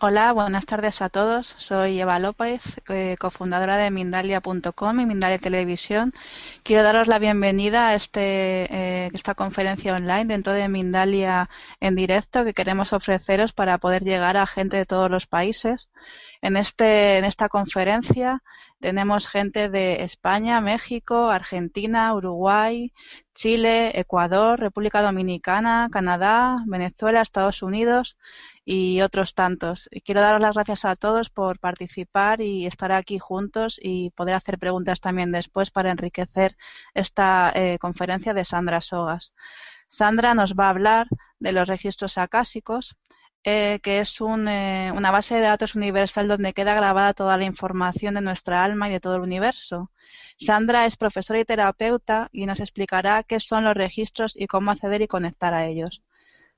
Hola, 0.00 0.30
buenas 0.32 0.64
tardes 0.64 1.02
a 1.02 1.08
todos. 1.08 1.56
Soy 1.58 2.00
Eva 2.00 2.20
López, 2.20 2.80
eh, 2.88 3.16
cofundadora 3.18 3.76
de 3.76 3.90
Mindalia.com 3.90 5.00
y 5.00 5.06
Mindalia 5.06 5.38
Televisión. 5.40 6.12
Quiero 6.62 6.84
daros 6.84 7.08
la 7.08 7.18
bienvenida 7.18 7.88
a 7.88 7.94
este, 7.96 8.20
eh, 8.72 9.10
esta 9.12 9.34
conferencia 9.34 9.92
online 9.96 10.26
dentro 10.26 10.52
de 10.52 10.68
Mindalia 10.68 11.50
en 11.80 11.96
directo 11.96 12.44
que 12.44 12.54
queremos 12.54 12.92
ofreceros 12.92 13.52
para 13.52 13.78
poder 13.78 14.04
llegar 14.04 14.36
a 14.36 14.46
gente 14.46 14.76
de 14.76 14.86
todos 14.86 15.10
los 15.10 15.26
países. 15.26 15.90
En, 16.42 16.56
este, 16.56 17.18
en 17.18 17.24
esta 17.24 17.48
conferencia 17.48 18.44
tenemos 18.78 19.26
gente 19.26 19.68
de 19.68 20.04
España, 20.04 20.60
México, 20.60 21.28
Argentina, 21.28 22.14
Uruguay, 22.14 22.92
Chile, 23.34 23.98
Ecuador, 23.98 24.60
República 24.60 25.02
Dominicana, 25.02 25.88
Canadá, 25.90 26.58
Venezuela, 26.66 27.20
Estados 27.20 27.62
Unidos 27.64 28.16
y 28.70 29.00
otros 29.00 29.34
tantos. 29.34 29.88
quiero 30.04 30.20
daros 30.20 30.42
las 30.42 30.54
gracias 30.54 30.84
a 30.84 30.94
todos 30.94 31.30
por 31.30 31.58
participar 31.58 32.42
y 32.42 32.66
estar 32.66 32.92
aquí 32.92 33.18
juntos 33.18 33.80
y 33.82 34.10
poder 34.10 34.34
hacer 34.34 34.58
preguntas 34.58 35.00
también 35.00 35.32
después 35.32 35.70
para 35.70 35.90
enriquecer 35.90 36.54
esta 36.92 37.50
eh, 37.54 37.78
conferencia 37.80 38.34
de 38.34 38.44
Sandra 38.44 38.82
Sogas. 38.82 39.32
Sandra 39.88 40.34
nos 40.34 40.52
va 40.52 40.66
a 40.66 40.68
hablar 40.68 41.06
de 41.38 41.52
los 41.52 41.66
registros 41.66 42.18
acásicos, 42.18 42.98
eh, 43.42 43.80
que 43.82 44.00
es 44.00 44.20
eh, 44.20 44.92
una 44.94 45.10
base 45.12 45.36
de 45.36 45.40
datos 45.40 45.74
universal 45.74 46.28
donde 46.28 46.52
queda 46.52 46.74
grabada 46.74 47.14
toda 47.14 47.38
la 47.38 47.46
información 47.46 48.16
de 48.16 48.20
nuestra 48.20 48.64
alma 48.64 48.90
y 48.90 48.92
de 48.92 49.00
todo 49.00 49.16
el 49.16 49.22
universo. 49.22 49.92
Sandra 50.38 50.84
es 50.84 50.98
profesora 50.98 51.40
y 51.40 51.46
terapeuta 51.46 52.28
y 52.32 52.44
nos 52.44 52.60
explicará 52.60 53.22
qué 53.22 53.40
son 53.40 53.64
los 53.64 53.74
registros 53.74 54.36
y 54.36 54.46
cómo 54.46 54.72
acceder 54.72 55.00
y 55.00 55.08
conectar 55.08 55.54
a 55.54 55.64
ellos. 55.64 56.02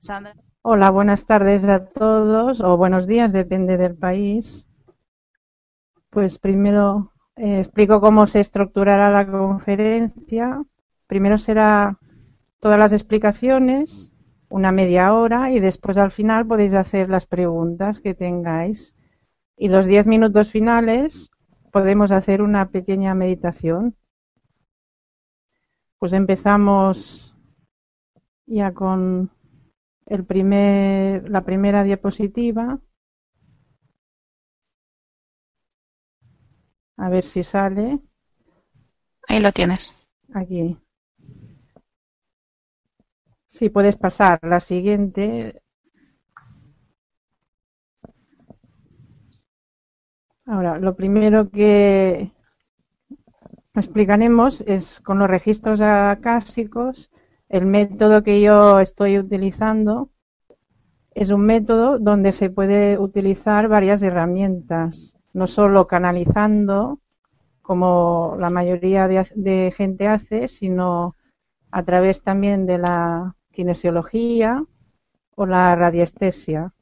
Sandra. 0.01 0.35
Hola, 0.63 0.91
buenas 0.91 1.25
tardes 1.25 1.65
a 1.65 1.87
todos 1.87 2.61
o 2.61 2.77
buenos 2.77 3.07
días, 3.07 3.33
depende 3.33 3.79
del 3.79 3.97
país. 3.97 4.67
Pues 6.11 6.39
primero 6.39 7.15
eh, 7.37 7.61
explico 7.61 8.03
cómo 8.03 8.27
se 8.27 8.41
estructurará 8.41 9.11
la 9.11 9.27
conferencia. 9.27 10.63
Primero 11.07 11.39
será 11.39 11.99
todas 12.59 12.79
las 12.79 12.93
explicaciones, 12.93 14.13
una 14.51 14.71
media 14.71 15.15
hora 15.15 15.51
y 15.51 15.61
después 15.61 15.97
al 15.97 16.11
final 16.11 16.47
podéis 16.47 16.75
hacer 16.75 17.09
las 17.09 17.25
preguntas 17.25 18.03
que 18.03 18.15
tengáis. 18.15 18.95
Y 19.57 19.69
los 19.69 19.87
diez 19.87 20.07
minutos 20.07 20.51
finales 20.51 21.31
podemos 21.73 22.13
hacer 22.13 22.43
una 22.43 22.69
pequeña 22.69 23.15
meditación. 23.15 23.97
Pues 25.99 26.13
empezamos 26.13 27.35
ya 28.45 28.75
con 28.75 29.31
el 30.11 30.25
primer, 30.25 31.31
la 31.31 31.43
primera 31.45 31.85
diapositiva. 31.85 32.81
A 36.97 37.09
ver 37.09 37.25
si 37.25 37.45
sale. 37.45 38.01
Ahí 39.29 39.39
lo 39.41 39.53
tienes. 39.53 39.95
Aquí. 40.35 40.77
Sí, 43.47 43.71
puedes 43.71 43.97
pasar. 43.97 44.41
La 44.43 44.59
siguiente. 44.59 45.63
Ahora, 50.45 50.77
lo 50.79 50.97
primero 50.97 51.51
que 51.51 52.33
explicaremos 53.75 54.63
es 54.63 55.01
con 55.01 55.21
los 55.21 55.31
registros 55.31 55.81
acásicos 55.81 57.13
el 57.51 57.67
método 57.67 58.23
que 58.23 58.41
yo 58.41 58.79
estoy 58.79 59.19
utilizando 59.19 60.09
es 61.15 61.31
un 61.31 61.43
método 61.43 61.99
donde 61.99 62.31
se 62.31 62.49
puede 62.49 62.97
utilizar 62.97 63.67
varias 63.67 64.03
herramientas, 64.03 65.17
no 65.33 65.49
solo 65.49 65.89
canalizando, 65.89 67.01
como 67.61 68.37
la 68.39 68.51
mayoría 68.51 69.09
de, 69.09 69.75
gente 69.77 70.07
hace, 70.07 70.47
sino 70.47 71.17
a 71.73 71.83
través 71.83 72.23
también 72.23 72.67
de 72.67 72.79
la 72.79 73.35
kinesiología 73.51 74.65
o 75.35 75.45
la 75.45 75.75
radiestesia. 75.75 76.73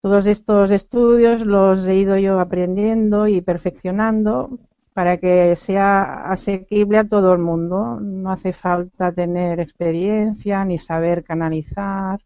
Todos 0.00 0.28
estos 0.28 0.70
estudios 0.70 1.44
los 1.44 1.84
he 1.88 1.96
ido 1.96 2.16
yo 2.18 2.38
aprendiendo 2.38 3.26
y 3.26 3.40
perfeccionando 3.40 4.60
para 4.96 5.18
que 5.18 5.54
sea 5.56 6.30
asequible 6.32 6.96
a 6.96 7.06
todo 7.06 7.34
el 7.34 7.38
mundo. 7.38 8.00
No 8.00 8.32
hace 8.32 8.54
falta 8.54 9.12
tener 9.12 9.60
experiencia 9.60 10.64
ni 10.64 10.78
saber 10.78 11.22
canalizar, 11.22 12.18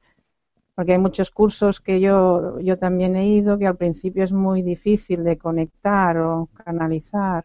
porque 0.76 0.92
hay 0.92 0.98
muchos 0.98 1.32
cursos 1.32 1.80
que 1.80 2.00
yo, 2.00 2.60
yo 2.60 2.78
también 2.78 3.16
he 3.16 3.26
ido 3.26 3.58
que 3.58 3.66
al 3.66 3.76
principio 3.76 4.22
es 4.22 4.30
muy 4.30 4.62
difícil 4.62 5.24
de 5.24 5.36
conectar 5.36 6.18
o 6.18 6.48
canalizar. 6.64 7.44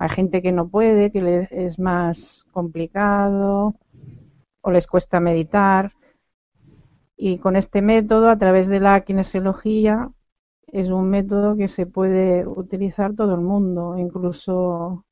Hay 0.00 0.08
gente 0.08 0.42
que 0.42 0.50
no 0.50 0.66
puede, 0.66 1.12
que 1.12 1.46
es 1.52 1.78
más 1.78 2.44
complicado 2.50 3.76
o 4.60 4.72
les 4.72 4.88
cuesta 4.88 5.20
meditar. 5.20 5.92
Y 7.16 7.38
con 7.38 7.54
este 7.54 7.80
método, 7.80 8.28
a 8.28 8.38
través 8.38 8.66
de 8.66 8.80
la 8.80 9.02
kinesiología, 9.02 10.10
es 10.74 10.90
un 10.90 11.08
método 11.08 11.56
que 11.56 11.68
se 11.68 11.86
puede 11.86 12.44
utilizar 12.48 13.14
todo 13.14 13.36
el 13.36 13.40
mundo, 13.42 13.96
incluso 13.96 15.04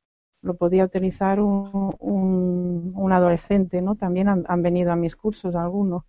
lo 0.42 0.54
podía 0.54 0.84
utilizar 0.84 1.38
un, 1.40 1.94
un, 2.00 3.12
adolescente, 3.12 3.80
¿no? 3.80 3.94
También 3.94 4.28
han, 4.28 4.62
venido 4.62 4.90
a 4.90 4.96
mis 4.96 5.14
cursos 5.14 5.54
algunos. 5.54 6.02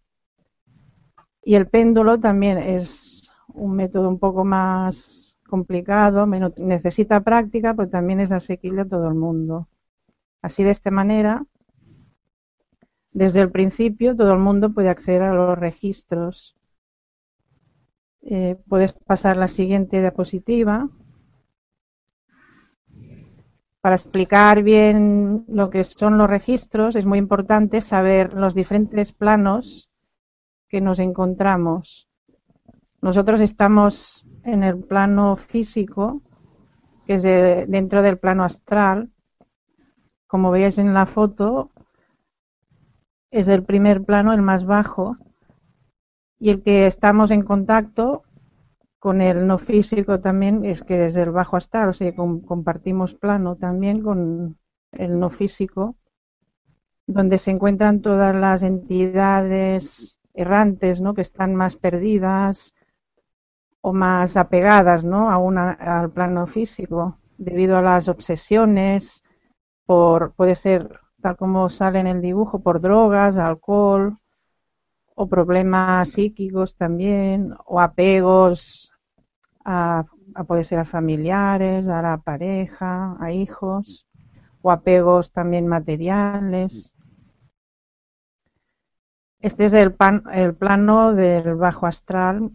Y 1.44 1.54
el 1.54 1.68
péndulo 1.68 2.20
también 2.20 2.58
es 2.58 3.30
un 3.54 3.76
método 3.76 4.10
un 4.10 4.18
poco 4.18 4.44
más 4.44 5.38
complicado, 5.48 6.26
necesita 6.58 7.22
práctica, 7.22 7.76
pero 7.76 7.90
también 7.90 8.22
es 8.22 8.32
asequible 8.32 8.82
a 8.82 8.88
todo 8.88 9.08
el 9.08 9.14
mundo. 9.14 9.68
Así 10.42 10.64
de 10.64 10.72
esta 10.72 10.90
manera, 10.90 11.46
desde 13.12 13.42
el 13.42 13.52
principio 13.52 14.16
todo 14.16 14.34
el 14.34 14.40
mundo 14.40 14.74
puede 14.74 14.90
acceder 14.90 15.22
a 15.22 15.36
los 15.36 15.60
registros 15.60 16.56
eh, 18.26 18.58
puedes 18.70 18.94
pasar 18.94 19.36
la 19.36 19.48
siguiente 19.48 20.00
diapositiva. 20.00 20.90
Para 23.82 23.96
explicar 23.96 24.64
bien 24.64 25.44
lo 25.50 25.70
que 25.70 25.84
son 25.84 26.18
los 26.18 26.30
registros 26.30 26.96
es 26.96 27.06
muy 27.06 27.20
importante 27.20 27.82
saber 27.82 28.34
los 28.34 28.56
diferentes 28.56 29.12
planos 29.12 29.90
que 30.70 30.80
nos 30.80 31.00
encontramos. 31.00 32.08
Nosotros 33.02 33.42
estamos 33.42 34.26
en 34.46 34.64
el 34.64 34.80
plano 34.80 35.36
físico, 35.36 36.22
que 37.06 37.16
es 37.16 37.24
dentro 37.24 38.02
del 38.02 38.18
plano 38.18 38.46
astral. 38.46 39.12
Como 40.28 40.52
veis 40.52 40.78
en 40.78 40.94
la 40.94 41.06
foto, 41.06 41.72
es 43.30 43.50
el 43.50 43.64
primer 43.64 44.04
plano, 44.04 44.32
el 44.32 44.42
más 44.42 44.64
bajo, 44.64 45.18
y 46.44 46.50
el 46.50 46.62
que 46.62 46.88
estamos 46.88 47.32
en 47.32 47.44
contacto 47.44 48.24
con 49.00 49.22
el 49.22 49.48
no 49.48 49.58
físico 49.58 50.20
también 50.20 50.66
es 50.66 50.84
que 50.84 51.06
es 51.06 51.16
el 51.16 51.32
bajo 51.32 51.56
astral, 51.56 51.88
o 51.88 51.94
sea, 51.94 52.14
compartimos 52.14 53.14
plano 53.14 53.56
también 53.56 54.02
con 54.02 54.58
el 54.92 55.20
no 55.22 55.30
físico, 55.30 55.96
donde 57.08 57.38
se 57.38 57.52
encuentran 57.52 58.02
todas 58.02 58.36
las 58.36 58.62
entidades 58.62 60.18
errantes, 60.34 61.00
¿no? 61.00 61.14
Que 61.14 61.22
están 61.22 61.56
más 61.56 61.78
perdidas 61.78 62.76
o 63.80 63.94
más 63.94 64.36
apegadas, 64.36 65.06
¿no? 65.06 65.30
A 65.30 65.72
al 65.72 66.12
plano 66.12 66.46
físico, 66.46 67.20
debido 67.38 67.78
a 67.78 67.82
las 67.82 68.10
obsesiones, 68.10 69.24
por, 69.86 70.34
puede 70.34 70.56
ser 70.56 71.00
tal 71.22 71.38
como 71.38 71.70
sale 71.70 72.00
en 72.02 72.08
el 72.08 72.22
dibujo, 72.22 72.60
por 72.60 72.82
drogas, 72.82 73.38
alcohol, 73.38 74.18
o 75.16 75.28
problemas 75.28 76.10
psíquicos 76.10 76.76
también, 76.76 77.54
o 77.66 77.80
apegos 77.80 78.92
a, 79.64 80.06
a 80.36 80.44
puede 80.44 80.64
ser 80.64 80.80
a 80.80 80.86
familiares, 80.86 81.88
a 81.88 82.02
la 82.02 82.18
pareja, 82.18 83.16
a 83.20 83.32
hijos, 83.32 84.08
o 84.62 84.72
apegos 84.72 85.32
también 85.32 85.68
materiales. 85.68 86.94
Este 89.40 89.66
es 89.66 89.74
el, 89.74 89.94
pan, 89.94 90.24
el 90.32 90.56
plano 90.56 91.14
del 91.14 91.56
bajo 91.56 91.86
astral. 91.86 92.52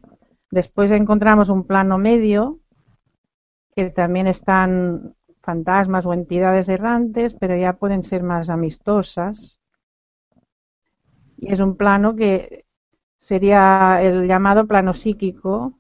Después 0.51 0.91
encontramos 0.91 1.51
un 1.51 1.65
plano 1.65 1.99
medio, 1.99 2.61
que 3.77 3.91
también 3.91 4.27
están 4.27 5.15
fantasmas 5.43 6.07
o 6.07 6.13
entidades 6.13 6.69
errantes, 6.69 7.35
pero 7.35 7.57
ya 7.57 7.75
pueden 7.75 8.03
ser 8.03 8.23
más 8.23 8.51
amistosas. 8.51 9.61
Y 11.39 11.53
es 11.53 11.61
un 11.61 11.77
plano 11.77 12.17
que 12.17 12.67
sería 13.19 14.03
el 14.03 14.27
llamado 14.27 14.67
plano 14.67 14.93
psíquico. 14.93 15.79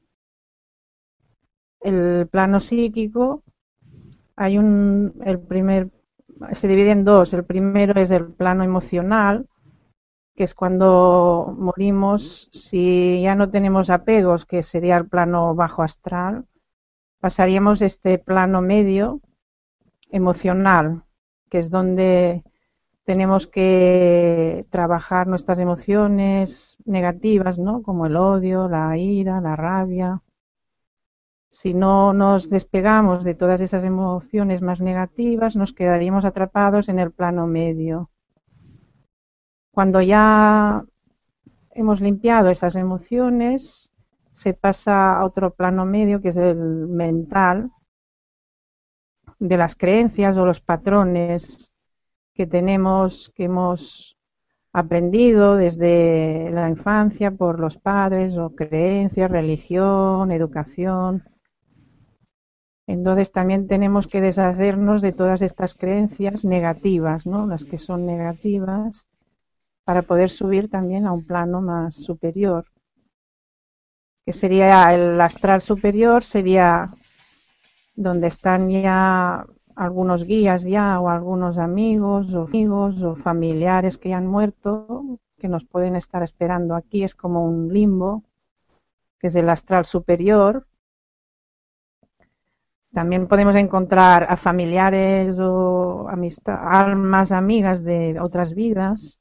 El 1.81 2.29
plano 2.29 2.61
psíquico, 2.61 3.43
hay 4.37 4.57
un, 4.57 5.15
el 5.25 5.41
primer, 5.41 5.91
se 6.53 6.69
divide 6.69 6.93
en 6.93 7.05
dos. 7.05 7.35
El 7.35 7.45
primero 7.45 8.01
es 8.01 8.11
el 8.13 8.27
plano 8.33 8.63
emocional, 8.63 9.49
que 10.37 10.45
es 10.45 10.55
cuando 10.55 11.53
morimos, 11.59 12.49
si 12.53 13.23
ya 13.23 13.35
no 13.35 13.51
tenemos 13.51 13.91
apegos, 13.91 14.47
que 14.47 14.63
sería 14.63 14.97
el 14.97 15.09
plano 15.09 15.57
bajo 15.57 15.83
astral, 15.83 16.47
pasaríamos 17.19 17.83
este 17.83 18.19
plano 18.19 18.63
medio 18.63 19.21
emocional, 20.11 21.03
que 21.51 21.59
es 21.59 21.71
donde 21.71 22.45
tenemos 23.09 23.47
que 23.47 24.67
trabajar 24.69 25.29
nuestras 25.29 25.59
emociones 25.59 26.77
negativas, 26.85 27.59
¿no? 27.59 27.83
Como 27.83 28.05
el 28.05 28.17
odio, 28.17 28.69
la 28.69 28.99
ira, 28.99 29.41
la 29.41 29.57
rabia. 29.57 30.21
Si 31.49 31.73
no 31.73 32.13
nos 32.13 32.51
despegamos 32.51 33.25
de 33.25 33.35
todas 33.35 33.63
esas 33.63 33.83
emociones 33.85 34.61
más 34.61 34.83
negativas, 34.83 35.57
nos 35.57 35.73
quedaríamos 35.73 36.27
atrapados 36.27 36.91
en 36.91 36.99
el 36.99 37.11
plano 37.11 37.47
medio. 37.47 38.11
Cuando 39.73 40.03
ya 40.03 40.85
hemos 41.71 42.03
limpiado 42.03 42.51
esas 42.51 42.77
emociones, 42.77 43.91
se 44.35 44.53
pasa 44.53 45.19
a 45.19 45.25
otro 45.25 45.55
plano 45.55 45.87
medio 45.87 46.21
que 46.21 46.29
es 46.29 46.37
el 46.37 46.89
mental, 46.89 47.71
de 49.39 49.57
las 49.57 49.77
creencias 49.77 50.37
o 50.37 50.45
los 50.45 50.61
patrones 50.61 51.68
que 52.38 52.46
tenemos, 52.46 53.32
que 53.35 53.46
hemos 53.46 54.17
aprendido 54.73 55.56
desde 55.56 56.50
la 56.52 56.69
infancia 56.69 57.32
por 57.32 57.58
los 57.58 57.79
padres 57.79 58.38
o 58.38 58.50
creencias, 58.50 59.29
religión, 59.29 60.31
educación. 60.31 61.25
Entonces 62.87 63.32
también 63.32 63.67
tenemos 63.67 64.06
que 64.06 64.20
deshacernos 64.20 65.02
de 65.02 65.12
todas 65.12 65.43
estas 65.43 65.75
creencias 65.75 66.44
negativas, 66.44 67.26
¿no? 67.26 67.44
Las 67.49 67.64
que 67.64 67.76
son 67.76 68.06
negativas, 68.06 69.08
para 69.82 70.02
poder 70.02 70.31
subir 70.31 70.70
también 70.70 71.06
a 71.06 71.12
un 71.12 71.26
plano 71.26 71.61
más 71.61 71.96
superior. 71.96 72.67
Que 74.25 74.32
sería 74.32 74.94
el 74.94 75.20
astral 75.20 75.61
superior, 75.61 76.23
sería 76.23 76.87
donde 77.96 78.29
están 78.29 78.70
ya 78.70 79.44
algunos 79.79 80.25
guías 80.25 80.65
ya 80.65 81.01
o 81.01 81.09
algunos 81.09 81.57
amigos 81.57 82.35
o 82.35 82.43
amigos 82.43 83.01
o 83.03 83.15
familiares 83.15 83.97
que 83.97 84.09
ya 84.11 84.19
han 84.19 84.27
muerto 84.27 85.19
que 85.39 85.49
nos 85.49 85.65
pueden 85.65 85.95
estar 85.95 86.23
esperando 86.25 86.75
aquí 86.75 87.05
es 87.05 87.15
como 87.15 87.45
un 87.45 87.73
limbo 87.73 88.25
que 89.21 89.29
es 89.29 89.37
el 89.37 89.49
astral 89.49 89.85
superior 89.85 90.67
también 92.93 93.29
podemos 93.29 93.55
encontrar 93.55 94.27
a 94.29 94.37
familiares 94.37 95.39
o 95.39 96.09
amistad, 96.09 96.59
almas 96.61 97.31
amigas 97.31 97.85
de 97.85 98.19
otras 98.21 98.55
vidas 98.55 99.21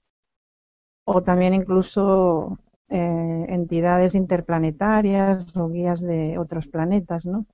o 1.05 1.21
también 1.21 1.53
incluso 1.53 2.57
eh, 2.89 3.45
entidades 3.49 4.15
interplanetarias 4.15 5.55
o 5.55 5.69
guías 5.69 6.01
de 6.01 6.39
otros 6.39 6.67
planetas, 6.67 7.25
¿no? 7.25 7.45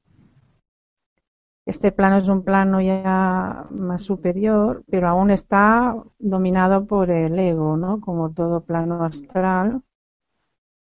Este 1.66 1.94
plano 1.94 2.18
es 2.18 2.28
un 2.28 2.44
plano 2.44 2.82
ya 2.82 3.68
más 3.72 4.02
superior, 4.02 4.84
pero 4.90 5.08
aún 5.08 5.32
está 5.32 5.96
dominado 6.20 6.86
por 6.86 7.10
el 7.10 7.40
ego, 7.40 7.78
¿no? 7.78 8.02
Como 8.02 8.34
todo 8.34 8.66
plano 8.66 9.04
astral. 9.06 9.82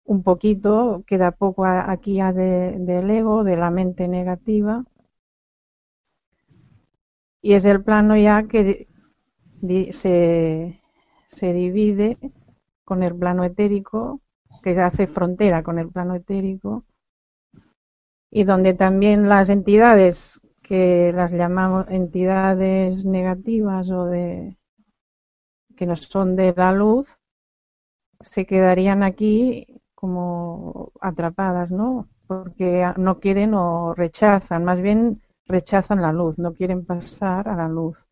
Un 0.03 0.21
poquito, 0.23 1.03
queda 1.07 1.31
poco 1.31 1.65
aquí 1.65 2.21
del 2.21 3.09
ego, 3.09 3.43
de 3.43 3.55
la 3.55 3.71
mente 3.71 4.07
negativa. 4.07 4.83
Y 7.41 7.53
es 7.53 7.65
el 7.65 7.81
plano 7.83 8.17
ya 8.17 8.43
que 8.43 8.87
se, 9.93 10.81
se 11.27 11.53
divide 11.53 12.17
con 12.83 13.01
el 13.01 13.15
plano 13.15 13.43
etérico, 13.45 14.19
que 14.61 14.79
hace 14.81 15.07
frontera 15.07 15.63
con 15.63 15.79
el 15.79 15.89
plano 15.89 16.15
etérico, 16.15 16.83
y 18.29 18.43
donde 18.43 18.73
también 18.73 19.29
las 19.29 19.49
entidades 19.49 20.41
que 20.67 21.11
las 21.13 21.31
llamamos 21.31 21.85
entidades 21.89 23.05
negativas 23.05 23.91
o 23.91 24.05
de 24.05 24.57
que 25.77 25.85
no 25.85 25.95
son 25.95 26.35
de 26.35 26.53
la 26.57 26.71
luz 26.71 27.19
se 28.21 28.47
quedarían 28.47 29.03
aquí 29.03 29.67
como 29.93 30.91
atrapadas, 31.01 31.69
¿no? 31.69 32.07
Porque 32.25 32.91
no 32.97 33.19
quieren 33.19 33.53
o 33.53 33.93
rechazan, 33.93 34.65
más 34.65 34.81
bien 34.81 35.21
rechazan 35.45 36.01
la 36.01 36.11
luz, 36.11 36.39
no 36.39 36.53
quieren 36.53 36.83
pasar 36.83 37.47
a 37.47 37.55
la 37.55 37.67
luz. 37.67 38.07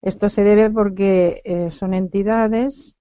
Esto 0.00 0.28
se 0.28 0.44
debe 0.44 0.70
porque 0.70 1.42
eh, 1.44 1.72
son 1.72 1.92
entidades 1.92 2.98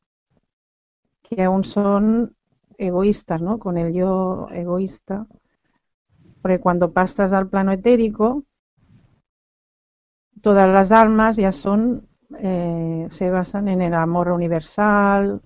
que 1.21 1.43
aún 1.43 1.63
son 1.63 2.35
egoístas, 2.79 3.39
¿no? 3.39 3.59
Con 3.59 3.77
el 3.77 3.93
yo 3.93 4.47
egoísta 4.51 5.27
porque 6.41 6.59
cuando 6.59 6.91
pasas 6.91 7.33
al 7.33 7.47
plano 7.47 7.71
etérico, 7.71 8.43
todas 10.41 10.69
las 10.69 10.91
almas 10.91 11.37
ya 11.37 11.51
son, 11.51 12.07
eh, 12.39 13.07
se 13.09 13.29
basan 13.29 13.67
en 13.67 13.81
el 13.81 13.93
amor 13.93 14.29
universal, 14.31 15.41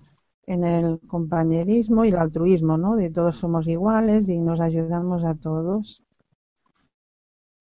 en 0.48 0.64
el 0.64 1.00
compañerismo 1.08 2.06
y 2.06 2.10
el 2.10 2.18
altruismo, 2.18 2.78
¿no? 2.78 2.96
De 2.96 3.10
todos 3.10 3.36
somos 3.38 3.68
iguales 3.68 4.30
y 4.30 4.38
nos 4.38 4.62
ayudamos 4.62 5.24
a 5.24 5.36
todos. 5.36 6.02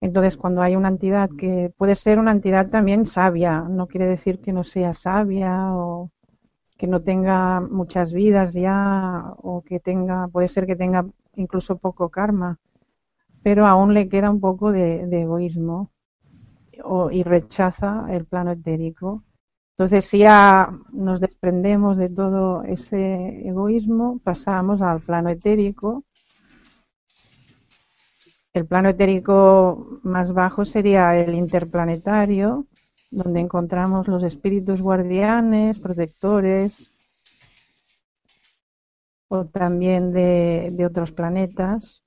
Entonces, 0.00 0.37
cuando 0.37 0.61
hay 0.62 0.76
una 0.76 0.88
entidad 0.88 1.30
que 1.38 1.73
puede 1.76 1.97
ser 1.97 2.18
una 2.18 2.30
entidad 2.32 2.68
también 2.68 3.06
sabia, 3.06 3.62
no 3.62 3.87
quiere 3.87 4.06
decir 4.06 4.38
que 4.40 4.52
no 4.52 4.62
sea 4.62 4.92
sabia 4.92 5.75
o 5.75 6.11
que 6.78 6.87
no 6.87 7.02
tenga 7.02 7.61
muchas 7.61 8.12
vidas 8.12 8.52
ya 8.54 9.35
o 9.38 9.62
que 9.62 9.80
tenga, 9.80 10.28
puede 10.28 10.49
ser 10.49 10.66
que 10.66 10.76
tenga 10.76 11.06
incluso 11.35 11.78
poco 11.78 12.11
karma, 12.11 12.58
pero 13.44 13.66
aún 13.66 13.92
le 13.92 14.08
queda 14.08 14.30
un 14.30 14.40
poco 14.40 14.72
de, 14.72 15.02
egoísmo 15.02 15.90
y 17.12 17.22
rechaza 17.22 18.06
el 18.10 18.24
plano 18.24 18.52
etérico. 18.52 19.22
Entonces, 19.76 20.06
si 20.06 20.18
ya 20.20 20.70
nos 20.92 21.20
desprendemos 21.20 21.98
de 21.98 22.08
todo 22.08 22.62
ese 22.62 23.46
egoísmo, 23.46 24.18
pasamos 24.24 24.80
al 24.80 25.00
plano 25.00 25.28
etérico. 25.28 26.04
El 28.54 28.66
plano 28.66 28.88
etérico 28.88 30.00
más 30.04 30.32
bajo 30.32 30.64
sería 30.64 31.14
el 31.14 31.34
interplanetario, 31.34 32.66
donde 33.10 33.40
encontramos 33.40 34.08
los 34.08 34.22
espíritus 34.22 34.80
guardianes, 34.80 35.78
protectores, 35.80 36.94
o 39.28 39.44
también 39.44 40.12
de 40.12 40.86
otros 40.86 41.12
planetas. 41.12 42.03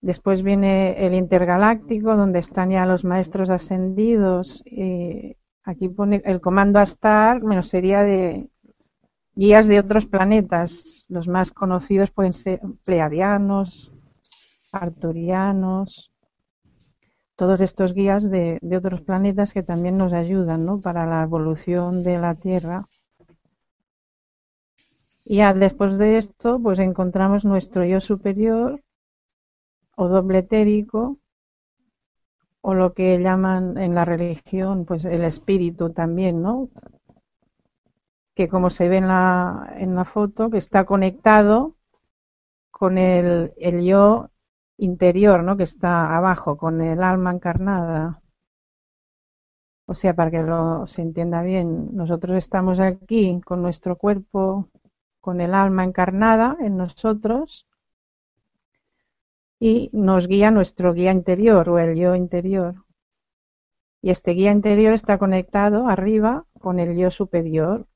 Después 0.00 0.42
viene 0.42 1.06
el 1.06 1.14
intergaláctico, 1.14 2.16
donde 2.16 2.38
están 2.38 2.70
ya 2.70 2.86
los 2.86 3.04
maestros 3.04 3.50
ascendidos. 3.50 4.62
Aquí 5.64 5.88
pone 5.88 6.22
el 6.24 6.40
comando 6.40 6.78
Astar, 6.78 7.42
menos 7.42 7.68
sería 7.68 8.02
de 8.02 8.48
guías 9.34 9.68
de 9.68 9.78
otros 9.80 10.06
planetas. 10.06 11.04
Los 11.08 11.28
más 11.28 11.52
conocidos 11.52 12.10
pueden 12.10 12.32
ser 12.32 12.60
pleiadianos, 12.84 13.92
arturianos, 14.72 16.10
todos 17.36 17.60
estos 17.60 17.94
guías 17.94 18.30
de, 18.30 18.58
de, 18.62 18.76
otros 18.76 19.00
planetas 19.02 19.52
que 19.52 19.62
también 19.62 19.96
nos 19.96 20.12
ayudan 20.12 20.64
¿no? 20.64 20.80
para 20.80 21.06
la 21.06 21.22
evolución 21.22 22.02
de 22.02 22.18
la 22.18 22.34
Tierra. 22.34 22.86
Y 25.24 25.36
ya 25.36 25.54
después 25.54 25.98
de 25.98 26.18
esto, 26.18 26.58
pues 26.60 26.78
encontramos 26.78 27.44
nuestro 27.44 27.84
yo 27.84 28.00
superior, 28.00 28.80
o 30.00 30.02
doble 30.14 30.38
etérico 30.44 31.00
o 32.68 32.70
lo 32.80 32.88
que 32.96 33.18
llaman 33.24 33.78
en 33.78 33.94
la 33.94 34.04
religión, 34.04 34.84
pues 34.84 35.04
el 35.04 35.22
espíritu 35.24 35.90
también, 35.90 36.42
¿no? 36.42 36.68
Que 38.36 38.48
como 38.48 38.70
se 38.70 38.88
ve 38.88 38.98
en 38.98 39.08
la, 39.08 39.74
en 39.76 39.94
la 39.96 40.04
foto, 40.04 40.50
que 40.50 40.58
está 40.58 40.84
conectado 40.84 41.74
con 42.70 42.96
el, 42.98 43.52
el 43.56 43.84
yo 43.84 44.30
interior, 44.76 45.42
¿no? 45.42 45.56
Que 45.56 45.64
está 45.64 46.16
abajo, 46.16 46.56
con 46.56 46.80
el 46.80 47.02
alma 47.02 47.32
encarnada. 47.32 48.20
O 49.86 49.94
sea, 49.94 50.14
para 50.14 50.30
que 50.30 50.42
lo, 50.42 50.86
se 50.86 51.02
entienda 51.02 51.42
bien, 51.42 51.96
nosotros 51.96 52.36
estamos 52.36 52.78
aquí 52.78 53.40
con 53.44 53.62
nuestro 53.62 53.96
cuerpo, 53.96 54.68
con 55.20 55.40
el 55.40 55.54
alma 55.54 55.84
encarnada 55.84 56.56
en 56.60 56.76
nosotros, 56.76 57.67
y 59.60 59.90
nos 59.92 60.28
guía 60.28 60.50
nuestro 60.50 60.94
guía 60.94 61.12
interior 61.12 61.68
o 61.68 61.78
el 61.78 61.96
yo 61.96 62.14
interior. 62.14 62.84
Y 64.00 64.10
este 64.10 64.32
guía 64.32 64.52
interior 64.52 64.92
está 64.92 65.18
conectado 65.18 65.88
arriba 65.88 66.46
con 66.60 66.78
el 66.78 66.96
yo 66.96 67.10
superior. 67.10 67.86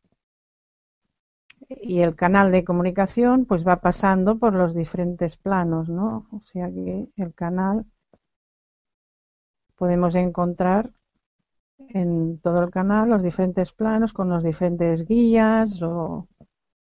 Y 1.68 2.00
el 2.00 2.16
canal 2.16 2.50
de 2.50 2.64
comunicación 2.64 3.46
pues 3.46 3.66
va 3.66 3.76
pasando 3.76 4.38
por 4.38 4.52
los 4.52 4.74
diferentes 4.74 5.36
planos, 5.36 5.88
¿no? 5.88 6.26
O 6.32 6.40
sea 6.40 6.68
que 6.70 7.08
el 7.16 7.34
canal 7.34 7.86
podemos 9.76 10.14
encontrar 10.14 10.90
en 11.88 12.38
todo 12.38 12.62
el 12.62 12.70
canal 12.70 13.10
los 13.10 13.22
diferentes 13.22 13.72
planos 13.72 14.12
con 14.12 14.28
los 14.28 14.44
diferentes 14.44 15.06
guías 15.06 15.82
o 15.82 16.28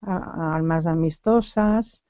almas 0.02 0.88
amistosas 0.88 2.04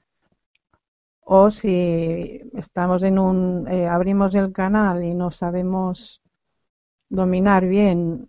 o 1.24 1.50
si 1.50 2.40
estamos 2.54 3.02
en 3.02 3.18
un, 3.18 3.68
eh, 3.68 3.88
abrimos 3.88 4.34
el 4.34 4.52
canal 4.52 5.04
y 5.04 5.14
no 5.14 5.30
sabemos 5.30 6.22
dominar 7.08 7.66
bien 7.66 8.28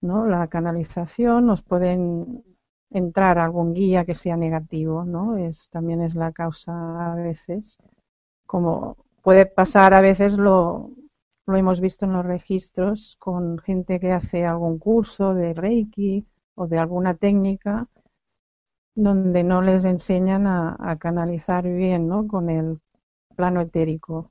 ¿no? 0.00 0.26
la 0.26 0.48
canalización, 0.48 1.46
nos 1.46 1.62
pueden 1.62 2.44
entrar 2.90 3.38
algún 3.38 3.74
guía 3.74 4.04
que 4.04 4.14
sea 4.14 4.36
negativo, 4.36 5.04
¿no? 5.04 5.36
Es, 5.36 5.68
también 5.70 6.02
es 6.02 6.14
la 6.14 6.32
causa 6.32 7.12
a 7.12 7.14
veces. 7.14 7.78
Como 8.46 8.96
puede 9.22 9.46
pasar 9.46 9.94
a 9.94 10.00
veces 10.00 10.34
lo, 10.34 10.90
lo 11.46 11.56
hemos 11.56 11.80
visto 11.80 12.04
en 12.06 12.12
los 12.12 12.26
registros 12.26 13.16
con 13.18 13.58
gente 13.58 14.00
que 14.00 14.12
hace 14.12 14.44
algún 14.44 14.78
curso 14.78 15.34
de 15.34 15.54
Reiki 15.54 16.26
o 16.54 16.66
de 16.66 16.78
alguna 16.78 17.14
técnica 17.14 17.86
donde 18.94 19.42
no 19.42 19.62
les 19.62 19.84
enseñan 19.84 20.46
a, 20.46 20.96
canalizar 20.98 21.64
bien 21.64 22.08
¿no? 22.08 22.26
con 22.26 22.50
el 22.50 22.80
plano 23.36 23.60
etérico. 23.60 24.30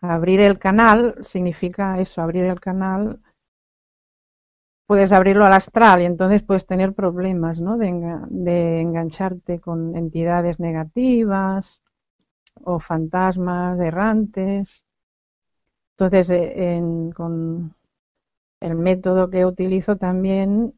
Abrir 0.00 0.40
el 0.40 0.58
canal 0.58 1.16
significa 1.20 1.98
eso, 2.00 2.22
abrir 2.22 2.44
el 2.44 2.60
canal, 2.60 3.20
puedes 4.86 5.12
abrirlo 5.12 5.44
al 5.46 5.52
astral 5.52 6.02
y 6.02 6.04
entonces 6.04 6.42
puedes 6.42 6.66
tener 6.66 6.92
problemas 6.92 7.60
¿no? 7.60 7.78
de, 7.78 8.80
engancharte 8.80 9.60
con 9.60 9.96
entidades 9.96 10.58
negativas 10.60 11.82
o 12.64 12.78
fantasmas 12.78 13.78
errantes. 13.80 14.84
Entonces, 15.96 16.30
eh, 16.30 16.82
con 17.14 17.74
el 18.60 18.74
método 18.74 19.30
que 19.30 19.46
utilizo 19.46 19.96
también 19.96 20.74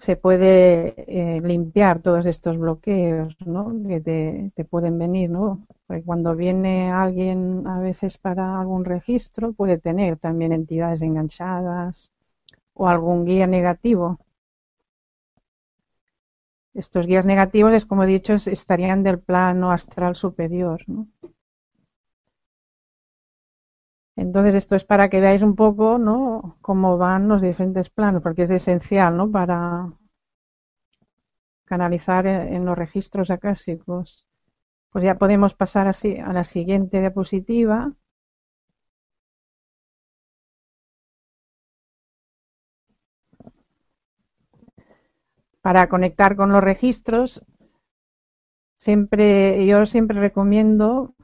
se 0.00 0.16
puede 0.16 0.94
eh, 0.96 1.42
limpiar 1.42 2.00
todos 2.00 2.24
estos 2.24 2.56
bloqueos 2.56 3.36
¿no? 3.44 3.70
que 3.86 4.00
te, 4.00 4.64
pueden 4.64 4.98
venir. 4.98 5.28
¿no? 5.28 5.66
Cuando 6.06 6.34
viene 6.34 6.90
alguien 6.90 7.66
a 7.66 7.78
veces 7.80 8.16
para 8.16 8.58
algún 8.58 8.86
registro 8.86 9.52
puede 9.52 9.76
tener 9.76 10.16
también 10.16 10.52
entidades 10.52 11.02
enganchadas 11.02 12.10
o 12.72 12.88
algún 12.88 13.26
guía 13.26 13.46
negativo. 13.46 14.18
Estos 16.72 17.06
guías 17.06 17.26
negativos, 17.26 17.84
como 17.84 18.04
he 18.04 18.06
dicho, 18.06 18.34
estarían 18.34 19.02
del 19.02 19.18
plano 19.18 19.70
astral 19.70 20.16
superior. 20.16 20.82
Entonces 24.20 24.54
esto 24.54 24.76
es 24.76 24.84
para 24.84 25.08
que 25.08 25.18
veáis 25.18 25.42
un 25.42 25.56
poco, 25.56 25.96
¿no? 25.98 26.58
Cómo 26.60 26.98
van 26.98 27.26
los 27.26 27.40
diferentes 27.40 27.88
planos, 27.88 28.22
porque 28.22 28.42
es 28.42 28.50
esencial, 28.50 29.16
¿no? 29.16 29.30
Para 29.30 29.94
canalizar 31.64 32.26
en, 32.26 32.66
los 32.66 32.76
registros 32.76 33.30
acásicos. 33.30 34.26
Pues 34.90 35.04
ya 35.04 35.14
podemos 35.16 35.54
pasar 35.54 35.88
así 35.88 36.18
a 36.18 36.34
la 36.34 36.44
siguiente 36.44 37.00
diapositiva. 37.00 37.94
Para 45.62 45.88
conectar 45.88 46.36
con 46.36 46.52
los 46.52 46.62
registros, 46.62 47.42
siempre, 48.76 49.66
yo 49.66 49.86
siempre 49.86 50.20
recomiendo 50.20 51.14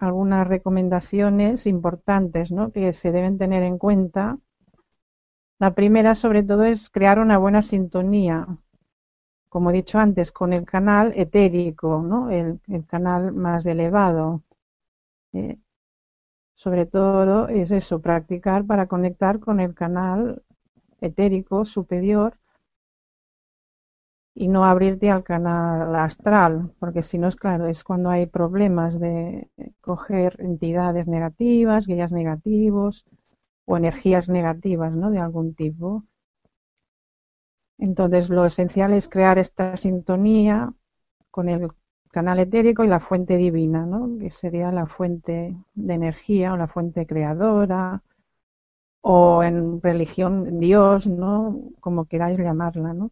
algunas 0.00 0.46
recomendaciones 0.46 1.66
importantes 1.66 2.50
¿no? 2.50 2.72
que 2.72 2.92
se 2.92 3.12
deben 3.12 3.38
tener 3.38 3.62
en 3.62 3.78
cuenta. 3.78 4.38
La 5.58 5.74
primera, 5.74 6.14
sobre 6.14 6.42
todo, 6.42 6.64
es 6.64 6.90
crear 6.90 7.18
una 7.18 7.38
buena 7.38 7.62
sintonía, 7.62 8.46
como 9.48 9.70
he 9.70 9.74
dicho 9.74 9.98
antes, 9.98 10.32
con 10.32 10.52
el 10.52 10.64
canal 10.64 11.12
etérico, 11.16 12.02
¿no? 12.02 12.30
el, 12.30 12.60
canal 12.86 13.32
más 13.32 13.66
elevado. 13.66 14.42
Eh, 15.32 15.58
sobre 16.54 16.86
todo 16.86 17.48
es 17.48 17.70
eso, 17.70 18.00
practicar 18.00 18.64
para 18.66 18.86
conectar 18.86 19.40
con 19.40 19.60
el 19.60 19.74
canal 19.74 20.42
etérico 21.00 21.64
superior 21.64 22.38
y 24.34 24.48
no 24.48 24.64
abrirte 24.64 25.10
al 25.10 25.24
canal 25.24 25.94
astral, 25.96 26.72
porque 26.78 27.02
si 27.02 27.18
no 27.18 27.28
es 27.28 27.36
claro, 27.36 27.66
es 27.66 27.84
cuando 27.84 28.10
hay 28.10 28.26
problemas 28.26 28.98
de 28.98 29.48
coger 29.80 30.36
entidades 30.40 31.06
negativas, 31.06 31.86
guías 31.86 32.12
negativos 32.12 33.04
o 33.66 33.76
energías 33.76 34.28
negativas, 34.28 34.92
¿no? 34.94 35.10
De 35.10 35.18
algún 35.18 35.54
tipo. 35.54 36.04
Entonces, 37.78 38.30
lo 38.30 38.46
esencial 38.46 38.92
es 38.94 39.08
crear 39.08 39.38
esta 39.38 39.76
sintonía 39.76 40.72
con 41.30 41.48
el 41.48 41.70
canal 42.10 42.38
etérico 42.38 42.84
y 42.84 42.88
la 42.88 43.00
fuente 43.00 43.36
divina, 43.36 43.84
¿no? 43.86 44.18
Que 44.18 44.30
sería 44.30 44.70
la 44.72 44.86
fuente 44.86 45.56
de 45.74 45.94
energía 45.94 46.52
o 46.54 46.56
la 46.56 46.68
fuente 46.68 47.06
creadora 47.06 48.02
o 49.02 49.42
en 49.42 49.82
religión 49.82 50.58
Dios, 50.60 51.06
¿no? 51.06 51.60
Como 51.80 52.06
queráis 52.06 52.38
llamarla, 52.38 52.94
¿no? 52.94 53.10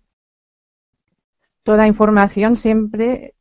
Toda 1.62 1.86
información 1.86 2.56
siempre, 2.56 3.34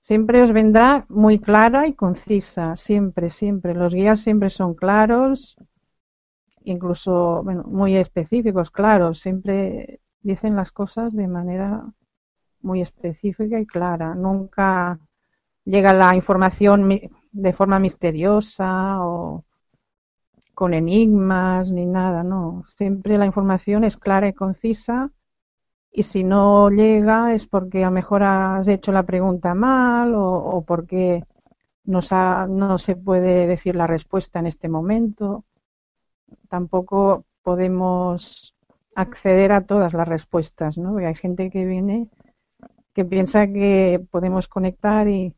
siempre 0.00 0.42
os 0.42 0.52
vendrá 0.52 1.06
muy 1.08 1.38
clara 1.38 1.86
y 1.86 1.94
concisa, 1.94 2.76
siempre, 2.76 3.30
siempre. 3.30 3.74
Los 3.74 3.94
guías 3.94 4.20
siempre 4.20 4.50
son 4.50 4.74
claros, 4.74 5.56
incluso 6.64 7.42
muy 7.66 7.96
específicos, 7.96 8.70
claros, 8.70 9.20
siempre 9.20 10.00
dicen 10.20 10.56
las 10.56 10.72
cosas 10.72 11.14
de 11.14 11.28
manera 11.28 11.84
muy 12.60 12.80
específica 12.80 13.58
y 13.58 13.66
clara. 13.66 14.14
Nunca 14.14 14.98
llega 15.64 15.92
la 15.92 16.14
información 16.14 16.88
de 17.32 17.52
forma 17.52 17.78
misteriosa 17.78 19.04
o 19.04 19.44
con 20.54 20.74
enigmas 20.74 21.72
ni 21.72 21.86
nada, 21.86 22.22
no. 22.22 22.62
Siempre 22.66 23.18
la 23.18 23.26
información 23.26 23.84
es 23.84 23.96
clara 23.96 24.28
y 24.28 24.32
concisa 24.32 25.10
y 25.92 26.04
si 26.04 26.24
no 26.24 26.70
llega 26.70 27.34
es 27.34 27.46
porque 27.46 27.84
a 27.84 27.88
lo 27.88 27.92
mejor 27.92 28.22
has 28.22 28.66
hecho 28.68 28.92
la 28.92 29.02
pregunta 29.02 29.54
mal 29.54 30.14
o, 30.16 30.64
porque 30.66 31.24
no, 31.84 32.00
no 32.48 32.78
se 32.78 32.96
puede 32.96 33.46
decir 33.46 33.76
la 33.76 33.86
respuesta 33.86 34.38
en 34.38 34.46
este 34.46 34.68
momento. 34.68 35.44
Tampoco 36.48 37.26
podemos 37.42 38.54
acceder 38.94 39.52
a 39.52 39.66
todas 39.66 39.92
las 39.92 40.08
respuestas, 40.08 40.78
¿no? 40.78 40.96
hay 40.98 41.14
gente 41.14 41.50
que 41.50 41.64
viene 41.64 42.08
que 42.94 43.04
piensa 43.04 43.46
que 43.46 44.04
podemos 44.10 44.48
conectar 44.48 45.08
y 45.08 45.34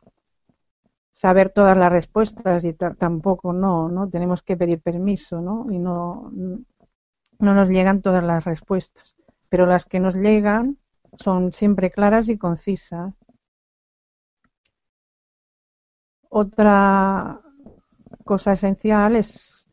saber 1.12 1.50
todas 1.50 1.76
las 1.76 1.92
respuestas 1.92 2.64
y 2.64 2.72
tampoco 2.74 3.52
no, 3.52 3.88
¿no? 3.88 4.08
Tenemos 4.10 4.42
que 4.42 4.56
pedir 4.56 4.80
permiso, 4.80 5.40
¿no? 5.40 5.66
Y 5.70 5.78
no, 5.78 6.32
no 6.32 7.54
nos 7.54 7.68
llegan 7.68 8.02
todas 8.02 8.24
las 8.24 8.44
respuestas 8.44 9.14
pero 9.54 9.66
las 9.66 9.84
que 9.86 10.00
nos 10.00 10.16
llegan 10.16 10.78
son 11.16 11.52
siempre 11.52 11.92
claras 11.92 12.28
y 12.28 12.36
concisas. 12.36 13.14
Otra 16.28 17.40
cosa 18.24 18.50
esencial 18.54 19.14
es 19.14 19.64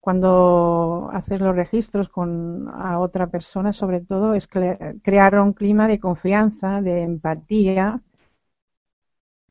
cuando 0.00 1.08
haces 1.12 1.40
los 1.40 1.54
registros 1.54 2.08
con 2.08 2.68
otra 2.96 3.28
persona, 3.28 3.72
sobre 3.72 4.00
todo, 4.00 4.34
es 4.34 4.48
crear 4.48 5.38
un 5.38 5.52
clima 5.52 5.86
de 5.86 6.00
confianza, 6.00 6.80
de 6.80 7.02
empatía 7.02 8.02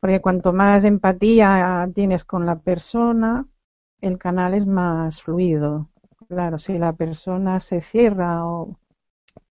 Porque 0.00 0.20
cuanto 0.20 0.52
más 0.52 0.84
empatía 0.84 1.88
tienes 1.94 2.26
con 2.26 2.44
la 2.44 2.58
persona, 2.58 3.46
el 4.02 4.18
canal 4.18 4.52
es 4.52 4.66
más 4.66 5.22
fluido. 5.22 5.88
Claro, 6.28 6.58
si 6.58 6.76
la 6.76 6.92
persona 6.92 7.58
se 7.58 7.80
cierra 7.80 8.46
o 8.46 8.76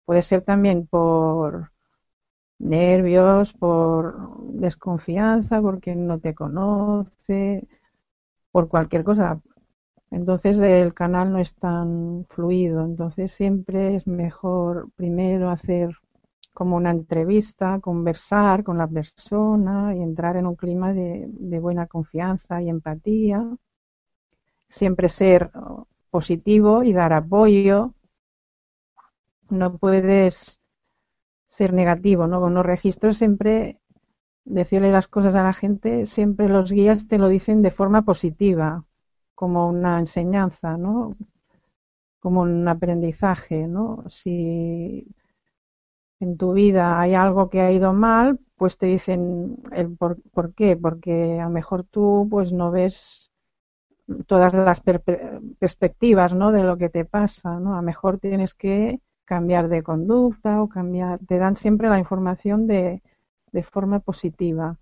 puede 0.06 0.22
ser 0.22 0.42
también 0.44 0.88
por 0.88 1.72
nervios, 2.60 3.54
por 3.54 4.38
desconfianza, 4.54 5.62
porque 5.62 5.96
no 5.96 6.20
te 6.20 6.34
conoce, 6.34 7.68
por 8.52 8.70
cualquier 8.70 9.04
cosa. 9.04 9.42
Entonces 10.12 10.60
el 10.60 10.94
canal 10.94 11.34
no 11.34 11.40
es 11.40 11.56
tan 11.56 12.26
fluido. 12.30 12.86
Entonces 12.86 13.34
siempre 13.34 13.96
es 13.96 14.08
mejor 14.08 14.90
primero 14.96 15.50
hacer 15.50 15.96
como 16.54 16.78
una 16.78 16.92
entrevista, 16.92 17.80
conversar 17.82 18.64
con 18.64 18.78
la 18.78 18.88
persona 18.88 19.94
y 19.96 20.02
entrar 20.02 20.38
en 20.38 20.48
un 20.48 20.56
clima 20.56 20.94
de, 20.94 21.28
buena 21.60 21.88
confianza 21.88 22.62
y 22.62 22.70
empatía. 22.70 23.46
Siempre 24.70 25.10
ser 25.10 25.52
positivo 26.10 26.84
y 26.84 26.94
dar 26.94 27.12
apoyo. 27.14 27.94
No 29.50 29.78
puedes 29.78 30.62
ser 31.48 31.74
negativo, 31.74 32.28
¿no? 32.28 32.40
Con 32.42 32.54
los 32.54 32.66
registros 32.66 33.18
siempre 33.18 33.80
decirle 34.44 34.92
las 34.92 35.08
cosas 35.08 35.36
a 35.36 35.44
la 35.44 35.54
gente, 35.54 36.06
siempre 36.06 36.50
los 36.50 36.72
guías 36.72 37.08
te 37.08 37.18
lo 37.18 37.28
dicen 37.28 37.62
de 37.62 37.72
forma 37.72 38.04
positiva, 38.04 38.86
como 39.34 39.68
una 39.70 40.00
enseñanza, 40.00 40.78
¿no? 40.78 41.16
Como 42.20 42.42
un 42.42 42.68
aprendizaje, 42.68 43.68
¿no? 43.68 44.04
Si 44.10 45.08
en 46.20 46.38
tu 46.38 46.54
vida 46.54 47.00
hay 47.00 47.14
algo 47.14 47.50
que 47.50 47.62
ha 47.62 47.72
ido 47.72 47.94
mal, 47.94 48.40
pues 48.56 48.78
te 48.78 48.88
dicen 48.88 49.58
el 49.72 49.96
por, 49.98 50.54
qué, 50.56 50.78
porque 50.78 51.40
a 51.40 51.46
lo 51.46 51.50
mejor 51.50 51.84
tú 51.84 52.28
pues 52.30 52.54
no 52.54 52.72
ves 52.72 53.32
todas 54.28 54.54
las 54.54 54.82
perspectivas, 55.60 56.34
¿no? 56.34 56.52
De 56.52 56.64
lo 56.64 56.78
que 56.78 56.90
te 56.90 57.06
pasa, 57.06 57.60
¿no? 57.60 57.74
A 57.74 57.78
lo 57.78 57.82
mejor 57.84 58.20
tienes 58.20 58.54
que 58.54 59.00
cambiar 59.25 59.70
de 59.70 59.84
conducta 59.84 60.62
o 60.62 60.70
cambiar, 60.70 61.20
te 61.27 61.38
dan 61.38 61.55
siempre 61.55 61.89
la 61.89 62.00
información 62.00 62.67
de, 62.67 63.01
forma 63.63 64.00
positiva. 64.00 64.77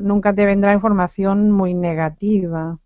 Nunca 0.00 0.34
te 0.34 0.46
vendrá 0.46 0.72
información 0.74 1.50
muy 1.50 1.74
negativa, 1.74 2.78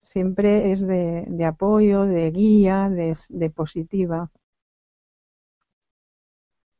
siempre 0.00 0.72
es 0.72 0.86
de, 0.86 1.24
de 1.28 1.44
apoyo, 1.44 2.04
de 2.04 2.30
guía, 2.30 2.88
de, 2.88 3.16
de 3.28 3.50
positiva 3.50 4.30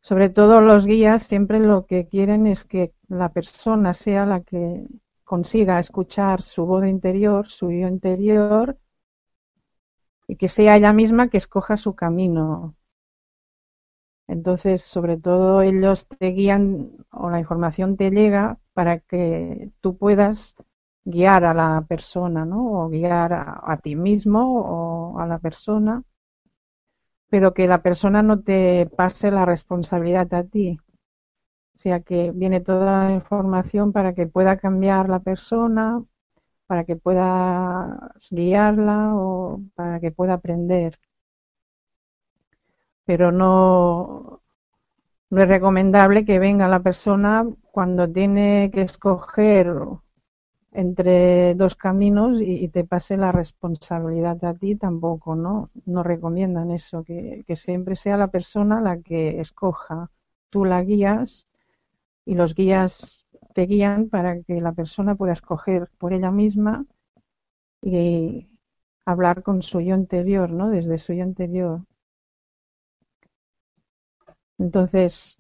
sobre 0.05 0.29
todo 0.29 0.61
los 0.61 0.85
guías 0.85 1.23
siempre 1.23 1.59
lo 1.59 1.87
que 1.87 2.07
quieren 2.07 2.47
es 2.47 2.65
que 2.65 2.93
la 3.09 3.31
persona 3.31 3.95
sea 3.95 4.27
la 4.27 4.43
que 4.43 4.87
consiga 5.25 5.79
escuchar 5.79 6.43
su 6.43 6.67
voz 6.67 6.87
interior, 6.87 7.49
su 7.49 7.71
yo 7.71 7.89
interior, 7.89 8.77
y 10.29 10.37
que 10.37 10.49
sea 10.49 10.77
ella 10.77 10.93
misma 10.93 11.29
que 11.31 11.39
escoja 11.39 11.79
su 11.79 11.95
camino. 11.95 12.77
Entonces, 14.29 14.83
sobre 14.83 15.19
todo 15.19 15.63
ellos 15.63 16.07
te 16.09 16.29
guían 16.29 16.93
o 17.11 17.31
la 17.31 17.41
información 17.41 17.97
te 17.97 18.11
llega 18.11 18.59
para 18.75 19.01
que 19.01 19.71
tú 19.81 19.97
puedas 19.99 20.55
guiar 21.05 21.45
a 21.45 21.55
la 21.55 21.85
persona, 21.89 22.45
¿no? 22.45 22.85
O 22.85 22.89
guiar 22.89 23.33
a, 23.35 23.61
a 23.73 23.79
ti 23.79 23.97
mismo 23.97 24.61
o 24.63 25.19
a 25.21 25.27
la 25.27 25.39
persona 25.39 26.03
pero 27.31 27.53
que 27.55 27.67
la 27.67 27.83
persona 27.83 28.23
no 28.23 28.41
te 28.43 28.87
pase 28.97 29.31
la 29.31 29.45
responsabilidad 29.45 30.33
a 30.35 30.45
ti. 30.45 30.79
O 31.77 31.79
sea 31.79 32.01
que 32.01 32.33
viene 32.33 32.61
toda 32.61 33.09
la 33.09 33.13
información 33.15 33.93
para 33.93 34.15
que 34.15 34.27
pueda 34.27 34.59
cambiar 34.59 35.09
la 35.09 35.21
persona, 35.21 36.03
para 36.67 36.85
que 36.85 36.97
pueda 36.97 38.13
guiarla 38.31 39.15
o 39.17 39.61
para 39.77 40.01
que 40.01 40.13
pueda 40.13 40.35
aprender. 40.35 40.99
Pero 43.07 43.33
no, 43.33 44.41
es 45.31 45.49
recomendable 45.49 46.25
que 46.25 46.39
venga 46.39 46.69
la 46.69 46.81
persona 46.81 47.47
cuando 47.73 48.11
tiene 48.11 48.71
que 48.73 48.83
escoger 48.83 49.75
entre 50.73 51.55
dos 51.55 51.77
caminos 51.77 52.41
y, 52.41 52.69
te 52.69 52.85
pase 52.85 53.17
la 53.17 53.33
responsabilidad 53.33 54.45
a 54.45 54.55
ti 54.55 54.75
tampoco, 54.75 55.37
¿no? 55.37 55.71
No 55.87 56.03
recomiendan 56.03 56.73
eso, 56.73 57.05
que, 57.05 57.45
siempre 57.57 57.97
sea 57.97 58.17
la 58.17 58.29
persona 58.29 58.81
la 58.81 58.99
que 59.01 59.41
escoja. 59.41 60.11
Tú 60.51 60.65
la 60.65 60.83
guías 60.83 61.49
y 62.27 62.35
los 62.35 62.55
guías 62.55 63.27
te 63.55 63.63
guían 63.67 64.09
para 64.09 64.43
que 64.43 64.61
la 64.61 64.73
persona 64.73 65.15
pueda 65.15 65.33
escoger 65.33 65.89
por 65.99 66.13
ella 66.13 66.31
misma 66.33 66.87
y 67.83 68.49
hablar 69.05 69.43
con 69.43 69.63
su 69.63 69.81
yo 69.81 69.95
interior, 69.95 70.51
¿no? 70.51 70.71
Desde 70.71 70.99
su 70.99 71.13
yo 71.13 71.25
interior. 71.25 71.83
Entonces, 74.59 75.39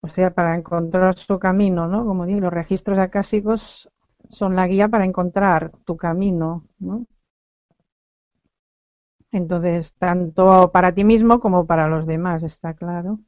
o 0.00 0.08
sea, 0.08 0.34
para 0.34 0.56
encontrar 0.56 1.14
su 1.16 1.38
camino, 1.38 1.86
¿no? 1.86 2.04
Como 2.04 2.26
digo, 2.26 2.40
los 2.40 2.52
registros 2.52 2.98
acásicos 2.98 3.88
son 4.28 4.56
la 4.56 4.66
guía 4.66 4.88
para 4.88 5.04
encontrar 5.04 5.70
tu 5.84 5.96
camino, 5.96 6.64
¿no? 6.78 7.06
Entonces, 9.32 9.94
tanto 9.94 10.70
para 10.70 10.92
ti 10.94 11.02
mismo 11.02 11.40
como 11.40 11.66
para 11.66 11.88
los 11.88 12.06
demás, 12.06 12.42
está 12.42 12.74
claro. 12.74 13.20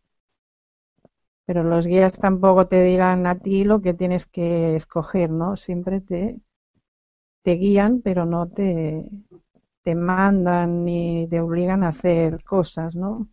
Pero 1.45 1.63
los 1.65 1.87
guías 1.87 2.19
tampoco 2.19 2.67
te 2.67 2.83
dirán 2.83 3.27
a 3.27 3.39
ti 3.39 3.65
lo 3.65 3.83
que 3.83 3.93
tienes 3.93 4.25
que 4.25 4.75
escoger, 4.75 5.29
¿no? 5.29 5.55
Siempre 5.55 6.01
te, 6.01 6.41
te 7.43 7.53
guían, 7.53 8.01
pero 8.03 8.25
no 8.25 8.49
te, 8.49 9.07
te 9.83 9.95
mandan 9.95 10.85
ni 10.85 11.27
te 11.31 11.41
obligan 11.41 11.85
a 11.85 11.89
hacer 11.89 12.43
cosas, 12.45 12.95
¿no? 12.95 13.29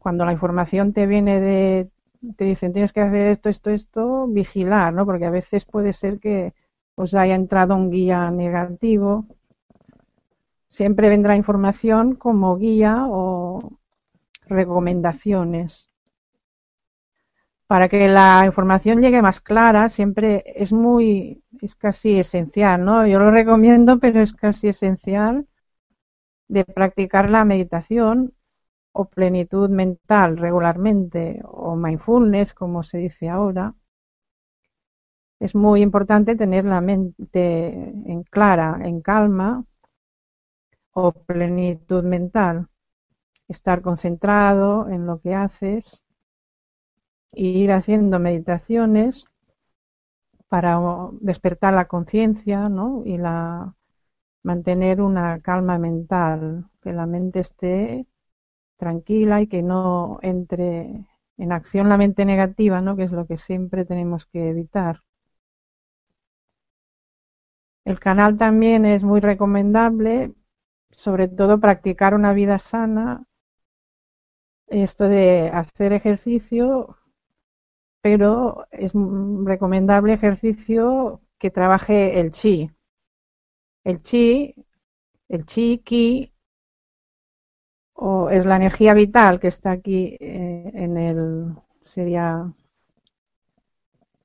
Cuando 0.00 0.24
la 0.24 0.32
información 0.32 0.92
te 0.92 1.06
viene 1.06 1.40
de, 1.40 1.90
te 2.36 2.44
dicen 2.44 2.72
tienes 2.72 2.92
que 2.92 3.00
hacer 3.02 3.26
esto, 3.28 3.48
esto, 3.48 3.70
esto, 3.70 4.26
vigilar, 4.26 4.92
¿no? 4.92 5.06
Porque 5.06 5.26
a 5.26 5.30
veces 5.30 5.64
puede 5.64 5.92
ser 5.92 6.18
que 6.18 6.54
os 6.96 7.14
haya 7.14 7.34
entrado 7.34 7.76
un 7.76 7.90
guía 7.90 8.30
negativo. 8.30 9.26
Siempre 10.68 11.08
vendrá 11.08 11.36
información 11.36 12.14
como 12.14 12.56
guía 12.56 13.06
o 13.08 13.72
recomendaciones. 14.46 15.88
Para 17.66 17.88
que 17.88 18.08
la 18.08 18.42
información 18.46 19.00
llegue 19.00 19.22
más 19.22 19.40
clara, 19.40 19.88
siempre 19.88 20.42
es 20.56 20.72
muy, 20.72 21.42
es 21.60 21.76
casi 21.76 22.18
esencial, 22.18 22.84
¿no? 22.84 23.06
Yo 23.06 23.18
lo 23.18 23.30
recomiendo, 23.30 23.98
pero 23.98 24.20
es 24.20 24.32
casi 24.32 24.68
esencial 24.68 25.46
de 26.48 26.64
practicar 26.64 27.30
la 27.30 27.44
meditación 27.44 28.34
o 28.92 29.04
plenitud 29.06 29.70
mental 29.70 30.36
regularmente 30.36 31.40
o 31.44 31.76
mindfulness, 31.76 32.54
como 32.54 32.82
se 32.82 32.98
dice 32.98 33.28
ahora, 33.28 33.74
es 35.38 35.54
muy 35.54 35.80
importante 35.82 36.36
tener 36.36 36.64
la 36.64 36.80
mente 36.80 37.68
en 37.68 38.22
clara, 38.24 38.78
en 38.82 39.00
calma 39.00 39.64
o 40.92 41.12
plenitud 41.12 42.04
mental, 42.04 42.68
estar 43.48 43.80
concentrado 43.80 44.88
en 44.88 45.06
lo 45.06 45.20
que 45.20 45.34
haces 45.34 46.04
e 47.32 47.44
ir 47.44 47.72
haciendo 47.72 48.18
meditaciones 48.18 49.26
para 50.48 50.78
despertar 51.20 51.72
la 51.74 51.86
conciencia 51.86 52.68
¿no? 52.68 53.02
y 53.06 53.16
la 53.16 53.74
mantener 54.42 55.00
una 55.00 55.40
calma 55.40 55.78
mental, 55.78 56.66
que 56.82 56.92
la 56.92 57.06
mente 57.06 57.40
esté 57.40 58.06
tranquila 58.80 59.40
y 59.40 59.46
que 59.46 59.62
no 59.62 60.18
entre 60.22 61.06
en 61.38 61.52
acción 61.52 61.88
la 61.88 61.96
mente 61.96 62.24
negativa, 62.24 62.80
¿no? 62.80 62.96
que 62.96 63.04
es 63.04 63.12
lo 63.12 63.26
que 63.28 63.38
siempre 63.38 63.84
tenemos 63.84 64.26
que 64.26 64.50
evitar. 64.50 65.02
El 67.84 68.00
canal 68.00 68.38
también 68.38 68.86
es 68.86 69.04
muy 69.04 69.20
recomendable, 69.20 70.32
sobre 70.92 71.28
todo 71.28 71.60
practicar 71.60 72.14
una 72.14 72.32
vida 72.32 72.58
sana, 72.58 73.26
esto 74.68 75.04
de 75.08 75.50
hacer 75.52 75.92
ejercicio, 75.92 76.96
pero 78.02 78.66
es 78.70 78.92
recomendable 79.44 80.14
ejercicio 80.14 81.20
que 81.38 81.50
trabaje 81.50 82.20
el 82.20 82.30
chi. 82.32 82.70
El 83.84 84.02
chi, 84.02 84.54
el 85.28 85.44
chi, 85.44 85.78
ki, 85.78 86.32
o 88.02 88.30
es 88.30 88.46
la 88.46 88.56
energía 88.56 88.94
vital 88.94 89.40
que 89.40 89.48
está 89.48 89.72
aquí 89.72 90.16
eh, 90.20 90.70
en 90.74 90.96
el 90.96 91.54
sería 91.82 92.50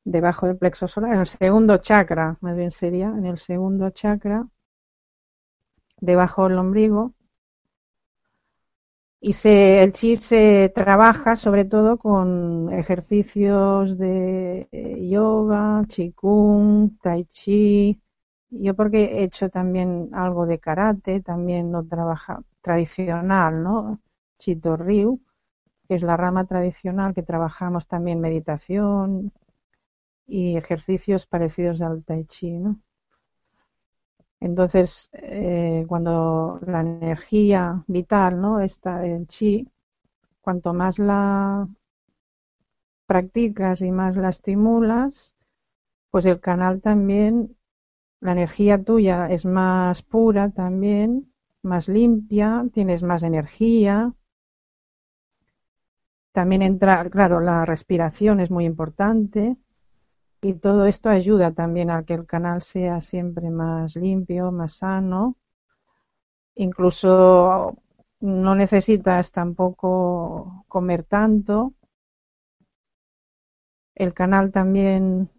debajo 0.05 0.47
del 0.47 0.57
plexo 0.57 0.87
solar, 0.87 1.13
en 1.13 1.19
el 1.21 1.27
segundo 1.27 1.77
chakra, 1.77 2.37
más 2.41 2.55
bien 2.55 2.71
sería 2.71 3.07
en 3.07 3.25
el 3.25 3.37
segundo 3.37 3.89
chakra, 3.89 4.47
debajo 5.99 6.47
del 6.47 6.57
ombligo. 6.59 7.13
y 9.19 9.33
se, 9.33 9.81
el 9.83 9.91
chi 9.93 10.15
se 10.15 10.71
trabaja 10.75 11.35
sobre 11.35 11.65
todo 11.65 11.97
con 11.97 12.71
ejercicios 12.71 13.97
de 13.97 14.67
eh, 14.71 15.07
yoga, 15.09 15.83
qigong, 15.89 16.97
tai 17.01 17.25
chi. 17.25 17.99
Yo 18.51 18.75
porque 18.75 19.03
he 19.05 19.23
hecho 19.23 19.49
también 19.49 20.09
algo 20.13 20.45
de 20.45 20.59
karate, 20.59 21.21
también 21.21 21.71
lo 21.71 21.83
trabaja 21.83 22.41
tradicional, 22.65 23.63
¿no? 23.63 23.99
Chito 24.39 24.75
Ryu, 24.75 25.21
que 25.87 25.95
es 25.95 26.03
la 26.03 26.17
rama 26.17 26.45
tradicional 26.45 27.13
que 27.13 27.23
trabajamos 27.23 27.87
también 27.87 28.19
meditación 28.19 29.31
y 30.27 30.57
ejercicios 30.57 31.27
parecidos 31.27 31.81
al 31.81 32.03
tai 32.03 32.25
chi, 32.25 32.51
¿no? 32.57 32.81
Entonces, 34.39 35.09
eh, 35.13 35.85
cuando 35.87 36.59
la 36.65 36.81
energía 36.81 37.83
vital, 37.87 38.41
¿no? 38.41 38.59
Está 38.59 39.05
el 39.05 39.27
chi, 39.27 39.67
cuanto 40.41 40.73
más 40.73 40.97
la 40.99 41.67
practicas 43.05 43.81
y 43.81 43.91
más 43.91 44.15
la 44.15 44.29
estimulas, 44.29 45.35
pues 46.11 46.25
el 46.25 46.39
canal 46.39 46.81
también, 46.81 47.55
la 48.21 48.31
energía 48.31 48.81
tuya 48.83 49.29
es 49.29 49.45
más 49.45 50.01
pura 50.01 50.49
también, 50.49 51.31
más 51.65 51.87
limpia, 51.89 52.65
tienes 52.73 53.03
más 53.03 53.23
energía. 53.23 54.13
También 56.31 56.61
entra, 56.61 57.09
claro, 57.09 57.39
la 57.39 57.65
respiración 57.65 58.39
es 58.39 58.51
muy 58.51 58.65
importante. 58.65 59.57
Y 60.41 60.53
todo 60.53 60.85
esto 60.85 61.09
ayuda 61.09 61.51
también 61.53 61.89
a 61.89 62.03
que 62.03 62.13
el 62.13 62.25
canal 62.27 62.61
sea 62.61 63.01
siempre 63.01 63.49
más 63.49 63.95
limpio, 63.95 64.51
más 64.51 64.75
sano. 64.75 65.37
Incluso 66.55 67.77
no 68.19 68.55
necesitas 68.55 69.31
tampoco 69.31 70.65
comer 70.67 71.03
tanto. 71.03 71.73
El 73.95 74.13
canal 74.13 74.51
también, 74.51 75.29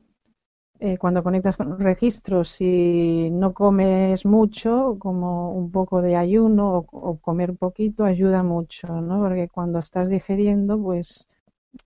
eh, 0.81 0.99
cuando 0.99 1.23
conectas 1.23 1.57
con 1.57 1.79
registros, 1.79 2.49
si 2.51 3.31
no 3.31 3.53
comes 3.55 4.25
mucho, 4.27 4.97
como 4.99 5.53
un 5.53 5.71
poco 5.71 6.03
de 6.03 6.17
ayuno 6.17 6.79
o, 6.79 6.87
o 7.11 7.19
comer 7.21 7.55
poquito, 7.57 8.05
ayuda 8.05 8.43
mucho, 8.43 8.89
¿no? 9.01 9.21
Porque 9.23 9.49
cuando 9.49 9.79
estás 9.81 10.09
digeriendo, 10.09 10.81
pues 10.83 11.29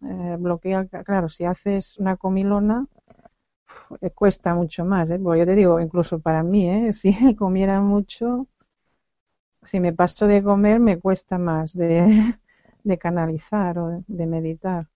eh, 0.02 0.36
bloquea, 0.38 0.86
claro, 1.04 1.28
si 1.30 1.44
haces 1.44 1.98
una 1.98 2.16
comilona, 2.16 2.86
eh, 4.00 4.10
cuesta 4.10 4.54
mucho 4.54 4.84
más, 4.84 5.10
¿eh? 5.10 5.18
yo 5.22 5.46
te 5.46 5.54
digo, 5.54 5.80
incluso 5.80 6.18
para 6.20 6.42
mí, 6.42 6.68
¿eh? 6.70 6.92
si 6.92 7.34
comiera 7.36 7.80
mucho, 7.80 8.46
si 9.62 9.80
me 9.80 9.92
paso 9.94 10.26
de 10.26 10.42
comer, 10.42 10.80
me 10.80 10.98
cuesta 11.00 11.38
más 11.38 11.72
de 11.72 11.88
canalizar 12.98 13.78
o 13.78 14.04
de 14.06 14.26
meditar. 14.26 14.86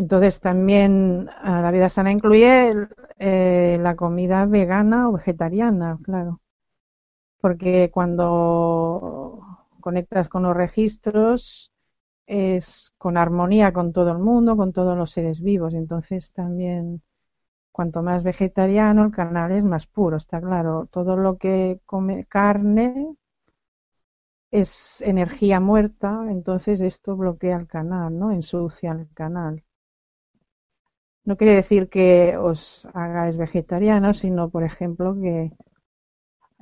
Entonces 0.00 0.40
también 0.40 1.26
la 1.44 1.70
vida 1.70 1.90
sana 1.90 2.10
incluye 2.10 2.72
eh, 3.18 3.76
la 3.78 3.96
comida 3.96 4.46
vegana 4.46 5.08
o 5.08 5.12
vegetariana, 5.12 5.98
claro. 6.02 6.40
Porque 7.42 7.90
cuando 7.92 9.40
conectas 9.80 10.30
con 10.30 10.44
los 10.44 10.56
registros, 10.56 11.70
es 12.26 12.92
con 12.98 13.16
armonía 13.18 13.72
con 13.74 13.92
todo 13.92 14.12
el 14.12 14.18
mundo, 14.18 14.56
con 14.56 14.72
todos 14.72 14.96
los 14.96 15.10
seres 15.10 15.42
vivos. 15.42 15.74
Entonces 15.74 16.32
también, 16.32 17.02
cuanto 17.72 18.02
más 18.02 18.22
vegetariano, 18.24 19.04
el 19.06 19.12
canal 19.12 19.52
es 19.52 19.64
más 19.64 19.86
puro, 19.86 20.16
está 20.18 20.40
claro. 20.40 20.88
Todo 20.92 21.16
lo 21.16 21.38
que 21.38 21.80
come 21.86 22.26
carne 22.26 23.16
es 24.52 25.00
energía 25.00 25.58
muerta, 25.58 26.24
entonces 26.28 26.80
esto 26.82 27.16
bloquea 27.16 27.56
el 27.56 27.66
canal, 27.66 28.16
¿no? 28.16 28.30
Ensucia 28.30 28.92
el 28.92 29.08
canal. 29.12 29.64
No 31.30 31.36
quiere 31.36 31.54
decir 31.54 31.88
que 31.88 32.36
os 32.36 32.60
hagáis 32.92 33.36
vegetarianos, 33.36 34.18
sino, 34.18 34.50
por 34.50 34.64
ejemplo, 34.64 35.14
que 35.14 35.52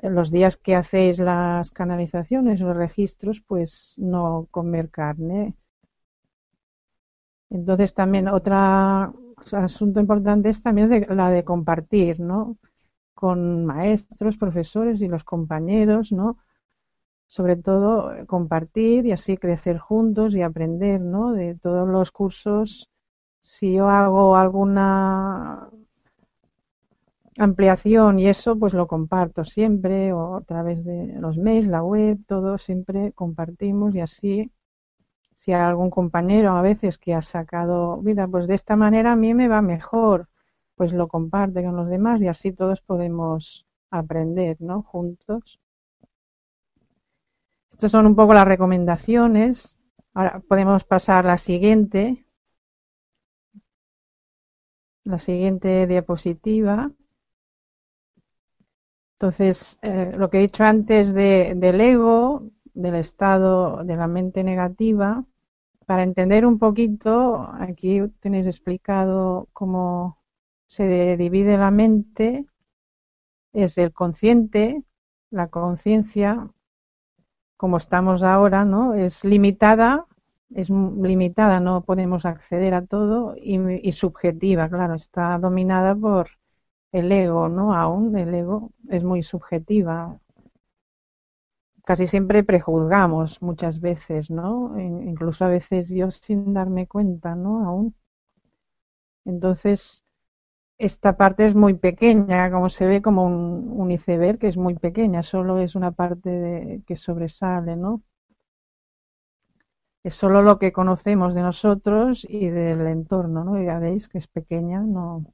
los 0.03 0.31
días 0.31 0.59
que 0.59 0.77
hacéis 0.77 1.19
las 1.19 1.71
canalizaciones, 1.71 2.61
los 2.61 2.77
registros, 2.77 3.41
pues 3.41 3.95
no 3.97 4.47
comer 4.51 4.91
carne. 4.91 5.55
Entonces 7.49 7.95
también 7.95 8.29
otro 8.29 8.55
asunto 9.53 10.01
importante 10.01 10.51
es 10.51 10.63
también 10.63 11.07
la 11.09 11.31
de 11.31 11.45
compartir, 11.45 12.21
¿no? 12.21 12.59
Con 13.15 13.65
maestros, 13.65 14.37
profesores 14.37 15.01
y 15.01 15.09
los 15.09 15.25
compañeros, 15.25 16.13
¿no? 16.13 16.37
Sobre 17.27 17.57
todo 17.57 18.13
compartir 18.27 19.07
y 19.07 19.13
así 19.13 19.39
crecer 19.39 19.79
juntos 19.79 20.35
y 20.35 20.43
aprender, 20.43 21.01
¿no? 21.01 21.33
De 21.33 21.55
todos 21.55 21.89
los 21.89 22.11
cursos. 22.13 22.91
Si 23.41 23.73
yo 23.73 23.89
hago 23.89 24.37
alguna 24.37 25.71
ampliación 27.39 28.19
y 28.19 28.29
eso 28.29 28.59
pues 28.59 28.75
lo 28.75 28.87
comparto 28.87 29.45
siempre 29.45 30.13
o 30.13 30.37
a 30.37 30.41
través 30.43 30.85
de 30.85 31.15
los 31.21 31.39
mails, 31.39 31.69
la 31.69 31.83
web, 31.83 32.19
todo 32.27 32.59
siempre 32.59 33.13
compartimos 33.13 33.95
y 33.95 34.01
así 34.01 34.53
si 35.39 35.53
hay 35.53 35.61
algún 35.61 35.89
compañero 35.89 36.57
a 36.57 36.63
veces 36.63 36.99
que 36.99 37.15
ha 37.15 37.23
sacado, 37.23 37.99
mira, 38.03 38.27
pues 38.27 38.49
de 38.49 38.55
esta 38.55 38.75
manera 38.75 39.13
a 39.13 39.17
mí 39.17 39.35
me 39.35 39.47
va 39.47 39.63
mejor, 39.63 40.29
pues 40.75 40.93
lo 40.93 41.07
comparte 41.07 41.63
con 41.63 41.77
los 41.77 41.89
demás 41.89 42.21
y 42.21 42.27
así 42.27 42.53
todos 42.53 42.81
podemos 42.81 43.65
aprender, 43.89 44.57
¿no? 44.59 44.83
Juntos. 44.83 45.61
Estas 47.71 47.93
son 47.93 48.07
un 48.09 48.17
poco 48.17 48.35
las 48.35 48.49
recomendaciones. 48.49 49.79
Ahora 50.13 50.41
podemos 50.41 50.83
pasar 50.83 51.25
a 51.25 51.29
la 51.29 51.39
siguiente. 51.39 52.27
La 55.09 55.19
siguiente 55.19 55.87
diapositiva. 55.87 56.93
Entonces, 59.15 59.79
eh, 59.81 60.13
lo 60.15 60.29
que 60.29 60.37
he 60.37 60.41
dicho 60.43 60.65
antes 60.65 61.15
de, 61.15 61.55
del 61.57 61.81
ego, 61.81 62.51
del 62.75 62.97
estado 62.97 63.85
de 63.85 63.97
la 63.97 64.07
mente 64.07 64.45
negativa, 64.45 65.25
para 65.87 66.03
entender 66.03 66.45
un 66.45 66.59
poquito, 66.59 67.49
aquí 67.59 68.03
tenéis 68.21 68.47
explicado 68.49 69.49
cómo 69.55 70.19
se 70.67 71.17
divide 71.17 71.57
la 71.57 71.71
mente, 71.71 72.45
es 73.55 73.79
el 73.79 73.95
consciente, 73.95 74.83
la 75.31 75.49
conciencia, 75.49 76.51
como 77.57 77.79
estamos 77.79 78.23
ahora, 78.23 78.67
¿no? 78.67 78.93
Es 78.93 79.25
limitada, 79.25 80.05
es 80.55 80.71
limitada, 80.71 81.61
no 81.61 81.85
podemos 81.85 82.25
acceder 82.27 82.75
a 82.75 82.87
todo 82.87 83.35
y, 83.37 83.93
subjetiva, 83.93 84.69
claro, 84.69 84.95
está 84.95 85.39
dominada 85.39 85.95
por 85.95 86.31
el 86.93 87.13
ego, 87.13 87.49
¿no? 87.49 87.75
Aún 87.75 88.17
el 88.17 88.35
ego 88.35 88.73
es 88.89 89.05
muy 89.05 89.23
subjetiva. 89.23 90.21
Casi 91.85 92.07
siempre 92.07 92.45
prejuzgamos 92.45 93.41
muchas 93.43 93.81
veces, 93.81 94.31
¿no? 94.31 94.79
Incluso 94.79 95.45
a 95.45 95.49
veces 95.49 95.89
yo 95.89 96.11
sin 96.11 96.53
darme 96.55 96.87
cuenta, 96.87 97.35
¿no? 97.35 97.65
Aún. 97.67 97.95
Entonces, 99.25 100.05
esta 100.79 101.17
parte 101.17 101.47
es 101.47 101.55
muy 101.55 101.75
pequeña, 101.75 102.51
como 102.51 102.69
se 102.71 102.87
ve 102.87 103.03
como 103.03 103.25
un, 103.27 103.91
iceberg 103.91 104.39
que 104.39 104.49
es 104.49 104.57
muy 104.57 104.75
pequeña, 104.77 105.23
solo 105.23 105.59
es 105.59 105.75
una 105.75 105.93
parte 105.93 106.31
de, 106.31 106.83
que 106.87 106.97
sobresale, 106.97 107.77
¿no? 107.77 108.03
Es 110.03 110.17
solo 110.17 110.43
lo 110.43 110.59
que 110.59 110.73
conocemos 110.73 111.35
de 111.37 111.43
nosotros 111.43 112.27
y 112.29 112.49
del 112.49 112.87
entorno, 112.89 113.45
¿no? 113.45 113.63
Ya 113.63 113.79
veis 113.79 114.09
que 114.09 114.19
es 114.19 114.27
pequeña, 114.27 114.81
no, 114.81 115.25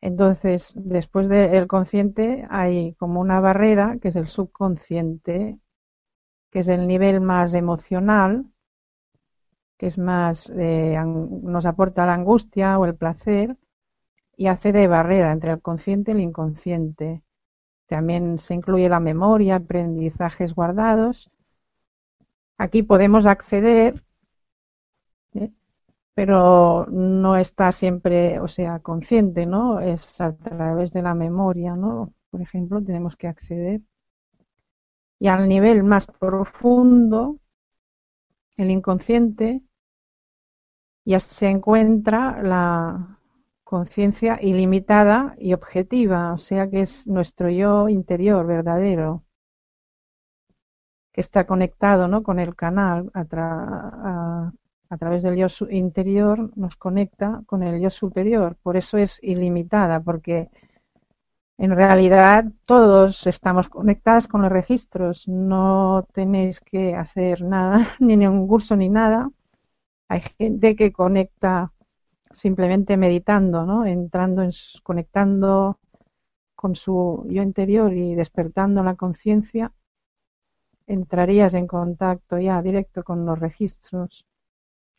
entonces, 0.00 0.72
después 0.76 1.28
del 1.28 1.66
consciente 1.66 2.46
hay 2.48 2.94
como 2.94 3.20
una 3.20 3.40
barrera 3.40 3.98
que 4.00 4.08
es 4.08 4.16
el 4.16 4.26
subconsciente, 4.26 5.58
que 6.50 6.60
es 6.60 6.68
el 6.68 6.86
nivel 6.86 7.20
más 7.20 7.54
emocional, 7.54 8.46
que 9.78 9.86
es 9.86 9.98
más, 9.98 10.50
eh, 10.56 10.96
nos 11.04 11.66
aporta 11.66 12.06
la 12.06 12.14
angustia 12.14 12.78
o 12.78 12.84
el 12.86 12.94
placer 12.96 13.56
y 14.36 14.48
hace 14.48 14.72
de 14.72 14.88
barrera 14.88 15.32
entre 15.32 15.52
el 15.52 15.62
consciente 15.62 16.12
y 16.12 16.14
el 16.14 16.20
inconsciente. 16.20 17.22
También 17.88 18.38
se 18.38 18.54
incluye 18.54 18.88
la 18.88 19.00
memoria, 19.00 19.56
aprendizajes 19.56 20.54
guardados. 20.54 21.30
Aquí 22.58 22.82
podemos 22.82 23.26
acceder 23.26 24.02
¿eh? 25.34 25.52
pero 26.14 26.86
no 26.90 27.36
está 27.36 27.72
siempre, 27.72 28.40
o 28.40 28.48
sea, 28.48 28.80
consciente, 28.80 29.46
¿no? 29.46 29.80
Es 29.80 30.20
a 30.20 30.36
través 30.36 30.92
de 30.92 31.02
la 31.02 31.14
memoria, 31.14 31.76
¿no? 31.76 32.14
Por 32.30 32.42
ejemplo, 32.42 32.82
tenemos 32.82 33.16
que 33.16 33.28
acceder. 33.28 33.82
Y 35.18 35.28
al 35.28 35.46
nivel 35.48 35.82
más 35.84 36.06
profundo, 36.06 37.38
el 38.56 38.70
inconsciente, 38.70 39.62
ya 41.04 41.20
se 41.20 41.48
encuentra 41.48 42.42
la 42.42 43.18
conciencia 43.64 44.38
ilimitada 44.42 45.34
y 45.38 45.52
objetiva, 45.54 46.32
o 46.32 46.38
sea 46.38 46.70
que 46.70 46.80
es 46.82 47.06
nuestro 47.06 47.50
yo 47.50 47.88
interior 47.88 48.46
verdadero. 48.46 49.25
Que 51.16 51.22
está 51.22 51.46
conectado 51.46 52.08
¿no? 52.08 52.22
con 52.22 52.38
el 52.38 52.54
canal 52.54 53.10
a, 53.14 54.52
través 54.98 55.22
del 55.22 55.36
yo 55.36 55.46
interior, 55.70 56.50
nos 56.56 56.76
conecta 56.76 57.42
con 57.46 57.62
el 57.62 57.80
yo 57.80 57.88
superior. 57.88 58.56
Por 58.62 58.76
eso 58.76 58.98
es 58.98 59.18
ilimitada, 59.22 59.98
porque 60.00 60.50
en 61.56 61.74
realidad 61.74 62.44
todos 62.66 63.26
estamos 63.26 63.70
conectados 63.70 64.28
con 64.28 64.42
los 64.42 64.52
registros. 64.52 65.26
No 65.26 66.06
tenéis 66.12 66.60
que 66.60 66.94
hacer 66.94 67.40
nada, 67.42 67.78
ni 67.98 68.18
ningún 68.18 68.46
curso 68.46 68.76
ni 68.76 68.90
nada. 68.90 69.30
Hay 70.08 70.20
gente 70.38 70.76
que 70.76 70.92
conecta 70.92 71.72
simplemente 72.30 72.98
meditando, 72.98 73.64
¿no? 73.64 73.86
Entrando, 73.86 74.42
en, 74.42 74.50
conectando 74.82 75.78
con 76.54 76.76
su 76.76 77.24
yo 77.30 77.42
interior 77.42 77.94
y 77.94 78.14
despertando 78.14 78.82
la 78.82 78.96
conciencia, 78.96 79.72
entrarías 80.86 81.54
en 81.54 81.66
contacto 81.66 82.38
ya 82.38 82.62
directo 82.62 83.04
con 83.04 83.26
los 83.26 83.38
registros. 83.38 84.26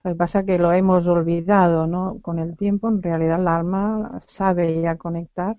Lo 0.04 0.12
que 0.12 0.18
pasa 0.18 0.40
es 0.40 0.46
que 0.46 0.58
lo 0.60 0.72
hemos 0.72 1.08
olvidado, 1.08 1.88
¿no? 1.88 2.20
Con 2.22 2.40
el 2.40 2.56
tiempo, 2.58 2.88
en 2.90 3.02
realidad 3.02 3.42
el 3.42 3.48
alma 3.48 4.20
sabe 4.26 4.82
ya 4.82 4.98
conectar. 4.98 5.58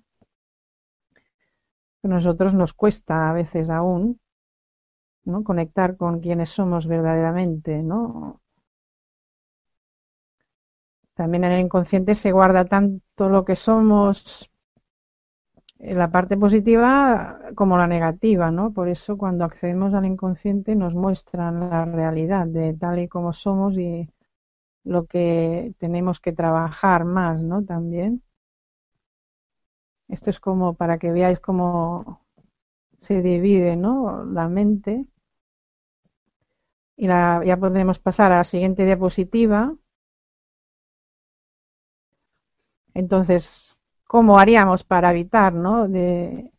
A 2.03 2.07
nosotros 2.07 2.53
nos 2.53 2.73
cuesta 2.73 3.29
a 3.29 3.33
veces 3.33 3.69
aún, 3.69 4.19
¿no? 5.25 5.43
Conectar 5.43 5.97
con 5.97 6.19
quienes 6.19 6.49
somos 6.49 6.87
verdaderamente, 6.87 7.83
¿no? 7.83 8.41
También 11.13 11.43
en 11.43 11.51
el 11.51 11.59
inconsciente 11.61 12.15
se 12.15 12.31
guarda 12.31 12.65
tanto 12.65 13.29
lo 13.29 13.43
que 13.43 13.55
somos, 13.57 14.49
la 15.79 16.11
parte 16.11 16.37
positiva 16.37 17.39
como 17.55 17.77
la 17.77 17.87
negativa, 17.87 18.51
¿no? 18.51 18.73
Por 18.73 18.89
eso 18.89 19.17
cuando 19.17 19.45
accedemos 19.45 19.93
al 19.93 20.05
inconsciente 20.05 20.75
nos 20.75 20.93
muestran 20.93 21.69
la 21.69 21.85
realidad 21.85 22.47
de 22.47 22.73
tal 22.73 22.99
y 22.99 23.07
como 23.07 23.33
somos 23.33 23.77
y 23.77 24.09
lo 24.85 25.05
que 25.07 25.73
tenemos 25.79 26.19
que 26.19 26.33
trabajar 26.33 27.05
más, 27.05 27.43
¿no? 27.43 27.63
También. 27.65 28.23
Esto 30.09 30.29
es 30.29 30.41
como 30.41 30.73
para 30.73 30.97
que 30.97 31.09
veáis 31.09 31.39
cómo 31.39 32.25
se 32.97 33.21
divide, 33.21 33.75
¿no? 33.77 34.25
La 34.25 34.49
mente. 34.49 35.05
Y 36.95 37.07
la, 37.07 37.41
ya 37.43 37.57
podemos 37.57 37.97
pasar 37.97 38.31
a 38.31 38.37
la 38.37 38.43
siguiente 38.43 38.85
diapositiva. 38.85 39.75
Entonces, 42.93 43.78
¿cómo 44.09 44.39
haríamos 44.39 44.83
para 44.83 45.11
evitar, 45.11 45.53
¿no? 45.53 45.87
De, 45.87 46.51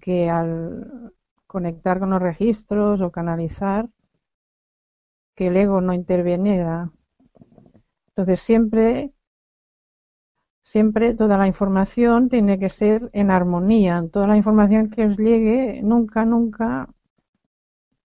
que 0.00 0.30
al 0.30 1.12
conectar 1.48 1.98
con 1.98 2.10
los 2.10 2.22
registros 2.22 3.00
o 3.00 3.10
canalizar, 3.10 3.88
que 5.34 5.48
el 5.48 5.56
ego 5.56 5.80
no 5.80 5.92
interviniera. 5.92 6.92
Entonces, 8.10 8.40
siempre, 8.40 9.12
siempre 10.62 11.14
toda 11.14 11.36
la 11.38 11.48
información 11.48 12.28
tiene 12.28 12.56
que 12.60 12.70
ser 12.70 13.10
en 13.12 13.32
armonía. 13.32 14.04
Toda 14.12 14.28
la 14.28 14.36
información 14.36 14.88
que 14.88 15.06
os 15.06 15.16
llegue 15.16 15.82
nunca, 15.82 16.24
nunca 16.24 16.88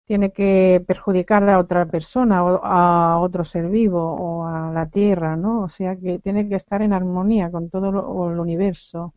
tiene 0.06 0.32
que 0.32 0.82
perjudicar 0.86 1.48
a 1.48 1.58
otra 1.58 1.86
persona 1.86 2.44
o 2.44 2.60
a 2.64 3.18
otro 3.20 3.44
ser 3.44 3.68
vivo 3.68 4.00
o 4.02 4.46
a 4.46 4.70
la 4.72 4.88
tierra, 4.88 5.36
¿no? 5.36 5.62
O 5.64 5.68
sea 5.68 5.96
que 5.96 6.18
tiene 6.18 6.48
que 6.48 6.56
estar 6.56 6.82
en 6.82 6.92
armonía 6.92 7.50
con 7.50 7.70
todo 7.70 8.30
el 8.32 8.38
universo. 8.40 9.14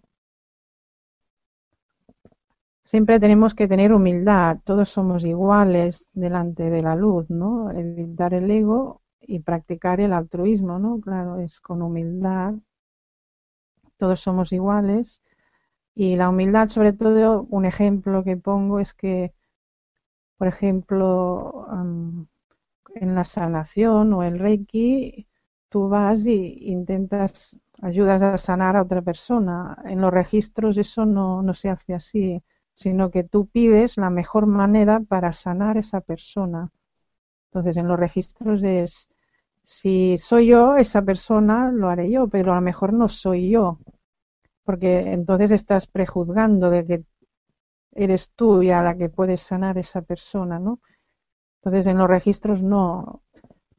Siempre 2.86 3.20
tenemos 3.20 3.54
que 3.54 3.68
tener 3.68 3.92
humildad, 3.92 4.60
todos 4.64 4.90
somos 4.90 5.26
iguales 5.26 6.08
delante 6.14 6.70
de 6.70 6.82
la 6.82 6.96
luz, 6.96 7.30
¿no? 7.30 7.70
Evitar 7.72 8.34
el 8.34 8.50
ego 8.50 9.02
y 9.20 9.40
practicar 9.40 10.00
el 10.00 10.14
altruismo, 10.14 10.80
¿no? 10.80 11.02
Claro, 11.02 11.40
es 11.40 11.60
con 11.60 11.82
humildad, 11.82 12.54
todos 13.98 14.22
somos 14.22 14.54
iguales 14.54 15.22
y 15.96 16.18
la 16.18 16.30
humildad, 16.30 16.70
sobre 16.70 16.94
todo, 16.94 17.48
un 17.52 17.66
ejemplo 17.66 18.24
que 18.26 18.38
pongo 18.38 18.80
es 18.82 18.96
que 18.96 19.35
por 20.38 20.48
ejemplo, 20.48 21.68
en 22.96 23.16
la 23.16 23.24
sanación 23.24 24.14
o 24.14 24.24
el 24.24 24.40
Reiki, 24.40 25.28
tú 25.70 25.90
vas 25.90 26.26
y 26.26 26.70
intentas, 26.72 27.58
ayudas 27.82 28.22
a 28.22 28.38
sanar 28.38 28.76
a 28.76 28.84
otra 28.84 29.02
persona. 29.02 29.78
En 29.86 30.02
los 30.02 30.14
registros 30.14 30.78
eso 30.78 31.06
no, 31.06 31.42
no 31.42 31.54
se 31.54 31.70
hace 31.70 31.94
así, 31.94 32.42
sino 32.74 33.12
que 33.12 33.24
tú 33.24 33.48
pides 33.48 33.98
la 33.98 34.10
mejor 34.10 34.46
manera 34.48 35.00
para 35.02 35.32
sanar 35.34 35.78
a 35.78 35.82
esa 35.82 36.02
persona. 36.02 36.72
Entonces, 37.50 37.78
en 37.78 37.88
los 37.88 38.00
registros 38.00 38.64
es, 38.64 39.10
si 39.64 40.18
soy 40.18 40.48
yo, 40.48 40.76
esa 40.78 41.02
persona 41.02 41.72
lo 41.72 41.90
haré 41.90 42.12
yo, 42.12 42.28
pero 42.28 42.52
a 42.54 42.56
lo 42.56 42.62
mejor 42.62 42.94
no 42.94 43.10
soy 43.10 43.50
yo, 43.50 43.80
porque 44.64 45.00
entonces 45.14 45.52
estás 45.52 45.88
prejuzgando 45.88 46.70
de 46.70 46.86
que 46.86 47.04
eres 47.96 48.32
tú 48.36 48.64
ya 48.64 48.82
la 48.84 48.96
que 48.98 49.10
puedes 49.10 49.42
sanar 49.42 49.78
esa 49.78 50.02
persona, 50.02 50.60
¿no? 50.60 50.80
Entonces 51.62 51.88
en 51.88 51.98
los 51.98 52.10
registros 52.10 52.62
no 52.62 53.22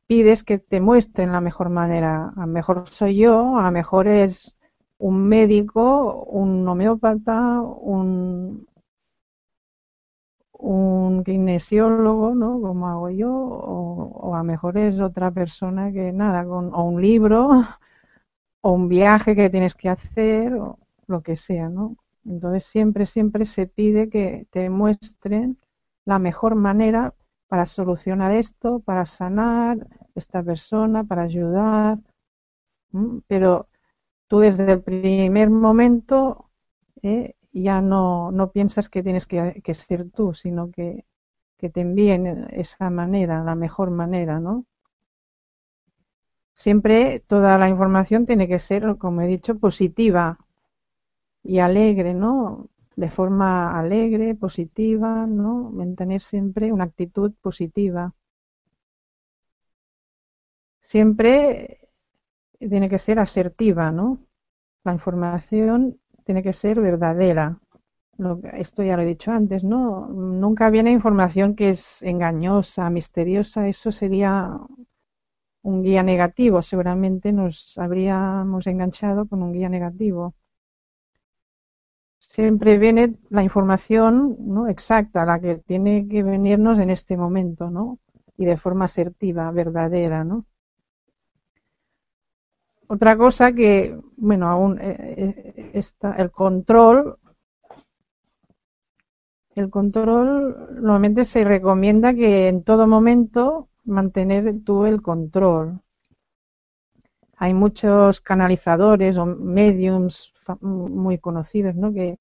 pides 0.07 0.45
que 0.45 0.59
te 0.59 0.81
muestren 0.81 1.33
la 1.33 1.41
mejor 1.41 1.71
manera. 1.71 2.33
A 2.37 2.41
lo 2.43 2.47
mejor 2.47 2.89
soy 2.89 3.17
yo, 3.19 3.59
a 3.59 3.63
lo 3.63 3.71
mejor 3.73 4.09
es 4.09 4.57
un 4.99 5.29
médico, 5.29 6.25
un 6.25 6.67
homeópata, 6.69 7.61
un, 7.61 8.67
un 10.53 11.23
kinesiólogo, 11.25 12.35
¿no? 12.35 12.61
Como 12.61 12.89
hago 12.89 13.11
yo, 13.11 13.33
o, 13.33 14.35
a 14.35 14.39
lo 14.39 14.45
mejor 14.45 14.79
es 14.79 15.01
otra 15.01 15.31
persona 15.31 15.93
que 15.93 16.13
nada, 16.13 16.45
con, 16.45 16.75
o 16.75 16.85
un 16.85 17.01
libro, 17.03 17.51
o 18.63 18.73
un 18.73 18.89
viaje 18.89 19.37
que 19.37 19.51
tienes 19.51 19.75
que 19.75 19.89
hacer, 19.89 20.55
o 20.55 20.79
lo 21.07 21.23
que 21.23 21.37
sea, 21.37 21.69
¿no? 21.69 21.97
Entonces 22.27 22.65
siempre, 22.65 23.07
siempre 23.07 23.45
se 23.45 23.67
pide 23.67 24.09
que 24.09 24.47
te 24.51 24.69
muestren 24.69 25.59
la 26.05 26.19
mejor 26.19 26.55
manera 26.55 27.15
para 27.49 27.67
solucionar 27.67 28.33
esto, 28.33 28.81
para 28.81 29.07
sanar 29.07 29.87
esta 30.15 30.43
persona, 30.43 31.05
para 31.05 31.23
ayudar. 31.23 31.99
Pero 33.29 33.69
tú 34.29 34.41
desde 34.41 34.73
el 34.73 34.83
primer 34.83 35.51
momento 35.51 36.51
eh, 37.03 37.35
ya 37.53 37.81
no, 37.81 38.33
no 38.33 38.51
piensas 38.51 38.89
que 38.89 39.03
tienes 39.03 39.27
que, 39.27 39.75
ser 39.75 40.11
tú, 40.11 40.33
sino 40.35 40.71
que, 40.71 41.05
que 41.59 41.71
te 41.71 41.81
envíen 41.81 42.49
esa 42.51 42.91
manera, 42.91 43.45
la 43.45 43.55
mejor 43.55 43.91
manera, 43.91 44.41
¿no? 44.41 44.65
Siempre 46.55 47.21
toda 47.21 47.59
la 47.59 47.69
información 47.69 48.27
tiene 48.27 48.49
que 48.49 48.59
ser, 48.59 48.97
como 48.97 49.21
he 49.21 49.27
dicho, 49.27 49.59
positiva, 49.59 50.39
y 51.47 51.61
alegre, 51.61 52.15
¿no? 52.15 52.69
De 52.97 53.11
forma 53.11 53.79
alegre, 53.79 54.35
positiva, 54.35 55.27
¿no? 55.27 55.71
Mantener 55.71 56.21
siempre 56.23 56.73
una 56.73 56.85
actitud 56.85 57.33
positiva. 57.41 58.15
Siempre 60.81 61.89
tiene 62.59 62.89
que 62.89 62.99
ser 62.99 63.19
asertiva, 63.19 63.91
¿no? 63.91 64.19
La 64.85 64.93
información 64.93 65.99
tiene 66.25 66.43
que 66.43 66.53
ser 66.53 66.81
verdadera. 66.81 67.59
esto 68.55 68.83
ya 68.83 68.97
lo 68.97 69.03
he 69.03 69.07
dicho 69.07 69.31
antes, 69.33 69.63
¿no? 69.65 70.09
Nunca 70.09 70.71
viene 70.71 70.91
información 70.93 71.55
que 71.55 71.71
es 71.71 72.03
engañosa, 72.03 72.91
misteriosa, 72.91 73.69
eso 73.69 73.93
sería 73.93 74.59
un 75.63 75.83
guía 75.83 76.03
negativo, 76.03 76.63
seguramente 76.63 77.33
nos 77.33 77.77
habríamos 77.79 78.67
enganchado 78.67 79.27
con 79.29 79.43
un 79.43 79.53
guía 79.53 79.69
negativo 79.69 80.35
siempre 82.29 82.79
viene 82.79 83.15
la 83.31 83.43
información 83.43 84.37
¿no? 84.41 84.69
exacta, 84.69 85.25
la 85.25 85.41
que 85.41 85.57
tiene 85.57 86.07
que 86.09 86.23
venirnos 86.23 86.79
en 86.79 86.91
este 86.91 87.17
momento, 87.17 87.71
¿no? 87.71 87.99
Y 88.37 88.45
de 88.45 88.57
forma 88.57 88.85
asertiva, 88.87 89.51
verdadera, 89.51 90.25
¿no? 90.25 90.45
Otra 92.89 93.17
cosa 93.17 93.53
que, 93.53 93.99
bueno, 94.17 94.49
aún 94.49 94.79
eh, 94.81 95.15
eh, 95.57 95.71
está 95.75 96.13
el 96.13 96.31
control. 96.31 97.17
El 99.55 99.71
control 99.71 100.69
normalmente 100.75 101.25
se 101.25 101.43
recomienda 101.43 102.15
que 102.15 102.49
en 102.49 102.63
todo 102.63 102.87
momento 102.87 103.69
mantener 103.85 104.63
tú 104.65 104.85
el 104.85 105.03
control. 105.03 105.81
Hay 107.37 107.55
muchos 107.55 108.21
canalizadores 108.21 109.17
o 109.19 109.27
mediums 109.27 110.35
muy 110.61 111.19
conocidos, 111.19 111.75
¿no? 111.77 111.93
Que 111.93 112.19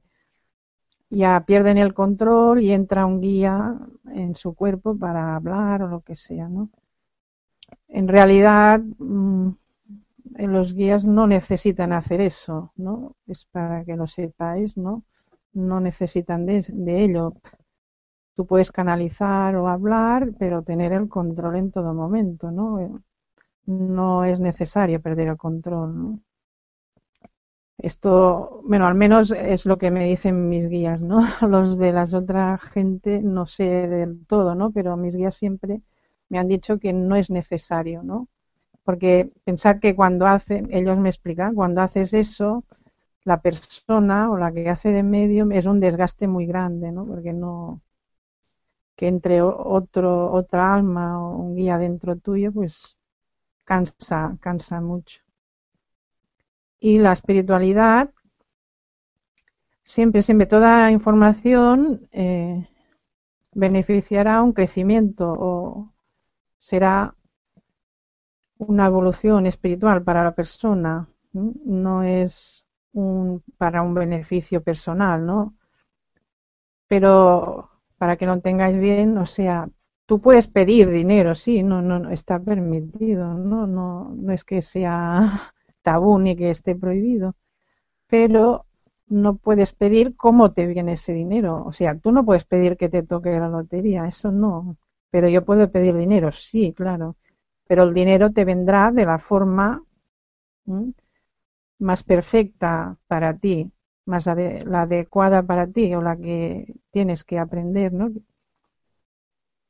ya 1.10 1.44
pierden 1.48 1.80
el 1.80 1.96
control 1.96 2.62
y 2.62 2.72
entra 2.72 3.08
un 3.08 3.20
guía 3.20 3.76
en 4.14 4.36
su 4.36 4.54
cuerpo 4.54 4.96
para 4.96 5.36
hablar 5.36 5.82
o 5.82 5.88
lo 5.88 6.02
que 6.02 6.16
sea, 6.16 6.48
¿no? 6.48 6.70
En 7.88 8.08
realidad, 8.08 8.80
mm, 9.00 9.50
los 10.40 10.74
guías 10.74 11.04
no 11.04 11.28
necesitan 11.28 11.94
hacer 11.94 12.22
eso, 12.22 12.72
¿no? 12.76 13.16
Es 13.28 13.46
para 13.46 13.84
que 13.86 13.96
lo 13.96 14.08
sepáis, 14.08 14.78
¿no? 14.78 15.04
No 15.54 15.80
necesitan 15.80 16.46
de, 16.46 16.66
de 16.70 17.04
ello. 17.04 17.34
tú 18.36 18.46
puedes 18.46 18.72
canalizar 18.72 19.56
o 19.58 19.68
hablar, 19.68 20.32
pero 20.40 20.62
tener 20.62 20.94
el 20.94 21.10
control 21.10 21.56
en 21.58 21.72
todo 21.72 21.94
momento, 21.94 22.52
¿no? 22.52 22.80
No 23.68 24.24
es 24.26 24.40
necesario 24.40 25.00
perder 25.02 25.28
el 25.28 25.38
control, 25.38 25.96
¿no? 25.96 26.20
Esto, 27.78 28.62
bueno, 28.66 28.86
al 28.88 28.96
menos 28.96 29.32
es 29.32 29.66
lo 29.66 29.78
que 29.78 29.90
me 29.92 30.06
dicen 30.06 30.50
mis 30.50 30.68
guías, 30.70 31.02
¿no? 31.02 31.20
Los 31.48 31.78
de 31.78 31.92
las 31.94 32.14
otras 32.14 32.62
gente 32.62 33.22
no 33.22 33.46
sé 33.46 33.64
del 33.88 34.26
todo, 34.28 34.56
¿no? 34.56 34.72
Pero 34.72 34.98
mis 34.98 35.16
guías 35.16 35.36
siempre 35.36 35.82
me 36.30 36.38
han 36.40 36.48
dicho 36.50 36.80
que 36.80 36.92
no 36.94 37.16
es 37.16 37.30
necesario, 37.30 38.04
¿no? 38.04 38.28
Porque 38.84 39.32
pensar 39.46 39.80
que 39.82 39.96
cuando 39.96 40.28
hace, 40.28 40.64
ellos 40.72 40.98
me 41.00 41.10
explican, 41.10 41.56
cuando 41.56 41.82
haces 41.82 42.14
eso, 42.14 42.66
la 43.26 43.42
persona 43.42 44.32
o 44.32 44.38
la 44.38 44.52
que 44.54 44.70
hace 44.70 44.90
de 44.92 45.04
medio 45.04 45.50
es 45.52 45.66
un 45.68 45.80
desgaste 45.82 46.28
muy 46.28 46.46
grande, 46.48 46.92
¿no? 46.94 47.06
Porque 47.08 47.34
no 47.34 47.82
que 48.98 49.08
entre 49.08 49.42
otro 49.42 50.32
otra 50.40 50.74
alma 50.76 51.06
o 51.22 51.38
un 51.44 51.56
guía 51.56 51.78
dentro 51.78 52.16
tuyo, 52.18 52.52
pues 52.52 52.98
cansa, 53.66 54.38
cansa 54.40 54.80
mucho. 54.82 55.22
Y 56.80 57.00
la 57.00 57.12
espiritualidad, 57.14 58.12
siempre, 59.84 60.22
siempre, 60.22 60.48
toda 60.48 60.92
información 60.92 62.08
eh, 62.12 62.68
beneficiará 63.54 64.42
un 64.44 64.54
crecimiento 64.54 65.34
o 65.38 65.94
será 66.58 67.16
una 68.58 68.86
evolución 68.88 69.46
espiritual 69.46 70.04
para 70.04 70.24
la 70.24 70.34
persona, 70.36 71.08
no 71.34 72.04
es 72.04 72.66
un, 72.94 73.44
para 73.58 73.82
un 73.82 73.94
beneficio 73.94 74.64
personal, 74.64 75.26
¿no? 75.26 75.56
Pero 76.88 77.70
para 77.98 78.18
que 78.18 78.26
lo 78.26 78.40
tengáis 78.42 78.78
bien, 78.78 79.18
o 79.18 79.26
sea, 79.26 79.70
tú 80.06 80.22
puedes 80.22 80.48
pedir 80.48 80.90
dinero, 80.90 81.36
sí, 81.36 81.64
no, 81.64 81.82
no, 81.82 82.00
no 82.00 82.12
está 82.12 82.40
permitido, 82.40 83.34
no, 83.36 83.68
no, 83.68 84.16
no 84.16 84.34
es 84.34 84.44
que 84.46 84.62
sea 84.62 85.54
tabú 85.84 86.20
ni 86.20 86.36
que 86.36 86.50
esté 86.52 86.76
prohibido, 86.76 87.36
pero 88.08 88.66
no 89.08 89.38
puedes 89.38 89.74
pedir 89.74 90.16
cómo 90.16 90.54
te 90.54 90.68
viene 90.68 90.94
ese 90.94 91.14
dinero, 91.14 91.64
o 91.66 91.74
sea, 91.74 91.98
tú 92.00 92.12
no 92.12 92.26
puedes 92.26 92.46
pedir 92.46 92.78
que 92.78 92.90
te 92.90 93.04
toque 93.04 93.32
la 93.40 93.50
lotería, 93.50 94.08
eso 94.08 94.32
no, 94.32 94.78
pero 95.12 95.30
yo 95.30 95.46
puedo 95.46 95.72
pedir 95.72 95.96
dinero, 95.96 96.32
sí, 96.32 96.74
claro, 96.74 97.18
pero 97.68 97.84
el 97.84 97.94
dinero 97.94 98.32
te 98.32 98.46
vendrá 98.46 98.92
de 98.92 99.06
la 99.06 99.20
forma 99.20 99.84
más 101.80 102.04
perfecta 102.04 102.98
para 103.08 103.38
ti, 103.38 103.72
más 104.06 104.26
la 104.28 104.82
adecuada 104.84 105.42
para 105.44 105.68
ti 105.68 105.94
o 105.96 106.02
la 106.02 106.16
que 106.18 106.74
tienes 106.92 107.24
que 107.24 107.40
aprender, 107.40 107.92
¿no? 107.94 108.12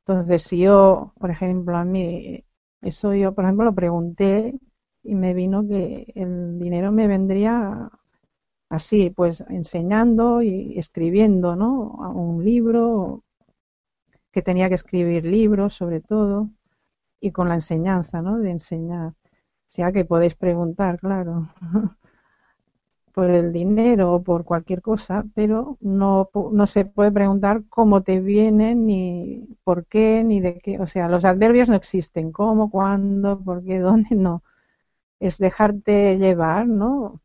Entonces, 0.06 0.42
si 0.44 0.58
yo, 0.58 1.12
por 1.18 1.30
ejemplo, 1.30 1.76
a 1.76 1.84
mí, 1.84 2.44
eso 2.80 3.12
yo, 3.14 3.34
por 3.34 3.44
ejemplo, 3.44 3.64
lo 3.64 3.74
pregunté 3.74 4.54
y 5.02 5.14
me 5.16 5.34
vino 5.34 5.66
que 5.66 6.12
el 6.14 6.58
dinero 6.60 6.92
me 6.92 7.08
vendría 7.08 7.90
así, 8.70 9.10
pues 9.10 9.42
enseñando 9.48 10.42
y 10.42 10.78
escribiendo, 10.78 11.56
¿no? 11.56 11.90
Un 12.14 12.44
libro, 12.44 13.24
que 14.32 14.42
tenía 14.42 14.68
que 14.68 14.76
escribir 14.76 15.24
libros 15.24 15.74
sobre 15.74 16.00
todo, 16.00 16.50
y 17.20 17.32
con 17.32 17.48
la 17.48 17.56
enseñanza, 17.56 18.22
¿no? 18.22 18.38
De 18.38 18.50
enseñar. 18.50 19.08
O 19.10 19.72
sea 19.76 19.92
que 19.92 20.04
podéis 20.04 20.36
preguntar, 20.36 21.00
claro. 21.00 21.48
por 23.16 23.30
el 23.30 23.50
dinero 23.50 24.12
o 24.14 24.22
por 24.22 24.44
cualquier 24.44 24.82
cosa, 24.82 25.24
pero 25.34 25.78
no, 25.80 26.28
no 26.52 26.66
se 26.66 26.84
puede 26.84 27.10
preguntar 27.10 27.62
cómo 27.70 28.02
te 28.02 28.20
vienen, 28.20 28.86
ni 28.86 29.48
por 29.64 29.86
qué, 29.86 30.22
ni 30.22 30.40
de 30.40 30.58
qué. 30.60 30.78
O 30.80 30.86
sea, 30.86 31.08
los 31.08 31.24
adverbios 31.24 31.70
no 31.70 31.76
existen. 31.76 32.30
¿Cómo, 32.30 32.70
cuándo, 32.70 33.40
por 33.42 33.64
qué, 33.64 33.78
dónde? 33.88 34.14
No. 34.16 34.42
Es 35.20 35.38
dejarte 35.38 36.18
llevar, 36.18 36.66
¿no? 36.68 37.22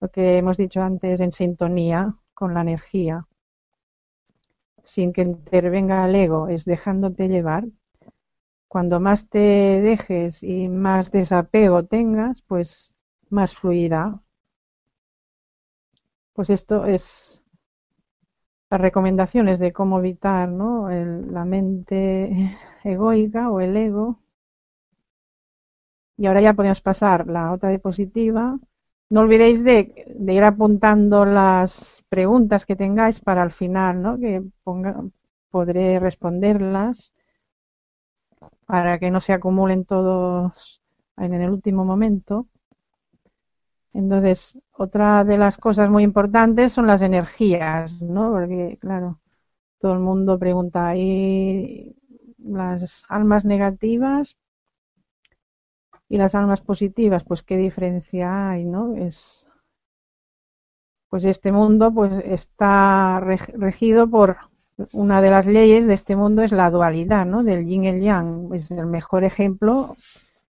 Lo 0.00 0.08
que 0.08 0.38
hemos 0.38 0.56
dicho 0.56 0.82
antes, 0.82 1.20
en 1.20 1.30
sintonía 1.32 2.16
con 2.34 2.54
la 2.54 2.62
energía, 2.62 3.26
sin 4.82 5.12
que 5.12 5.22
intervenga 5.22 6.04
el 6.08 6.16
ego, 6.16 6.48
es 6.48 6.64
dejándote 6.64 7.28
llevar. 7.28 7.66
Cuando 8.66 8.98
más 8.98 9.28
te 9.28 9.38
dejes 9.38 10.42
y 10.42 10.68
más 10.68 11.12
desapego 11.12 11.84
tengas, 11.84 12.42
pues 12.42 12.92
más 13.30 13.54
fluirá 13.54 14.20
pues 16.34 16.50
esto 16.50 16.86
es 16.86 17.42
las 18.70 18.80
recomendaciones 18.80 19.58
de 19.58 19.72
cómo 19.72 19.98
evitar 19.98 20.48
¿no? 20.48 20.88
la 20.88 21.44
mente 21.44 22.56
egoica 22.84 23.50
o 23.50 23.60
el 23.60 23.76
ego. 23.76 24.18
Y 26.16 26.26
ahora 26.26 26.40
ya 26.40 26.54
podemos 26.54 26.80
pasar 26.80 27.26
la 27.26 27.52
otra 27.52 27.70
diapositiva. 27.70 28.58
No 29.10 29.20
olvidéis 29.20 29.62
de, 29.62 30.06
ir 30.26 30.44
apuntando 30.44 31.26
las 31.26 32.04
preguntas 32.08 32.64
que 32.64 32.76
tengáis 32.76 33.20
para 33.20 33.42
el 33.42 33.50
final, 33.50 34.00
¿no? 34.00 34.18
que 34.18 34.42
ponga, 34.64 35.04
podré 35.50 35.98
responderlas 35.98 37.12
para 38.66 38.98
que 38.98 39.10
no 39.10 39.20
se 39.20 39.34
acumulen 39.34 39.84
todos 39.84 40.80
en 41.18 41.34
el 41.34 41.50
último 41.50 41.84
momento. 41.84 42.46
Entonces, 43.94 44.58
otra 44.72 45.24
de 45.24 45.38
las 45.38 45.58
cosas 45.58 45.90
muy 45.90 46.02
importantes 46.02 46.72
son 46.72 46.86
las 46.86 47.02
energías, 47.02 48.00
¿no? 48.00 48.32
Porque, 48.32 48.78
claro, 48.80 49.20
todo 49.80 49.92
el 49.94 50.00
mundo 50.00 50.38
pregunta, 50.38 50.88
ahí 50.88 51.94
las 52.38 53.04
almas 53.08 53.44
negativas 53.44 54.36
y 56.08 56.16
las 56.16 56.34
almas 56.34 56.60
positivas? 56.60 57.24
Pues, 57.24 57.42
¿qué 57.42 57.56
diferencia 57.56 58.50
hay, 58.50 58.64
no? 58.64 58.94
Es, 58.96 59.46
pues 61.08 61.24
este 61.26 61.52
mundo 61.52 61.92
pues 61.92 62.18
está 62.24 63.20
regido 63.20 64.08
por 64.08 64.38
una 64.92 65.20
de 65.20 65.30
las 65.30 65.46
leyes 65.46 65.86
de 65.86 65.94
este 65.94 66.16
mundo 66.16 66.42
es 66.42 66.52
la 66.52 66.70
dualidad, 66.70 67.26
¿no? 67.26 67.42
Del 67.44 67.66
yin 67.66 67.84
y 67.84 67.88
el 67.88 68.00
yang. 68.00 68.54
Es 68.54 68.70
el 68.70 68.86
mejor 68.86 69.24
ejemplo 69.24 69.96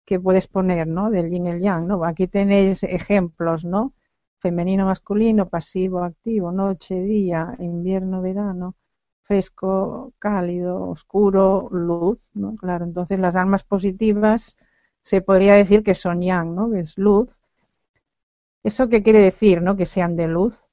que 0.05 0.21
puedes 0.21 0.49
poner, 0.49 0.87
¿no? 0.87 1.11
Del 1.11 1.31
yin 1.31 1.47
y 1.47 1.51
el 1.51 1.61
yang, 1.61 1.87
¿no? 1.87 2.05
Aquí 2.05 2.27
tenéis 2.29 2.83
ejemplos, 2.83 3.65
¿no? 3.65 3.95
Femenino, 4.38 4.87
masculino, 4.87 5.49
pasivo, 5.49 6.03
activo, 6.05 6.53
noche, 6.53 7.01
día, 7.01 7.55
invierno, 7.61 8.23
verano, 8.23 8.75
fresco, 9.23 10.12
cálido, 10.19 10.88
oscuro, 10.91 11.69
luz, 11.71 12.19
¿no? 12.35 12.57
Claro, 12.57 12.85
entonces 12.85 13.21
las 13.21 13.37
almas 13.37 13.65
positivas 13.65 14.57
se 15.03 15.23
podría 15.23 15.55
decir 15.55 15.83
que 15.83 15.95
son 15.95 16.23
yang, 16.23 16.55
¿no? 16.55 16.71
Que 16.71 16.81
es 16.81 16.99
luz. 16.99 17.41
¿Eso 18.65 18.88
qué 18.88 19.03
quiere 19.03 19.21
decir, 19.21 19.62
no? 19.62 19.77
Que 19.77 19.87
sean 19.87 20.17
de 20.17 20.29
luz. 20.29 20.67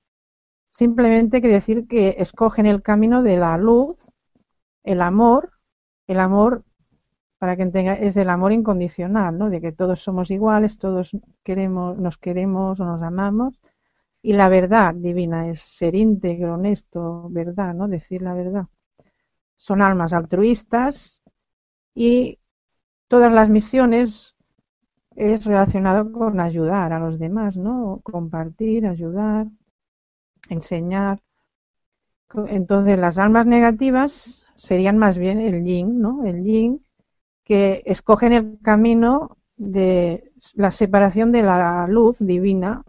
Simplemente 0.69 1.41
quiere 1.41 1.55
decir 1.55 1.87
que 1.87 2.15
escogen 2.19 2.65
el 2.65 2.81
camino 2.81 3.23
de 3.23 3.37
la 3.37 3.57
luz, 3.57 3.97
el 4.83 5.01
amor, 5.01 5.51
el 6.07 6.19
amor 6.19 6.63
para 7.39 7.55
que 7.55 7.65
tenga, 7.67 7.93
es 7.95 8.17
el 8.17 8.29
amor 8.29 8.51
incondicional, 8.51 9.37
¿no? 9.37 9.49
De 9.49 9.61
que 9.61 9.71
todos 9.71 10.01
somos 10.01 10.29
iguales, 10.29 10.77
todos 10.77 11.17
queremos, 11.43 11.97
nos 11.97 12.17
queremos 12.17 12.79
o 12.81 12.85
nos 12.85 13.01
amamos. 13.01 13.59
Y 14.21 14.33
la 14.33 14.49
verdad 14.49 14.93
divina 14.93 15.49
es 15.49 15.61
ser 15.61 15.95
íntegro, 15.95 16.55
honesto, 16.55 17.29
verdad, 17.29 17.73
¿no? 17.73 17.87
Decir 17.87 18.21
la 18.21 18.33
verdad. 18.33 18.65
Son 19.57 19.81
almas 19.81 20.13
altruistas 20.13 21.21
y 21.95 22.39
todas 23.07 23.31
las 23.31 23.49
misiones 23.49 24.35
es 25.15 25.45
relacionado 25.45 26.11
con 26.11 26.39
ayudar 26.41 26.91
a 26.93 26.99
los 26.99 27.19
demás, 27.19 27.55
¿no? 27.55 28.01
Compartir, 28.03 28.85
ayudar, 28.85 29.47
enseñar. 30.49 31.21
Entonces 32.47 32.99
las 32.99 33.17
almas 33.17 33.45
negativas 33.45 34.45
serían 34.55 34.97
más 34.97 35.17
bien 35.17 35.39
el 35.39 35.63
yin, 35.63 36.01
¿no? 36.01 36.25
El 36.25 36.43
yin 36.43 36.85
que 37.49 37.81
escogen 37.87 38.31
el 38.31 38.59
camino 38.61 39.37
de 39.57 40.31
la 40.53 40.69
separación 40.69 41.31
de 41.31 41.41
la 41.41 41.87
luz 41.87 42.19
divina 42.19 42.83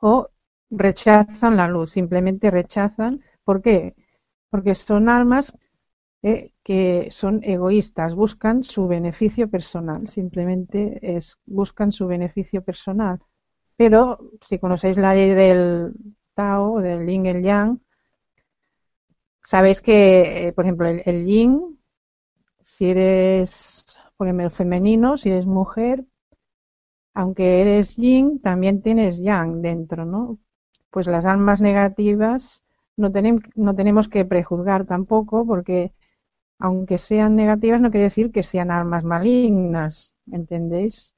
o 0.00 0.30
rechazan 0.68 1.56
la 1.56 1.68
luz, 1.68 1.90
simplemente 1.90 2.50
rechazan. 2.50 3.20
¿Por 3.44 3.62
qué? 3.62 3.94
Porque 4.50 4.74
son 4.74 5.08
almas 5.08 5.56
eh, 6.24 6.50
que 6.64 7.06
son 7.12 7.44
egoístas, 7.44 8.16
buscan 8.16 8.64
su 8.64 8.88
beneficio 8.88 9.48
personal, 9.48 10.08
simplemente 10.08 10.98
es, 11.16 11.38
buscan 11.46 11.92
su 11.92 12.08
beneficio 12.08 12.64
personal. 12.64 13.20
Pero 13.76 14.18
si 14.40 14.58
conocéis 14.58 14.98
la 14.98 15.14
ley 15.14 15.30
del 15.30 15.92
Tao, 16.34 16.80
del 16.80 17.06
Yin 17.06 17.26
y 17.26 17.28
el 17.28 17.42
Yang, 17.44 17.80
sabéis 19.40 19.80
que, 19.80 20.48
eh, 20.48 20.52
por 20.52 20.64
ejemplo, 20.64 20.88
el, 20.88 21.02
el 21.06 21.26
Yin 21.26 21.78
si 22.72 22.86
eres, 22.90 23.84
por 24.16 24.26
ejemplo, 24.26 24.48
femenino, 24.48 25.18
si 25.18 25.28
eres 25.30 25.44
mujer, 25.44 26.06
aunque 27.12 27.60
eres 27.60 27.96
yin, 27.96 28.40
también 28.40 28.80
tienes 28.80 29.18
yang 29.18 29.60
dentro, 29.60 30.06
¿no? 30.06 30.38
Pues 30.90 31.06
las 31.06 31.26
almas 31.26 31.60
negativas 31.60 32.64
no, 32.96 33.10
no 33.56 33.74
tenemos 33.74 34.08
que 34.08 34.24
prejuzgar 34.24 34.86
tampoco 34.86 35.46
porque 35.46 35.92
aunque 36.58 36.96
sean 36.96 37.36
negativas 37.36 37.80
no 37.82 37.90
quiere 37.90 38.04
decir 38.04 38.32
que 38.32 38.42
sean 38.42 38.70
almas 38.70 39.04
malignas, 39.04 40.14
¿entendéis? 40.30 41.14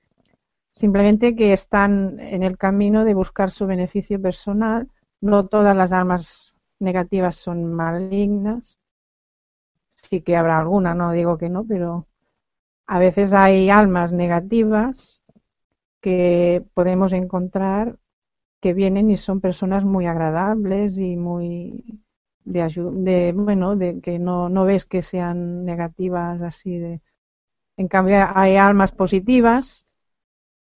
Simplemente 0.72 1.36
que 1.36 1.52
están 1.52 2.18
en 2.18 2.42
el 2.42 2.58
camino 2.58 3.04
de 3.04 3.14
buscar 3.14 3.52
su 3.52 3.66
beneficio 3.66 4.20
personal. 4.20 4.88
No 5.20 5.46
todas 5.46 5.76
las 5.76 5.92
almas 5.92 6.56
negativas 6.80 7.36
son 7.36 7.72
malignas. 7.72 8.80
Sí 10.08 10.20
que 10.22 10.36
habrá 10.36 10.58
alguna, 10.58 10.94
no 10.94 11.12
digo 11.12 11.38
que 11.38 11.48
no, 11.48 11.64
pero 11.66 12.06
a 12.86 12.98
veces 13.00 13.32
hay 13.34 13.70
almas 13.70 14.12
negativas 14.12 15.22
que 16.02 16.64
podemos 16.74 17.12
encontrar 17.12 17.98
que 18.62 18.74
vienen 18.74 19.10
y 19.10 19.16
son 19.18 19.40
personas 19.40 19.84
muy 19.84 20.06
agradables 20.06 20.98
y 20.98 21.16
muy 21.16 22.00
de, 22.44 22.62
de 22.94 23.32
bueno, 23.34 23.76
de 23.76 24.00
que 24.02 24.18
no, 24.18 24.48
no 24.50 24.64
ves 24.66 24.86
que 24.86 25.02
sean 25.02 25.64
negativas 25.64 26.42
así 26.42 26.78
de 26.78 27.00
en 27.78 27.88
cambio 27.88 28.16
hay 28.34 28.56
almas 28.56 28.92
positivas 28.92 29.86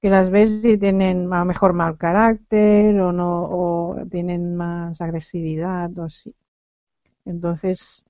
que 0.03 0.11
las 0.11 0.31
ves 0.31 0.65
y 0.65 0.79
tienen 0.79 1.29
mejor 1.29 1.73
mal 1.75 1.97
carácter 1.99 3.01
o 3.01 3.13
no 3.13 3.45
o 3.51 3.97
tienen 4.11 4.57
más 4.57 5.01
agresividad 5.01 5.97
o 5.99 6.05
así. 6.05 6.35
Entonces 7.25 8.05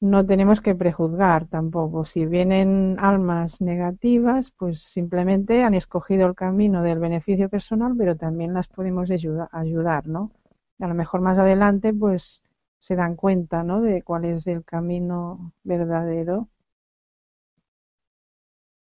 no 0.00 0.26
tenemos 0.26 0.60
que 0.60 0.74
prejuzgar 0.74 1.46
tampoco. 1.46 2.04
Si 2.04 2.26
vienen 2.26 2.96
almas 2.98 3.60
negativas, 3.60 4.50
pues 4.50 4.80
simplemente 4.82 5.62
han 5.62 5.74
escogido 5.74 6.26
el 6.26 6.34
camino 6.34 6.82
del 6.82 6.98
beneficio 6.98 7.48
personal, 7.48 7.94
pero 7.96 8.16
también 8.16 8.54
las 8.54 8.68
podemos 8.68 9.10
ayudar, 9.10 10.06
¿no? 10.06 10.32
A 10.80 10.86
lo 10.88 10.94
mejor 10.94 11.20
más 11.20 11.38
adelante, 11.38 11.92
pues 11.94 12.42
se 12.80 12.96
dan 12.96 13.16
cuenta, 13.16 13.62
¿no? 13.62 13.80
De 13.82 14.02
cuál 14.02 14.24
es 14.24 14.46
el 14.46 14.64
camino 14.64 15.52
verdadero. 15.64 16.48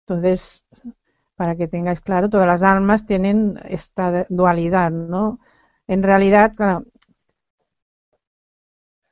Entonces, 0.07 0.65
para 1.37 1.57
que 1.57 1.69
tengáis 1.69 2.01
claro, 2.01 2.31
todas 2.31 2.47
las 2.47 2.63
almas 2.63 3.07
tienen 3.07 3.61
esta 3.69 4.27
dualidad, 4.31 4.91
¿no? 4.91 5.41
En 5.89 6.03
realidad, 6.03 6.55
claro, 6.57 6.85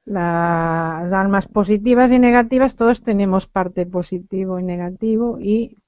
las 0.05 1.12
almas 1.12 1.48
positivas 1.48 2.12
y 2.12 2.18
negativas, 2.18 2.76
todos 2.76 3.02
tenemos 3.02 3.46
parte 3.46 3.86
positivo 3.86 4.59
y 4.59 4.62
negativo 4.62 5.38
y 5.40 5.78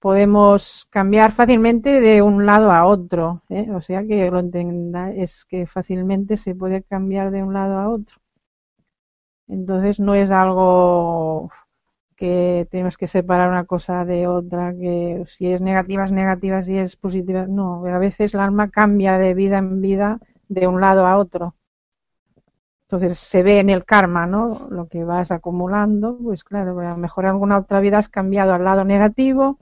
podemos 0.00 0.86
cambiar 0.90 1.32
fácilmente 1.32 2.00
de 2.00 2.22
un 2.22 2.44
lado 2.44 2.72
a 2.72 2.86
otro. 2.86 3.42
¿eh? 3.48 3.70
O 3.72 3.80
sea 3.80 4.04
que 4.04 4.30
lo 4.30 4.40
entienda 4.40 5.12
es 5.12 5.44
que 5.44 5.66
fácilmente 5.66 6.36
se 6.36 6.54
puede 6.54 6.82
cambiar 6.82 7.30
de 7.30 7.42
un 7.42 7.54
lado 7.54 7.78
a 7.78 7.88
otro. 7.88 8.16
Entonces 9.48 10.00
no 10.00 10.14
es 10.14 10.30
algo 10.30 11.50
que 12.16 12.66
tenemos 12.70 12.96
que 12.96 13.06
separar 13.06 13.48
una 13.50 13.64
cosa 13.64 14.04
de 14.04 14.26
otra, 14.26 14.72
que 14.72 15.22
si 15.26 15.52
es 15.52 15.60
negativa 15.60 16.04
es 16.04 16.12
negativa, 16.12 16.62
si 16.62 16.78
es 16.78 16.96
positiva, 16.96 17.46
no. 17.46 17.84
A 17.86 17.98
veces 17.98 18.34
el 18.34 18.40
alma 18.40 18.70
cambia 18.70 19.18
de 19.18 19.34
vida 19.34 19.58
en 19.58 19.80
vida 19.80 20.18
de 20.48 20.66
un 20.66 20.80
lado 20.80 21.06
a 21.06 21.16
otro. 21.18 21.54
Entonces 22.92 23.18
se 23.20 23.42
ve 23.42 23.58
en 23.58 23.70
el 23.70 23.86
karma, 23.86 24.26
¿no? 24.26 24.68
Lo 24.68 24.86
que 24.86 25.02
vas 25.02 25.30
acumulando, 25.30 26.18
pues 26.18 26.44
claro, 26.44 26.78
a 26.78 26.90
lo 26.90 26.96
mejor 26.98 27.24
en 27.24 27.30
alguna 27.30 27.56
otra 27.56 27.80
vida 27.80 27.96
has 27.96 28.10
cambiado 28.10 28.52
al 28.52 28.64
lado 28.64 28.84
negativo 28.84 29.58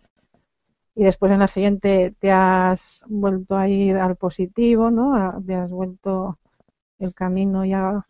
y 0.97 1.05
después 1.05 1.31
en 1.31 1.39
la 1.39 1.47
siguiente 1.47 2.12
te 2.18 2.33
has 2.33 3.05
vuelto 3.07 3.57
a 3.57 3.68
ir 3.68 3.97
al 3.99 4.16
positivo, 4.16 4.91
¿no? 4.91 5.41
Te 5.47 5.55
has 5.55 5.70
vuelto 5.70 6.41
el 6.99 7.14
camino 7.14 7.64
ya 7.64 8.05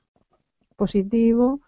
positivo, 0.76 1.60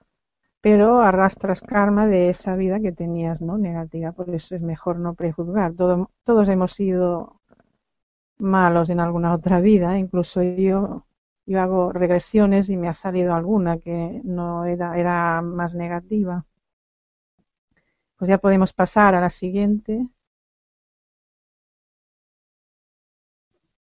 pero 0.62 1.02
arrastras 1.02 1.60
karma 1.60 2.06
de 2.06 2.30
esa 2.30 2.56
vida 2.56 2.80
que 2.80 2.92
tenías, 2.92 3.42
¿no? 3.42 3.58
Negativa, 3.58 4.12
por 4.12 4.30
eso 4.30 4.56
es 4.56 4.62
mejor 4.62 4.98
no 4.98 5.12
prejuzgar. 5.12 5.74
todos 5.74 6.48
hemos 6.48 6.72
sido 6.72 7.38
malos 8.38 8.88
en 8.88 9.00
alguna 9.00 9.34
otra 9.34 9.60
vida, 9.60 9.98
incluso 9.98 10.42
yo 10.42 11.04
yo 11.46 11.60
hago 11.60 11.92
regresiones 11.92 12.68
y 12.70 12.76
me 12.76 12.88
ha 12.88 12.94
salido 12.94 13.34
alguna 13.34 13.78
que 13.78 14.20
no 14.24 14.64
era, 14.64 14.98
era 14.98 15.42
más 15.42 15.74
negativa. 15.74 16.44
Pues 18.16 18.30
ya 18.30 18.38
podemos 18.38 18.72
pasar 18.72 19.14
a 19.14 19.20
la 19.20 19.28
siguiente. 19.28 20.08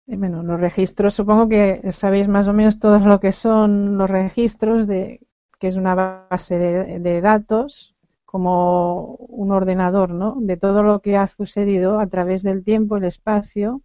Eh, 0.07 0.17
bueno, 0.17 0.43
los 0.43 0.59
registros, 0.59 1.15
supongo 1.15 1.47
que 1.49 1.91
sabéis 1.91 2.27
más 2.27 2.47
o 2.47 2.53
menos 2.53 2.79
todo 2.79 2.99
lo 2.99 3.19
que 3.19 3.31
son 3.31 3.97
los 3.97 4.09
registros, 4.09 4.87
de, 4.87 5.21
que 5.59 5.67
es 5.67 5.75
una 5.77 5.95
base 5.95 6.57
de, 6.57 6.99
de 6.99 7.21
datos, 7.21 7.95
como 8.25 9.15
un 9.15 9.51
ordenador, 9.51 10.09
¿no? 10.11 10.35
De 10.39 10.57
todo 10.57 10.83
lo 10.83 11.01
que 11.01 11.17
ha 11.17 11.27
sucedido 11.27 11.99
a 11.99 12.07
través 12.07 12.43
del 12.43 12.63
tiempo, 12.63 12.97
el 12.97 13.05
espacio, 13.05 13.81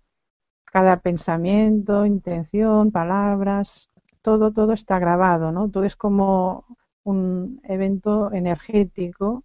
cada 0.73 1.01
pensamiento, 1.01 2.07
intención, 2.07 2.91
palabras, 2.93 3.91
todo, 4.23 4.53
todo 4.53 4.73
está 4.73 4.99
grabado, 4.99 5.53
¿no? 5.53 5.71
Todo 5.71 5.85
es 5.85 5.97
como 5.97 6.65
un 7.05 7.61
evento 7.65 8.33
energético, 8.33 9.45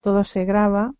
todo 0.00 0.24
se 0.24 0.44
graba 0.44 0.94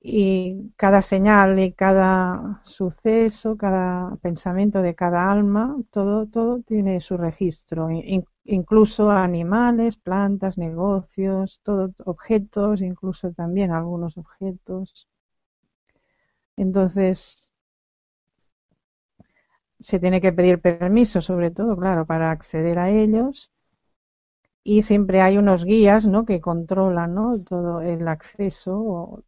y 0.00 0.72
cada 0.76 1.02
señal 1.02 1.58
y 1.58 1.72
cada 1.72 2.60
suceso, 2.64 3.56
cada 3.56 4.16
pensamiento 4.22 4.80
de 4.82 4.94
cada 4.94 5.30
alma, 5.30 5.76
todo, 5.90 6.26
todo 6.26 6.60
tiene 6.62 7.00
su 7.00 7.16
registro, 7.16 7.88
incluso 8.44 9.10
animales, 9.10 9.96
plantas, 9.98 10.56
negocios, 10.58 11.60
todo, 11.62 11.92
objetos, 12.04 12.80
incluso 12.82 13.32
también 13.32 13.72
algunos 13.72 14.16
objetos. 14.18 15.08
Entonces, 16.56 17.47
se 19.80 19.98
tiene 20.00 20.20
que 20.20 20.32
pedir 20.32 20.60
permiso, 20.60 21.20
sobre 21.20 21.50
todo, 21.50 21.76
claro, 21.76 22.06
para 22.06 22.30
acceder 22.30 22.78
a 22.78 22.90
ellos. 22.90 23.50
Y 24.62 24.82
siempre 24.82 25.20
hay 25.20 25.36
unos 25.36 25.64
guías, 25.64 26.06
¿no? 26.06 26.24
Que 26.24 26.40
controlan, 26.40 27.12
¿no? 27.12 27.42
Todo 27.42 27.80
el 27.80 28.06
acceso, 28.06 28.78
o 28.80 29.22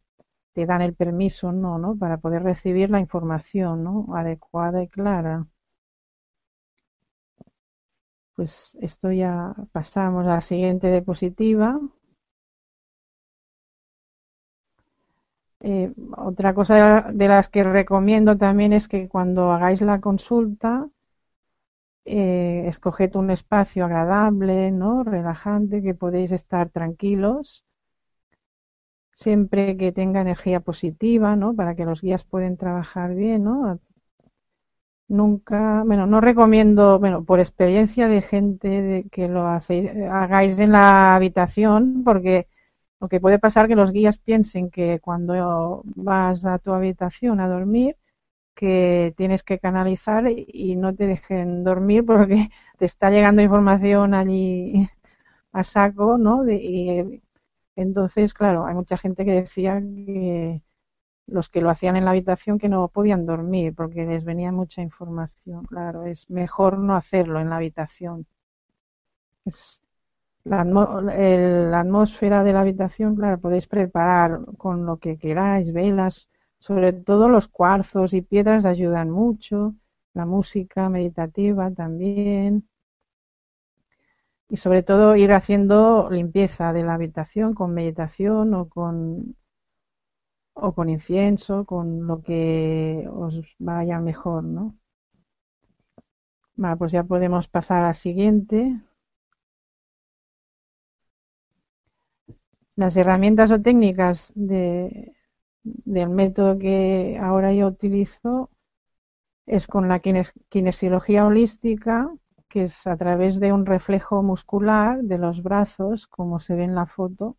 te 0.53 0.65
dan 0.65 0.81
el 0.81 0.95
permiso, 0.95 1.51
¿no? 1.51 1.77
¿no? 1.79 1.97
Para 1.97 2.17
poder 2.19 2.43
recibir 2.43 2.89
la 2.91 2.99
información, 3.01 3.83
¿no? 3.83 4.07
Adecuada 4.15 4.83
y 4.83 4.87
clara. 4.89 5.47
Pues 8.35 8.77
esto 8.81 9.09
ya 9.13 9.53
pasamos 9.71 10.25
a 10.25 10.31
la 10.35 10.41
siguiente 10.41 10.89
diapositiva. 10.91 11.79
Eh, 15.63 15.93
otra 16.17 16.53
cosa 16.53 17.05
de 17.13 17.27
las 17.27 17.47
que 17.49 17.63
recomiendo 17.63 18.37
también 18.37 18.73
es 18.73 18.87
que 18.87 19.07
cuando 19.07 19.51
hagáis 19.51 19.81
la 19.81 20.01
consulta, 20.01 20.89
eh, 22.05 22.65
escoged 22.67 23.15
un 23.15 23.31
espacio 23.31 23.85
agradable, 23.85 24.71
¿no? 24.71 25.03
relajante, 25.03 25.81
que 25.81 25.93
podéis 25.95 26.31
estar 26.31 26.69
tranquilos, 26.69 27.63
siempre 29.13 29.77
que 29.77 29.91
tenga 29.93 30.19
energía 30.21 30.59
positiva, 30.59 31.35
¿no? 31.37 31.55
para 31.55 31.75
que 31.75 31.85
los 31.85 32.01
guías 32.01 32.25
puedan 32.25 32.57
trabajar 32.57 33.15
bien. 33.15 33.43
¿no? 33.45 33.79
Nunca, 35.07 35.83
bueno, 35.85 36.07
no 36.07 36.21
recomiendo, 36.21 36.97
bueno, 36.99 37.23
por 37.25 37.39
experiencia 37.39 38.07
de 38.07 38.21
gente 38.21 38.67
de 38.69 39.03
que 39.11 39.27
lo 39.27 39.45
hacéis, 39.47 39.89
hagáis 40.09 40.57
en 40.59 40.71
la 40.71 41.15
habitación, 41.15 42.03
porque 42.05 42.47
lo 43.01 43.09
que 43.09 43.19
puede 43.19 43.39
pasar 43.39 43.67
que 43.67 43.75
los 43.75 43.91
guías 43.91 44.17
piensen 44.19 44.69
que 44.71 44.99
cuando 45.01 45.81
vas 45.85 46.45
a 46.45 46.59
tu 46.59 46.73
habitación 46.73 47.39
a 47.41 47.49
dormir, 47.49 47.97
que 48.55 49.13
tienes 49.17 49.43
que 49.43 49.59
canalizar 49.59 50.25
y 50.29 50.75
no 50.77 50.95
te 50.95 51.07
dejen 51.07 51.63
dormir 51.63 52.05
porque 52.05 52.49
te 52.77 52.85
está 52.85 53.09
llegando 53.11 53.41
información 53.41 54.13
allí 54.13 54.89
a 55.53 55.63
saco, 55.63 56.17
¿no? 56.17 56.49
y, 56.49 57.21
entonces, 57.75 58.33
claro, 58.33 58.65
hay 58.65 58.75
mucha 58.75 58.97
gente 58.97 59.25
que 59.25 59.31
decía 59.31 59.81
que 59.81 60.61
los 61.27 61.49
que 61.49 61.61
lo 61.61 61.69
hacían 61.69 61.95
en 61.97 62.05
la 62.05 62.11
habitación 62.11 62.59
que 62.59 62.69
no 62.69 62.87
podían 62.89 63.25
dormir 63.25 63.73
porque 63.75 64.05
les 64.05 64.23
venía 64.25 64.51
mucha 64.51 64.81
información. 64.81 65.65
Claro, 65.65 66.05
es 66.05 66.29
mejor 66.29 66.77
no 66.79 66.95
hacerlo 66.95 67.39
en 67.39 67.49
la 67.49 67.57
habitación. 67.57 68.27
Es, 69.45 69.81
la, 70.43 70.61
atmósfera 71.79 72.43
de 72.43 72.53
la 72.53 72.61
habitación, 72.61 73.15
claro, 73.15 73.39
podéis 73.39 73.67
preparar 73.67 74.39
con 74.57 74.85
lo 74.85 74.97
que 74.97 75.17
queráis, 75.17 75.71
velas, 75.73 76.29
sobre 76.59 76.93
todo 76.93 77.29
los 77.29 77.47
cuarzos 77.47 78.13
y 78.13 78.21
piedras 78.21 78.65
ayudan 78.65 79.09
mucho, 79.09 79.75
la 80.13 80.25
música 80.25 80.89
meditativa 80.89 81.71
también. 81.71 82.67
Y 84.49 84.57
sobre 84.57 84.83
todo 84.83 85.15
ir 85.15 85.31
haciendo 85.33 86.09
limpieza 86.11 86.73
de 86.73 86.83
la 86.83 86.95
habitación 86.95 87.53
con 87.53 87.73
meditación 87.73 88.53
o 88.53 88.67
con 88.67 89.35
o 90.53 90.73
con 90.73 90.89
incienso, 90.89 91.65
con 91.65 92.05
lo 92.07 92.21
que 92.21 93.07
os 93.11 93.41
vaya 93.59 93.99
mejor, 93.99 94.43
¿no? 94.43 94.75
Vale, 96.55 96.77
pues 96.77 96.91
ya 96.91 97.03
podemos 97.03 97.47
pasar 97.47 97.81
a 97.83 97.87
la 97.87 97.93
siguiente. 97.93 98.79
Las 102.75 102.95
herramientas 102.95 103.51
o 103.51 103.61
técnicas 103.61 104.31
de, 104.35 105.13
del 105.63 106.09
método 106.09 106.57
que 106.57 107.19
ahora 107.21 107.53
yo 107.53 107.67
utilizo 107.67 108.49
es 109.45 109.67
con 109.67 109.87
la 109.89 109.99
kinesiología 109.99 111.25
holística, 111.25 112.11
que 112.47 112.63
es 112.63 112.87
a 112.87 112.97
través 112.97 113.39
de 113.39 113.53
un 113.53 113.65
reflejo 113.65 114.23
muscular 114.23 115.01
de 115.03 115.17
los 115.17 115.43
brazos, 115.43 116.07
como 116.07 116.39
se 116.39 116.55
ve 116.55 116.63
en 116.63 116.75
la 116.75 116.85
foto. 116.85 117.37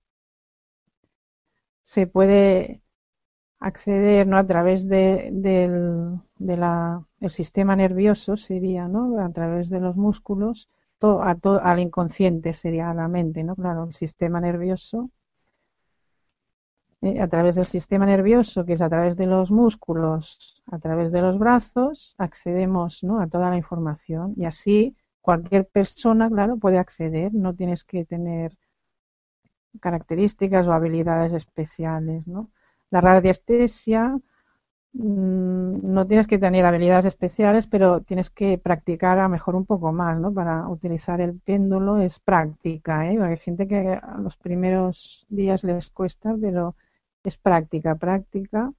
Se 1.83 2.07
puede 2.07 2.83
acceder 3.61 4.27
¿no? 4.27 4.37
a 4.37 4.47
través 4.47 4.87
de, 4.89 5.31
del, 5.33 6.21
sistema 7.31 7.77
nervioso, 7.77 8.37
sería, 8.37 8.89
¿no? 8.89 9.19
a 9.19 9.31
través 9.31 9.71
de 9.71 9.81
los 9.81 9.97
músculos, 9.97 10.69
a 11.01 11.37
al 11.63 11.81
inconsciente 11.81 12.53
sería 12.53 12.95
la 12.95 13.09
mente, 13.09 13.43
¿no? 13.43 13.57
Claro, 13.57 13.85
el 13.85 13.93
sistema 13.93 14.41
nervioso 14.41 15.11
eh, 17.03 17.21
a 17.21 17.29
través 17.29 17.57
del 17.57 17.67
sistema 17.67 18.07
nervioso, 18.07 18.65
que 18.65 18.75
es 18.75 18.83
a 18.83 18.89
través 18.89 19.17
de 19.17 19.27
los 19.27 19.51
músculos, 19.51 20.63
a 20.71 20.79
través 20.79 21.13
de 21.13 21.21
los 21.21 21.39
brazos, 21.39 22.15
accedemos 22.19 23.03
¿no? 23.03 23.21
a 23.21 23.27
toda 23.27 23.51
la 23.51 23.57
información 23.57 24.35
y 24.37 24.45
así 24.45 24.97
cualquier 25.21 25.67
persona, 25.67 26.29
claro, 26.31 26.59
puede 26.59 26.79
acceder, 26.79 27.35
no 27.35 27.55
tienes 27.55 27.85
que 27.85 28.05
tener 28.05 28.57
características 29.81 30.69
o 30.69 30.73
habilidades 30.73 31.33
especiales, 31.33 32.27
¿no? 32.27 32.51
La 32.91 33.01
radiestesia 33.01 34.19
mm, 34.93 35.93
no 35.95 36.07
tienes 36.07 36.27
que 36.27 36.39
tener 36.39 36.65
habilidades 36.67 37.07
especiales, 37.07 37.67
pero 37.67 38.03
tienes 38.03 38.31
que 38.31 38.59
practicar 38.59 39.19
a 39.19 39.29
mejor 39.29 39.55
un 39.57 39.67
poco 39.67 39.93
más, 39.93 40.19
¿no? 40.21 40.33
Para 40.35 40.69
utilizar 40.69 41.21
el 41.21 41.41
péndulo 41.41 41.99
es 41.99 42.21
práctica, 42.21 43.11
¿eh? 43.11 43.21
Hay 43.23 43.37
gente 43.39 43.67
que 43.67 43.95
a 43.95 44.19
los 44.19 44.37
primeros 44.37 45.27
días 45.31 45.65
les 45.65 45.91
cuesta, 45.91 46.35
pero 46.41 46.75
es 47.25 47.37
práctica, 47.39 47.95
práctica. 47.97 48.73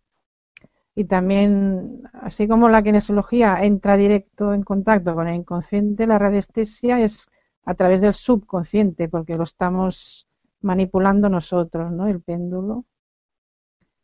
Y 0.95 1.05
también, 1.05 2.03
así 2.13 2.47
como 2.47 2.69
la 2.69 2.83
kinesiología 2.83 3.63
entra 3.63 3.97
directo 3.97 4.53
en 4.53 4.63
contacto 4.63 5.15
con 5.15 5.27
el 5.27 5.35
inconsciente, 5.35 6.05
la 6.05 6.19
radiestesia 6.19 6.99
es 6.99 7.27
a 7.65 7.73
través 7.73 8.01
del 8.01 8.13
subconsciente, 8.13 9.09
porque 9.09 9.35
lo 9.35 9.43
estamos 9.43 10.27
manipulando 10.61 11.29
nosotros, 11.29 11.91
¿no? 11.91 12.07
El 12.07 12.21
péndulo. 12.21 12.85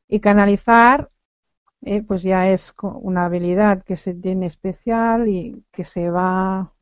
Y 0.08 0.20
canalizar, 0.20 1.12
eh, 1.82 2.02
pues 2.02 2.24
ya 2.24 2.50
es 2.50 2.74
una 2.82 3.26
habilidad 3.26 3.84
que 3.84 3.96
se 3.98 4.16
tiene 4.16 4.48
especial 4.48 5.28
y 5.28 5.64
que 5.72 5.84
se 5.84 6.10
va 6.10 6.74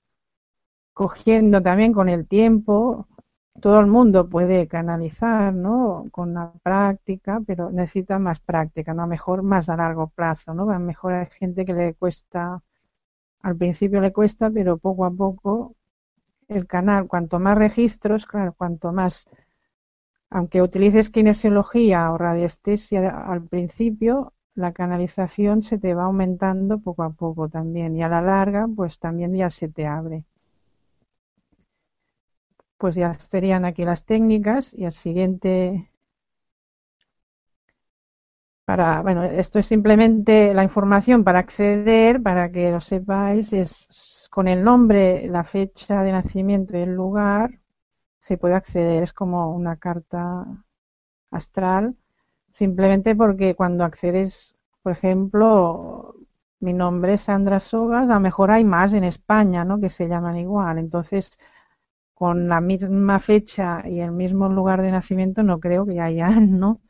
cogiendo 0.93 1.61
también 1.61 1.93
con 1.93 2.09
el 2.09 2.27
tiempo 2.27 3.07
todo 3.61 3.79
el 3.79 3.87
mundo 3.87 4.29
puede 4.29 4.67
canalizar, 4.67 5.53
¿no? 5.53 6.05
Con 6.11 6.33
la 6.33 6.51
práctica, 6.63 7.41
pero 7.45 7.71
necesita 7.71 8.19
más 8.19 8.39
práctica, 8.39 8.93
¿no? 8.93 9.03
A 9.03 9.07
mejor 9.07 9.43
más 9.43 9.69
a 9.69 9.75
largo 9.77 10.07
plazo, 10.09 10.53
¿no? 10.53 10.69
A 10.71 10.79
mejor 10.79 11.13
hay 11.13 11.27
gente 11.27 11.65
que 11.65 11.73
le 11.73 11.93
cuesta, 11.95 12.61
al 13.41 13.57
principio 13.57 14.01
le 14.01 14.13
cuesta, 14.13 14.49
pero 14.51 14.77
poco 14.77 15.05
a 15.05 15.11
poco 15.11 15.75
el 16.47 16.67
canal, 16.67 17.07
cuanto 17.07 17.39
más 17.39 17.57
registros, 17.57 18.25
claro, 18.25 18.53
cuanto 18.57 18.91
más, 18.93 19.27
aunque 20.29 20.61
utilices 20.61 21.09
kinesiología 21.09 22.11
o 22.11 22.17
radiestesia 22.17 23.09
al 23.09 23.43
principio, 23.47 24.33
la 24.55 24.71
canalización 24.73 25.61
se 25.63 25.77
te 25.77 25.93
va 25.93 26.05
aumentando 26.05 26.79
poco 26.79 27.03
a 27.03 27.11
poco 27.11 27.49
también 27.49 27.95
y 27.97 28.03
a 28.03 28.09
la 28.09 28.21
larga, 28.21 28.67
pues 28.75 28.99
también 28.99 29.33
ya 29.35 29.49
se 29.49 29.67
te 29.69 29.85
abre 29.87 30.25
pues 32.77 32.95
ya 32.95 33.13
serían 33.13 33.65
aquí 33.65 33.85
las 33.85 34.05
técnicas 34.05 34.73
y 34.73 34.85
el 34.85 34.93
siguiente 34.93 35.89
para, 38.65 39.01
bueno, 39.01 39.23
esto 39.23 39.59
es 39.59 39.65
simplemente 39.65 40.53
la 40.53 40.63
información 40.63 41.23
para 41.23 41.39
acceder, 41.39 42.21
para 42.21 42.51
que 42.51 42.69
lo 42.69 42.81
sepáis, 42.81 43.53
es 43.53 44.27
con 44.29 44.49
el 44.49 44.61
nombre, 44.63 45.27
la 45.29 45.45
fecha 45.45 46.03
de 46.03 46.11
nacimiento 46.11 46.75
y 46.77 46.81
el 46.81 46.93
lugar, 46.93 47.59
se 48.19 48.37
puede 48.37 48.55
acceder, 48.55 49.03
es 49.03 49.13
como 49.13 49.55
una 49.55 49.77
carta 49.77 50.45
astral, 51.31 51.95
simplemente 52.51 53.15
porque 53.15 53.55
cuando 53.55 53.85
accedes, 53.85 54.57
por 54.83 54.91
ejemplo, 54.91 56.15
mi 56.59 56.73
nombre 56.73 57.13
es 57.13 57.21
Sandra 57.21 57.61
Sogas, 57.61 58.09
a 58.09 58.15
lo 58.15 58.19
mejor 58.19 58.51
hay 58.51 58.65
más 58.65 58.93
en 58.93 59.05
España, 59.05 59.63
¿no? 59.63 59.79
Que 59.79 59.89
se 59.89 60.09
llaman 60.09 60.35
igual, 60.37 60.77
entonces 60.77 61.39
con 62.17 62.49
la 62.49 62.61
misma 62.61 63.19
fecha 63.19 63.87
y 63.87 63.99
el 63.99 64.11
mismo 64.11 64.49
lugar 64.49 64.81
de 64.81 64.89
nacimiento 64.89 65.43
no 65.43 65.59
creo 65.59 65.85
que 65.85 65.99
haya, 66.01 66.29
¿no? 66.39 66.81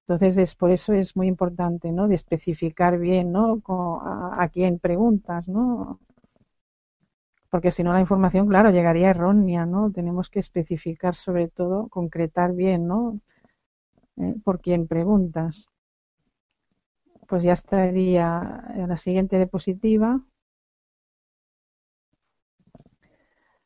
Entonces, 0.00 0.36
es, 0.38 0.56
por 0.56 0.72
eso 0.72 0.92
es 0.94 1.16
muy 1.16 1.28
importante, 1.28 1.92
¿no? 1.92 2.08
De 2.08 2.16
especificar 2.16 2.98
bien, 2.98 3.30
¿no? 3.32 3.62
A, 4.36 4.48
quién 4.52 4.80
preguntas, 4.80 5.46
¿no? 5.48 6.00
Porque 7.50 7.70
si 7.70 7.84
no 7.84 7.92
la 7.92 8.00
información, 8.00 8.48
claro, 8.48 8.70
llegaría 8.70 9.10
errónea, 9.10 9.64
¿no? 9.64 9.92
Tenemos 9.92 10.28
que 10.28 10.40
especificar 10.40 11.14
sobre 11.14 11.46
todo, 11.48 11.88
concretar 11.88 12.52
bien, 12.52 12.88
¿no? 12.88 13.20
¿Eh? 14.16 14.34
Por 14.44 14.60
quién 14.60 14.88
preguntas. 14.88 15.68
Pues 17.28 17.44
ya 17.44 17.52
estaría 17.52 18.64
la 18.88 18.96
siguiente 18.96 19.36
diapositiva. 19.36 20.20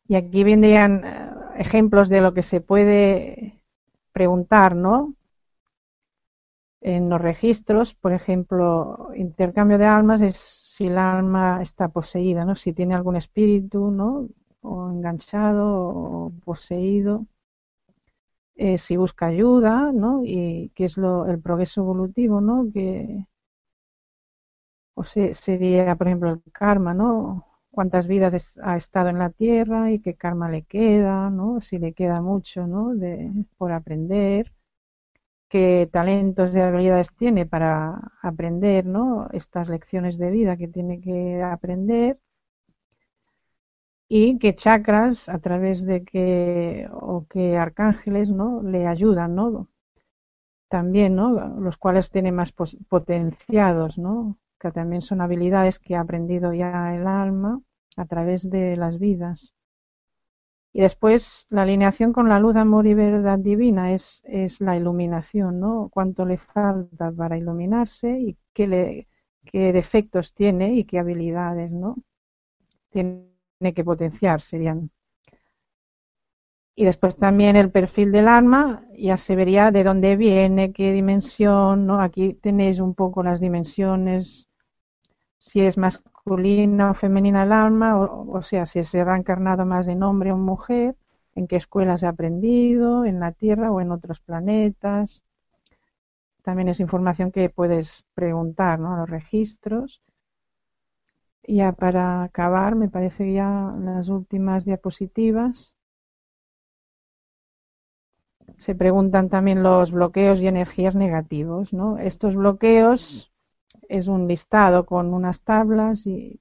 Y 0.09 0.17
aquí 0.17 0.43
vendrían 0.43 1.05
eh, 1.05 1.31
ejemplos 1.59 2.09
de 2.09 2.21
lo 2.21 2.35
que 2.35 2.43
se 2.43 2.61
puede 2.61 3.63
preguntar, 4.13 4.75
¿no? 4.75 5.15
En 6.81 7.09
los 7.09 7.21
registros, 7.21 7.95
por 7.95 8.13
ejemplo, 8.13 9.11
intercambio 9.15 9.79
de 9.79 9.87
almas 9.87 10.21
es 10.23 10.37
si 10.37 10.89
el 10.89 10.99
alma 10.99 11.63
está 11.63 11.89
poseída, 11.89 12.45
¿no? 12.45 12.57
Si 12.57 12.73
tiene 12.73 12.95
algún 12.97 13.15
espíritu, 13.17 13.91
¿no? 13.93 14.29
O 14.63 14.91
enganchado 14.91 15.65
o 15.69 16.33
poseído. 16.45 17.27
Eh, 18.57 18.77
si 18.77 18.97
busca 18.99 19.25
ayuda, 19.27 19.91
¿no? 19.93 20.21
Y 20.23 20.71
qué 20.75 20.85
es 20.85 20.99
lo, 20.99 21.27
el 21.27 21.41
progreso 21.41 21.81
evolutivo, 21.81 22.41
¿no? 22.43 22.71
Que, 22.75 23.25
o 24.95 25.03
sería, 25.05 25.97
por 25.97 26.07
ejemplo, 26.09 26.31
el 26.31 26.43
karma, 26.53 26.93
¿no? 26.93 27.48
Cuántas 27.79 28.09
vidas 28.09 28.59
ha 28.61 28.77
estado 28.77 29.09
en 29.09 29.21
la 29.21 29.31
tierra 29.31 29.93
y 29.93 30.01
qué 30.01 30.15
karma 30.17 30.51
le 30.51 30.63
queda, 30.65 31.31
¿no? 31.31 31.61
Si 31.61 31.79
le 31.79 31.93
queda 31.93 32.21
mucho, 32.21 32.67
¿no? 32.67 32.93
De, 32.97 33.31
por 33.57 33.71
aprender, 33.71 34.53
qué 35.49 35.89
talentos 35.93 36.57
y 36.57 36.61
habilidades 36.61 37.15
tiene 37.15 37.47
para 37.47 38.01
aprender, 38.21 38.85
¿no? 38.85 39.29
Estas 39.33 39.69
lecciones 39.69 40.19
de 40.19 40.31
vida 40.33 40.57
que 40.57 40.67
tiene 40.67 41.01
que 41.01 41.41
aprender 41.41 42.19
y 44.09 44.39
qué 44.41 44.57
chakras 44.57 45.29
a 45.29 45.39
través 45.39 45.87
de 45.87 46.03
qué 46.05 46.89
o 46.93 47.27
qué 47.31 47.57
arcángeles, 47.59 48.29
¿no? 48.29 48.61
Le 48.61 48.89
ayudan, 48.89 49.37
¿no? 49.37 49.69
También, 50.69 51.15
¿no? 51.15 51.31
Los 51.61 51.79
cuales 51.79 52.11
tiene 52.11 52.33
más 52.33 52.53
potenciados, 52.89 53.99
¿no? 53.99 54.37
Que 54.59 54.73
también 54.73 55.03
son 55.03 55.21
habilidades 55.21 55.79
que 55.79 55.95
ha 55.95 56.01
aprendido 56.01 56.53
ya 56.53 56.97
el 56.97 57.07
alma 57.07 57.63
a 57.99 58.07
través 58.07 58.49
de 58.49 58.77
las 58.77 58.99
vidas. 58.99 59.55
Y 60.73 60.83
después 60.83 61.47
la 61.51 61.63
alineación 61.63 62.13
con 62.13 62.29
la 62.29 62.39
luz, 62.39 62.55
amor 62.57 62.87
y 62.87 62.95
verdad 62.95 63.39
divina 63.39 63.93
es, 63.93 64.23
es 64.25 64.61
la 64.61 64.77
iluminación, 64.77 65.61
¿no? 65.61 65.89
Cuánto 65.93 66.25
le 66.25 66.39
falta 66.39 67.11
para 67.11 67.37
iluminarse 67.37 68.19
y 68.19 68.37
qué, 68.53 68.67
le, 68.69 69.09
qué 69.45 69.73
defectos 69.73 70.35
tiene 70.35 70.75
y 70.75 70.85
qué 70.85 70.99
habilidades, 71.01 71.73
¿no? 71.73 71.97
Tiene 72.91 73.75
que 73.75 73.85
potenciar, 73.85 74.41
serían. 74.41 74.91
Y 76.77 76.85
después 76.85 77.17
también 77.17 77.57
el 77.57 77.73
perfil 77.73 78.13
del 78.13 78.29
alma, 78.29 78.85
ya 78.97 79.17
se 79.17 79.35
vería 79.35 79.73
de 79.73 79.83
dónde 79.83 80.17
viene, 80.17 80.73
qué 80.73 80.93
dimensión, 80.93 81.87
¿no? 81.87 82.01
Aquí 82.01 82.35
tenéis 82.35 82.79
un 82.79 82.95
poco 82.95 83.25
las 83.25 83.41
dimensiones, 83.41 84.49
si 85.39 85.61
es 85.63 85.77
más 85.79 86.05
masculina 86.29 86.91
o 86.91 86.95
femenina 86.95 87.43
el 87.45 87.53
alma, 87.53 87.99
o, 87.99 88.43
sea, 88.43 88.67
si 88.67 88.85
se 88.85 89.01
ha 89.01 89.17
encarnado 89.17 89.65
más 89.65 89.89
en 89.89 90.03
hombre 90.03 90.31
o 90.33 90.37
mujer, 90.37 90.95
en 91.35 91.47
qué 91.47 91.57
escuelas 91.57 92.05
ha 92.05 92.11
aprendido, 92.11 93.05
en 93.05 93.21
la 93.21 93.33
Tierra 93.33 93.73
o 93.73 93.81
en 93.81 93.93
otros 93.93 94.21
planetas. 94.21 95.23
También 96.43 96.69
es 96.69 96.81
información 96.81 97.33
que 97.33 97.49
puedes 97.51 98.05
preguntar, 98.15 98.79
¿no? 98.79 98.97
Los 98.97 99.09
registros. 99.11 100.03
Ya 101.45 101.73
para 101.73 102.25
acabar, 102.25 102.75
me 102.75 102.89
parece 102.91 103.33
ya 103.33 103.75
las 103.81 104.09
últimas 104.09 104.65
diapositivas. 104.67 105.75
Se 108.59 108.75
preguntan 108.75 109.29
también 109.29 109.63
los 109.63 109.93
bloqueos 109.93 110.41
y 110.41 110.47
energías 110.47 110.95
negativos, 110.95 111.73
¿no? 111.73 111.99
Estos 111.99 112.35
bloqueos 112.35 113.28
es 113.89 114.09
un 114.09 114.29
listado 114.29 114.87
con 114.87 115.15
unas 115.15 115.43
tablas 115.43 116.07
y 116.07 116.41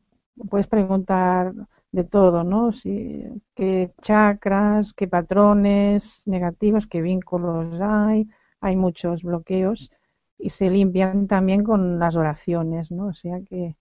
puedes 0.50 0.68
preguntar 0.68 1.54
de 1.92 2.04
todo, 2.04 2.44
¿no? 2.44 2.72
Si, 2.72 3.24
qué 3.56 3.92
chakras, 4.02 4.94
qué 4.94 5.08
patrones 5.08 6.28
negativos, 6.28 6.88
qué 6.88 7.02
vínculos 7.02 7.80
hay, 7.82 8.28
hay 8.62 8.76
muchos 8.76 9.24
bloqueos 9.24 9.92
y 10.38 10.50
se 10.50 10.70
limpian 10.70 11.28
también 11.28 11.64
con 11.64 12.00
las 12.00 12.16
oraciones, 12.16 12.92
¿no? 12.92 13.08
O 13.08 13.14
sea 13.14 13.42
que 13.42 13.76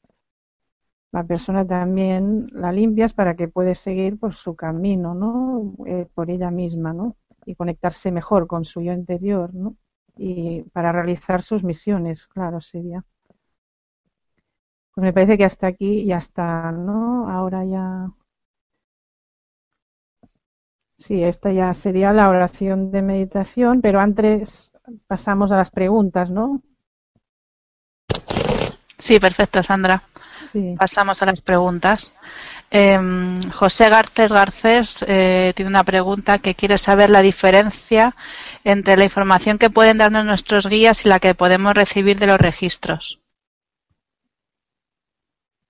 la 1.12 1.24
persona 1.24 1.66
también 1.66 2.47
la 2.53 2.72
limpias 2.72 3.12
para 3.14 3.36
que 3.36 3.49
pueda 3.49 3.74
seguir 3.74 4.18
por 4.18 4.34
su 4.34 4.55
camino, 4.55 5.14
¿no? 5.14 5.74
Eh, 5.86 6.07
por 6.14 6.30
ella 6.30 6.51
misma, 6.51 6.92
¿no? 6.92 7.16
Y 7.44 7.55
conectarse 7.55 8.11
mejor 8.11 8.47
con 8.47 8.64
su 8.64 8.82
yo 8.82 8.92
interior, 8.92 9.55
¿no? 9.55 9.76
Y 10.16 10.62
para 10.72 10.92
realizar 10.92 11.42
sus 11.42 11.64
misiones, 11.64 12.26
claro, 12.26 12.61
sería. 12.61 13.05
Pues 14.97 15.05
me 15.05 15.12
parece 15.12 15.36
que 15.36 15.44
hasta 15.44 15.66
aquí 15.66 16.07
ya 16.07 16.16
está, 16.16 16.72
¿no? 16.72 17.28
Ahora 17.28 17.66
ya. 17.66 18.11
Sí, 20.97 21.22
esta 21.22 21.53
ya 21.53 21.74
sería 21.74 22.14
la 22.14 22.30
oración 22.30 22.90
de 22.90 23.03
meditación, 23.03 23.82
pero 23.82 24.01
antes 24.01 24.72
pasamos 25.07 25.53
a 25.53 25.59
las 25.59 25.70
preguntas, 25.70 26.30
¿no? 26.30 26.62
Sí, 28.97 29.20
perfecto, 29.20 29.62
Sandra. 29.62 30.03
Pasamos 30.78 31.22
a 31.22 31.26
las 31.26 31.42
preguntas. 31.42 32.14
Em, 32.70 33.38
José 33.51 33.90
Garcés 33.90 34.32
Garcés 34.32 35.05
eh, 35.07 35.53
tiene 35.55 35.68
una 35.68 35.84
pregunta 35.84 36.38
que 36.38 36.55
quiere 36.55 36.78
saber 36.78 37.11
la 37.11 37.20
diferencia 37.20 38.16
entre 38.64 38.97
la 38.97 39.05
información 39.05 39.59
que 39.59 39.68
pueden 39.68 39.99
darnos 39.99 40.24
nuestros 40.24 40.66
guías 40.66 41.05
y 41.05 41.11
la 41.11 41.20
que 41.20 41.34
podemos 41.34 41.74
recibir 41.74 42.18
de 42.18 42.28
los 42.28 42.40
registros. 42.40 43.20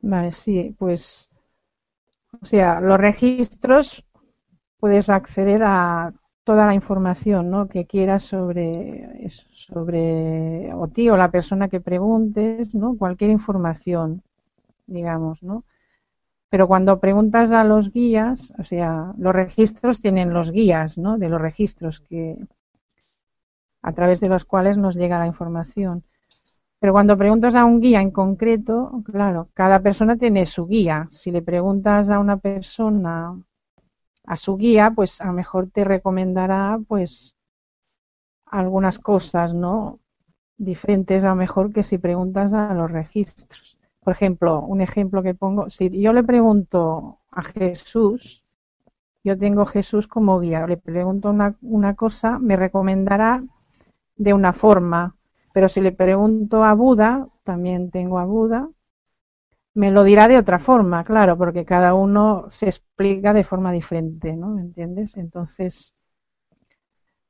Vale, 0.01 0.33
sí, 0.33 0.75
pues, 0.79 1.31
o 2.43 2.47
sea, 2.47 2.81
los 2.81 2.99
registros 2.99 4.05
puedes 4.79 5.11
acceder 5.11 5.63
a 5.65 6.13
toda 6.45 6.67
la 6.67 6.75
información 6.75 7.51
¿no? 7.51 7.69
que 7.69 7.87
quieras 7.87 8.25
sobre, 8.25 9.29
sobre 9.31 10.73
o 10.75 10.89
ti 10.89 11.11
o 11.11 11.17
la 11.17 11.31
persona 11.31 11.69
que 11.69 11.81
preguntes, 11.81 12.75
¿no? 12.75 12.97
cualquier 12.97 13.31
información, 13.31 14.23
digamos, 14.87 15.43
¿no? 15.43 15.65
Pero 16.51 16.69
cuando 16.69 17.01
preguntas 17.01 17.53
a 17.53 17.65
los 17.65 17.93
guías, 17.93 18.53
o 18.59 18.65
sea, 18.65 19.15
los 19.19 19.35
registros 19.35 20.01
tienen 20.01 20.33
los 20.33 20.53
guías, 20.53 20.99
¿no? 20.99 21.19
De 21.19 21.29
los 21.29 21.41
registros 21.41 22.01
que 22.01 22.39
a 23.83 23.93
través 23.93 24.21
de 24.21 24.29
los 24.29 24.45
cuales 24.45 24.77
nos 24.77 24.97
llega 24.97 25.19
la 25.19 25.27
información. 25.27 26.05
Pero 26.87 26.95
cuando 26.95 27.18
preguntas 27.18 27.57
a 27.57 27.64
un 27.64 27.80
guía 27.80 28.01
en 28.01 28.12
concreto, 28.12 29.03
claro, 29.05 29.49
cada 29.55 29.80
persona 29.80 30.16
tiene 30.16 30.47
su 30.47 30.68
guía. 30.68 31.09
Si 31.11 31.32
le 31.32 31.43
preguntas 31.43 32.11
a 32.11 32.20
una 32.20 32.37
persona, 32.37 33.37
a 34.24 34.37
su 34.37 34.57
guía, 34.57 34.93
pues 34.95 35.20
a 35.20 35.26
lo 35.26 35.32
mejor 35.32 35.68
te 35.68 35.82
recomendará, 35.82 36.78
pues, 36.87 37.34
algunas 38.45 39.01
cosas, 39.01 39.53
¿no? 39.53 39.99
Diferentes 40.59 41.24
a 41.24 41.30
lo 41.30 41.34
mejor 41.34 41.72
que 41.72 41.82
si 41.82 41.99
preguntas 41.99 42.53
a 42.53 42.72
los 42.72 42.89
registros. 42.89 43.76
Por 44.05 44.12
ejemplo, 44.12 44.61
un 44.61 44.80
ejemplo 44.80 45.24
que 45.24 45.34
pongo, 45.34 45.68
si 45.70 45.91
yo 45.91 46.12
le 46.12 46.22
pregunto 46.22 47.18
a 47.32 47.43
Jesús, 47.43 48.45
yo 49.24 49.37
tengo 49.37 49.66
Jesús 49.66 50.07
como 50.07 50.39
guía, 50.39 50.64
le 50.68 50.76
pregunto 50.76 51.30
una, 51.30 51.57
una 51.62 51.97
cosa, 51.97 52.39
me 52.39 52.55
recomendará 52.55 53.43
de 54.14 54.34
una 54.34 54.53
forma, 54.53 55.16
pero 55.57 55.71
si 55.71 55.81
le 55.81 55.91
pregunto 55.91 56.65
a 56.65 56.75
Buda, 56.75 57.29
también 57.43 57.91
tengo 57.91 58.19
a 58.19 58.27
Buda, 58.27 58.69
me 59.73 59.91
lo 59.91 60.05
dirá 60.05 60.29
de 60.29 60.37
otra 60.37 60.59
forma, 60.59 61.03
claro, 61.03 61.39
porque 61.39 61.65
cada 61.65 61.95
uno 61.95 62.45
se 62.51 62.67
explica 62.67 63.33
de 63.33 63.43
forma 63.43 63.73
diferente, 63.73 64.37
¿no? 64.37 64.59
¿Entiendes? 64.59 65.17
Entonces, 65.17 65.95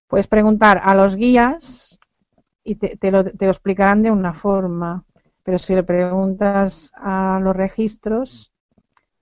puedes 0.09 0.27
preguntar 0.27 0.81
a 0.83 0.97
los 0.97 1.14
guías 1.14 2.01
y 2.64 2.74
te, 2.74 3.12
lo, 3.12 3.22
te 3.22 3.45
lo 3.45 3.53
explicarán 3.53 4.03
de 4.03 4.11
una 4.11 4.35
forma, 4.35 5.05
pero 5.45 5.59
si 5.61 5.77
le 5.77 5.85
preguntas 5.85 6.91
a 6.97 7.39
los 7.41 7.55
registros, 7.55 8.53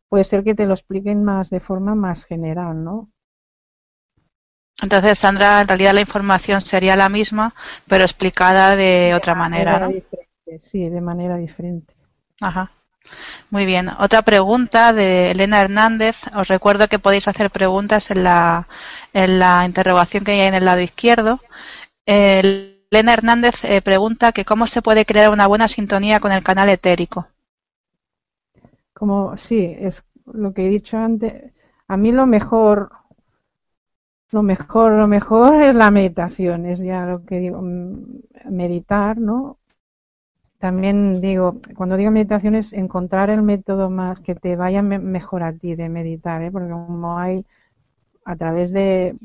puede 0.09 0.25
ser 0.25 0.45
que 0.45 0.55
te 0.55 0.65
lo 0.65 0.73
expliquen 0.73 1.25
más 1.25 1.51
de 1.51 1.61
forma 1.61 1.95
más 1.95 2.25
general, 2.25 2.83
¿no? 2.83 3.11
Entonces, 4.85 5.19
Sandra, 5.19 5.63
en 5.63 5.69
realidad 5.69 5.95
la 5.95 6.03
información 6.03 6.61
sería 6.61 6.95
la 6.95 7.09
misma, 7.09 7.55
pero 7.89 8.05
explicada 8.05 8.77
de, 8.77 9.15
otra 9.17 9.35
manera, 9.35 9.81
¿no? 9.81 9.91
Sí, 10.61 10.91
de 10.91 11.01
manera 11.01 11.39
diferente. 11.39 11.95
Ajá. 12.41 12.71
Muy 13.49 13.65
bien. 13.65 13.89
Otra 13.99 14.21
pregunta 14.21 14.93
de 14.93 15.31
Elena 15.31 15.63
Hernández. 15.63 16.17
Os 16.35 16.49
recuerdo 16.49 16.89
que 16.89 16.99
podéis 16.99 17.29
hacer 17.29 17.51
preguntas 17.51 18.11
en 18.11 18.25
la, 18.25 18.69
en 19.15 19.39
la 19.39 19.65
interrogación 19.65 20.23
que 20.23 20.33
hay 20.33 20.41
en 20.41 20.55
el 20.55 20.67
lado 20.67 20.81
izquierdo. 20.81 21.41
Elena 22.05 23.15
Hernández 23.15 23.65
eh, 23.65 23.81
pregunta 23.81 24.33
que 24.33 24.45
cómo 24.45 24.67
se 24.67 24.83
puede 24.83 25.07
crear 25.07 25.31
una 25.31 25.47
buena 25.47 25.67
sintonía 25.69 26.21
con 26.21 26.31
el 26.31 26.45
canal 26.45 26.69
etérico. 26.69 27.27
Como 28.93 29.37
sí, 29.39 29.75
es 29.79 30.05
lo 30.27 30.53
que 30.53 30.67
he 30.67 30.69
dicho 30.69 30.99
antes. 30.99 31.53
A 31.89 31.97
mí 31.97 32.13
lo 32.13 32.27
mejor 32.27 32.91
lo 34.35 34.43
mejor, 34.43 34.93
lo 34.93 35.07
mejor 35.07 35.63
es 35.63 35.75
la 35.77 35.93
meditación, 35.93 36.67
es 36.67 36.81
ya 36.81 37.07
lo 37.07 37.25
que 37.25 37.39
digo, 37.39 37.63
mm, 37.63 38.51
meditar, 38.51 39.17
¿no? 39.17 39.59
También 40.59 41.21
digo, 41.21 41.61
cuando 41.77 41.97
digo 41.97 42.11
meditación 42.11 42.57
es 42.57 42.73
encontrar 42.73 43.31
el 43.31 43.43
método 43.43 43.91
más 43.91 44.21
que 44.21 44.35
te 44.35 44.57
vaya 44.57 44.83
mejor 44.83 45.45
a 45.45 45.53
ti 45.53 45.77
de 45.77 45.89
meditar, 45.89 46.43
¿eh? 46.43 46.51
porque 46.51 46.71
como 46.71 47.19
hay 47.19 47.47
a 48.25 48.37
través 48.37 48.73
de 48.73 49.17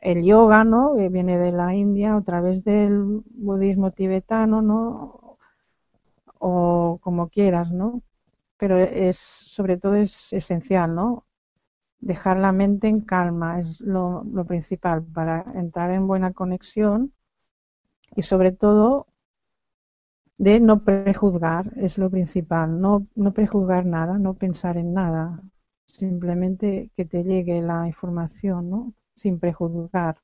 el 0.00 0.24
yoga, 0.24 0.64
¿no? 0.64 0.96
Que 0.96 1.08
viene 1.08 1.38
de 1.38 1.52
la 1.52 1.74
India, 1.74 2.16
a 2.16 2.22
través 2.22 2.64
del 2.64 3.22
budismo 3.26 3.92
tibetano, 3.92 4.62
¿no? 4.62 5.38
O 6.38 6.98
como 7.02 7.28
quieras, 7.28 7.70
¿no? 7.70 8.02
Pero 8.58 8.78
es, 8.78 9.18
sobre 9.18 9.76
todo 9.78 9.94
es 9.96 10.32
esencial, 10.32 10.94
¿no? 10.94 11.24
Dejar 12.00 12.38
la 12.38 12.52
mente 12.52 12.88
en 12.88 13.00
calma 13.00 13.60
es 13.60 13.80
lo, 13.80 14.24
principal 14.46 15.02
para 15.04 15.44
entrar 15.54 15.90
en 15.92 16.06
buena 16.06 16.32
conexión 16.32 17.12
y 18.16 18.22
sobre 18.22 18.52
todo 18.52 19.06
de 20.38 20.58
no 20.60 20.82
prejuzgar 20.84 21.72
es 21.76 21.98
lo 21.98 22.10
principal, 22.10 22.80
no, 22.80 23.06
no 23.14 23.32
prejuzgar 23.32 23.86
nada, 23.86 24.18
no 24.18 24.34
pensar 24.34 24.76
en 24.76 24.92
nada, 24.94 25.40
simplemente 25.86 26.90
que 26.96 27.04
te 27.04 27.22
llegue 27.22 27.60
la 27.62 27.86
información, 27.86 28.70
¿no? 28.70 28.94
Sin 29.14 29.38
prejuzgar. 29.38 30.16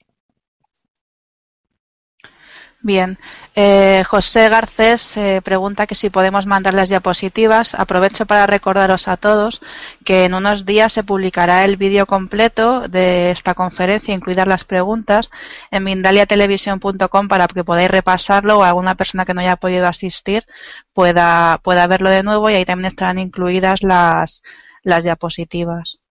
Bien, 2.86 3.18
eh, 3.56 4.04
José 4.06 4.48
Garcés 4.48 5.16
eh, 5.16 5.40
pregunta 5.42 5.88
que 5.88 5.96
si 5.96 6.08
podemos 6.08 6.46
mandar 6.46 6.72
las 6.72 6.88
diapositivas. 6.88 7.74
Aprovecho 7.74 8.26
para 8.26 8.46
recordaros 8.46 9.08
a 9.08 9.16
todos 9.16 9.60
que 10.04 10.24
en 10.24 10.34
unos 10.34 10.64
días 10.64 10.92
se 10.92 11.02
publicará 11.02 11.64
el 11.64 11.76
vídeo 11.76 12.06
completo 12.06 12.82
de 12.88 13.32
esta 13.32 13.54
conferencia, 13.54 14.14
incluidas 14.14 14.46
las 14.46 14.64
preguntas, 14.64 15.30
en 15.72 15.82
mindaliatelevisión.com 15.82 17.26
para 17.26 17.48
que 17.48 17.64
podáis 17.64 17.90
repasarlo 17.90 18.58
o 18.58 18.62
alguna 18.62 18.94
persona 18.94 19.24
que 19.24 19.34
no 19.34 19.40
haya 19.40 19.56
podido 19.56 19.88
asistir 19.88 20.44
pueda, 20.92 21.58
pueda 21.64 21.88
verlo 21.88 22.08
de 22.10 22.22
nuevo 22.22 22.48
y 22.50 22.54
ahí 22.54 22.64
también 22.64 22.86
estarán 22.86 23.18
incluidas 23.18 23.82
las, 23.82 24.42
las 24.84 25.02
diapositivas. 25.02 26.05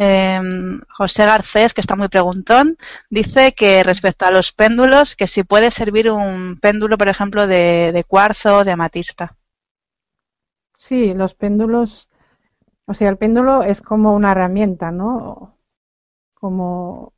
Em, 0.00 0.80
José 0.96 1.24
Garcés, 1.26 1.74
que 1.74 1.80
está 1.80 1.96
muy 1.96 2.08
preguntón, 2.08 2.76
dice 3.10 3.52
que 3.52 3.82
respecto 3.82 4.26
a 4.26 4.30
los 4.30 4.52
péndulos, 4.52 5.16
que 5.16 5.26
si 5.26 5.42
puede 5.42 5.72
servir 5.72 6.10
un 6.10 6.58
péndulo, 6.60 6.96
por 6.96 7.08
ejemplo, 7.08 7.48
de, 7.48 7.90
de 7.92 8.04
cuarzo 8.04 8.58
o 8.58 8.64
de 8.64 8.70
amatista. 8.72 9.36
Sí, 10.78 11.12
los 11.14 11.34
péndulos, 11.34 12.08
o 12.86 12.94
sea, 12.94 13.08
el 13.08 13.18
péndulo 13.18 13.64
es 13.64 13.80
como 13.82 14.14
una 14.14 14.30
herramienta, 14.30 14.92
¿no? 14.92 15.56
Como 16.34 17.12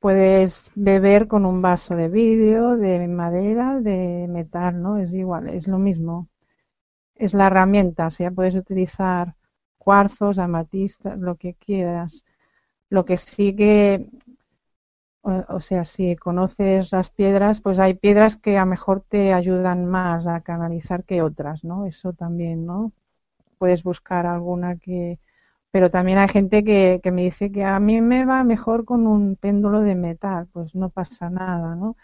puedes 0.00 0.70
beber 0.74 1.28
con 1.28 1.46
un 1.46 1.62
vaso 1.62 1.94
de 1.94 2.08
vidrio, 2.08 2.76
de 2.76 3.06
madera, 3.08 3.78
de 3.80 4.26
metal, 4.28 4.82
¿no? 4.82 4.98
Es 4.98 5.12
igual, 5.14 5.48
es 5.50 5.68
lo 5.68 5.78
mismo. 5.78 6.28
Es 7.14 7.34
la 7.34 7.46
herramienta, 7.48 8.08
o 8.08 8.10
sea, 8.10 8.30
puedes 8.30 8.56
utilizar 8.56 9.36
cuarzos, 9.82 10.38
amatistas, 10.38 11.18
lo 11.18 11.34
que 11.34 11.54
quieras. 11.54 12.24
Lo 12.88 13.04
que 13.04 13.16
sí 13.16 13.56
que, 13.56 14.06
o, 15.22 15.60
sea, 15.60 15.84
si 15.84 16.14
conoces 16.16 16.92
las 16.92 17.10
piedras, 17.10 17.60
pues 17.60 17.78
hay 17.80 17.94
piedras 17.94 18.36
que 18.36 18.58
a 18.58 18.64
mejor 18.64 19.02
te 19.08 19.32
ayudan 19.32 19.86
más 19.86 20.26
a 20.26 20.40
canalizar 20.42 21.04
que 21.04 21.22
otras, 21.22 21.64
¿no? 21.64 21.86
Eso 21.86 22.12
también, 22.12 22.64
¿no? 22.66 22.92
Puedes 23.58 23.82
buscar 23.82 24.26
alguna 24.26 24.76
que... 24.76 25.18
Pero 25.72 25.90
también 25.90 26.18
hay 26.18 26.28
gente 26.28 26.64
que, 26.64 27.00
que 27.02 27.10
me 27.10 27.22
dice 27.22 27.50
que 27.50 27.64
a 27.64 27.80
mí 27.80 28.00
me 28.00 28.24
va 28.26 28.44
mejor 28.44 28.84
con 28.84 29.06
un 29.06 29.36
péndulo 29.36 29.80
de 29.80 29.94
metal, 29.94 30.48
pues 30.52 30.74
no 30.74 30.90
pasa 30.90 31.30
nada, 31.30 31.74
¿no? 31.74 31.96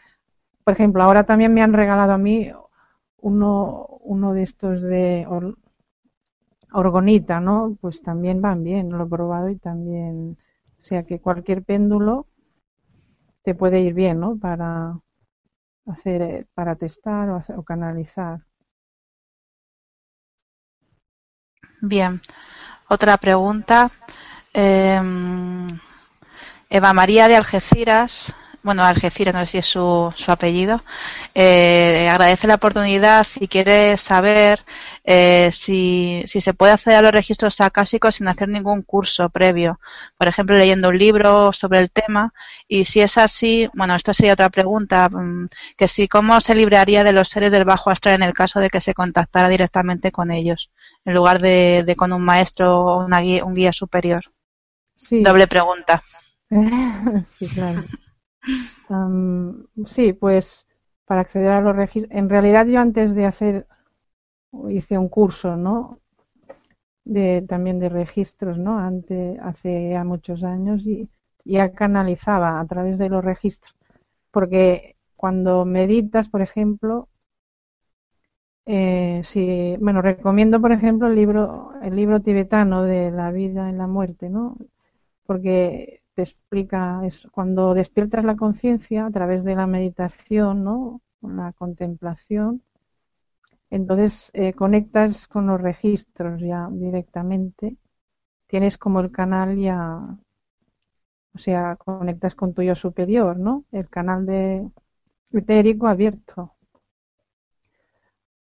Por 0.65 0.75
ejemplo, 0.75 1.03
ahora 1.03 1.25
también 1.25 1.55
me 1.55 1.63
han 1.63 1.75
regalado 1.75 2.13
a 2.13 2.19
mí 2.19 2.51
uno, 3.21 3.87
uno 4.03 4.33
de 4.33 4.43
estos 4.43 4.83
de 4.83 5.27
orgonita, 6.73 7.41
¿no? 7.41 7.77
Pues 7.81 8.03
también 8.03 8.41
van 8.41 8.63
bien, 8.65 8.91
lo 8.91 9.05
he 9.05 9.09
probado 9.09 9.49
y 9.49 9.57
también, 9.57 10.37
o 10.81 10.85
sea 10.85 11.05
que 11.05 11.21
cualquier 11.21 11.63
péndulo 11.65 12.27
te 13.43 13.55
puede 13.55 13.81
ir 13.81 13.95
bien, 13.95 14.21
¿no? 14.21 14.37
Para 14.37 14.99
hacer, 15.87 16.23
eh, 16.23 16.47
para 16.55 16.77
testar 16.77 17.31
o, 17.31 17.63
canalizar. 17.63 18.41
Bien. 21.81 22.21
Otra 22.89 23.17
pregunta. 23.17 23.91
Em, 24.53 25.67
Eva 26.69 26.93
María 26.93 27.29
de 27.29 27.37
Algeciras 27.37 28.35
bueno, 28.69 28.85
Algeciras, 28.85 29.33
no 29.35 29.41
sé 29.41 29.47
si 29.47 29.59
es 29.59 29.67
su, 29.67 30.13
su 30.15 30.31
apellido, 30.31 30.85
eh, 31.35 32.07
agradece 32.11 32.47
la 32.47 32.57
oportunidad 32.57 33.27
y 33.41 33.49
quiere 33.49 33.97
saber 33.97 34.61
eh, 35.05 35.49
si, 35.53 36.23
si, 36.27 36.43
se 36.43 36.53
puede 36.53 36.73
acceder 36.73 36.99
a 36.99 37.01
los 37.01 37.13
registros 37.13 37.63
acásicos 37.63 38.17
sin 38.17 38.29
hacer 38.29 38.51
ningún 38.51 38.83
curso 38.83 39.31
previo, 39.31 39.81
por 40.19 40.29
ejemplo, 40.29 40.55
leyendo 40.55 40.91
un 40.91 40.99
libro 40.99 41.51
sobre 41.55 41.79
el 41.79 41.91
tema, 41.91 42.35
y 42.69 42.85
si 42.85 43.01
es 43.01 43.17
así, 43.17 43.71
bueno, 43.73 43.95
esta 43.95 44.13
sería 44.13 44.35
otra 44.35 44.51
pregunta, 44.51 45.09
mm, 45.09 45.49
que 45.79 45.89
si 45.89 46.07
cómo 46.07 46.39
se 46.39 46.55
libraría 46.55 47.05
de 47.05 47.15
los 47.15 47.31
seres 47.31 47.53
del 47.53 47.65
bajo 47.65 47.89
astral 47.89 48.17
en 48.17 48.23
el 48.23 48.35
caso 48.35 48.61
de 48.61 48.69
que 48.69 48.83
se 48.83 48.93
contactara 48.93 49.49
directamente 49.49 50.13
con 50.13 50.31
ellos, 50.31 50.71
en 51.07 51.15
lugar 51.15 51.41
de, 51.41 51.85
de 51.87 51.97
con 51.97 52.13
un 52.13 52.23
maestro 52.23 52.81
o 52.81 53.07
una 53.07 53.21
guía, 53.21 53.47
un 53.47 53.55
guía 53.55 53.73
superior. 53.73 54.25
Doble 55.11 55.47
pregunta. 55.47 56.03
sí, 57.39 57.49
claro 57.49 57.83
sí, 59.87 60.13
pues 60.13 60.67
para 61.05 61.23
acceder 61.23 61.51
a 61.51 61.61
los 61.61 61.77
registros. 61.77 62.15
En 62.15 62.29
realidad 62.29 62.67
yo 62.67 62.81
antes 62.81 63.15
de 63.15 63.27
hacer, 63.27 63.67
hice 64.69 64.99
un 64.99 65.09
curso, 65.09 65.57
¿no? 65.57 66.01
De, 67.05 67.45
también 67.49 67.79
de 67.79 67.89
registros, 67.89 68.59
¿no? 68.59 68.79
Antes, 68.79 69.39
hace 69.41 69.91
ya 69.91 70.05
muchos 70.05 70.45
años 70.45 70.87
y 70.87 71.09
ya 71.45 71.73
canalizaba 71.73 72.61
a 72.61 72.67
través 72.67 72.99
de 72.99 73.09
los 73.09 73.25
registros. 73.25 73.75
Porque 74.31 74.97
cuando 75.17 75.65
meditas, 75.65 76.29
por 76.29 76.43
ejemplo, 76.43 77.09
eh, 78.67 79.23
si, 79.25 79.77
bueno, 79.81 80.03
recomiendo, 80.03 80.61
por 80.61 80.73
ejemplo, 80.73 81.09
el 81.09 81.15
libro, 81.15 81.73
el 81.83 81.97
libro 81.97 82.21
tibetano 82.21 82.83
de 82.83 83.11
la 83.11 83.33
vida 83.33 83.71
y 83.71 83.75
la 83.75 83.87
muerte, 83.87 84.29
¿no? 84.29 84.57
Porque 85.27 86.03
te 86.19 86.23
explica 86.23 87.01
es 87.05 87.29
cuando 87.31 87.75
despiertas 87.75 88.25
la 88.25 88.35
conciencia 88.35 89.07
a 89.07 89.11
través 89.13 89.45
de 89.45 89.55
la 89.55 89.69
meditación, 89.69 90.65
¿no? 90.65 91.01
La 91.23 91.53
contemplación, 91.53 92.65
entonces 93.71 94.33
eh, 94.35 94.53
conectas 94.53 95.29
con 95.29 95.47
los 95.47 95.61
registros 95.61 96.41
ya 96.41 96.69
directamente. 96.73 97.77
Tienes 98.49 98.79
como 98.79 98.99
el 98.99 99.13
canal 99.13 99.57
ya, 99.57 100.19
o 101.35 101.39
sea, 101.39 101.77
conectas 101.77 102.35
con 102.35 102.53
tu 102.53 102.63
yo 102.63 102.75
superior, 102.75 103.39
¿no? 103.39 103.65
El 103.71 103.89
canal 103.89 104.27
de 104.27 104.69
etérico 105.33 105.87
abierto. 105.87 106.57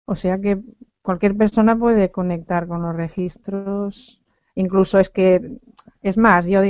O 0.06 0.16
sea 0.16 0.38
que 0.42 0.62
cualquier 1.02 1.38
persona 1.38 1.80
puede 1.80 2.12
conectar 2.12 2.68
con 2.68 2.82
los 2.82 2.96
registros. 2.98 4.21
Incluso 4.56 5.00
es 5.00 5.10
que 5.10 5.60
es 6.02 6.18
más, 6.18 6.46
yo 6.46 6.62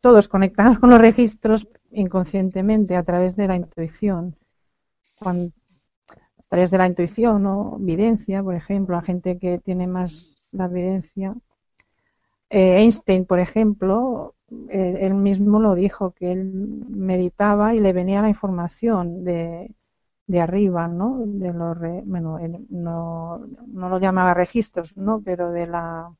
todos 0.00 0.28
conectamos 0.28 0.78
con 0.78 0.90
los 0.90 1.00
registros 1.00 1.68
inconscientemente 1.90 2.96
a 2.96 3.02
través 3.02 3.36
de 3.36 3.48
la 3.48 3.56
intuición. 3.56 4.36
a 5.20 5.34
través 6.48 6.70
de 6.70 6.78
la 6.78 6.86
intuición 6.86 7.46
o 7.46 7.78
videncia, 7.78 8.42
por 8.42 8.54
ejemplo, 8.54 8.96
la 8.96 9.02
gente 9.02 9.38
que 9.38 9.58
tiene 9.58 9.86
más 9.86 10.34
la 10.52 10.68
videncia. 10.68 11.34
Eh, 12.50 12.76
Einstein, 12.80 13.24
por 13.24 13.38
ejemplo, 13.38 14.34
él, 14.68 15.14
mismo 15.14 15.60
lo 15.60 15.74
dijo, 15.74 16.12
que 16.12 16.32
él 16.32 16.84
meditaba 16.88 17.74
y 17.74 17.78
le 17.78 17.92
venía 17.94 18.20
la 18.20 18.28
información 18.28 19.24
de, 19.24 19.74
de 20.26 20.40
arriba, 20.40 20.88
¿no? 20.88 21.22
De 21.24 21.52
los 21.52 21.78
bueno, 22.04 22.38
no, 22.68 23.46
no 23.66 23.88
lo 23.88 23.98
llamaba 23.98 24.34
registros, 24.34 24.96
¿no? 24.96 25.22
Pero 25.22 25.50
de 25.50 25.66
la 25.66 26.10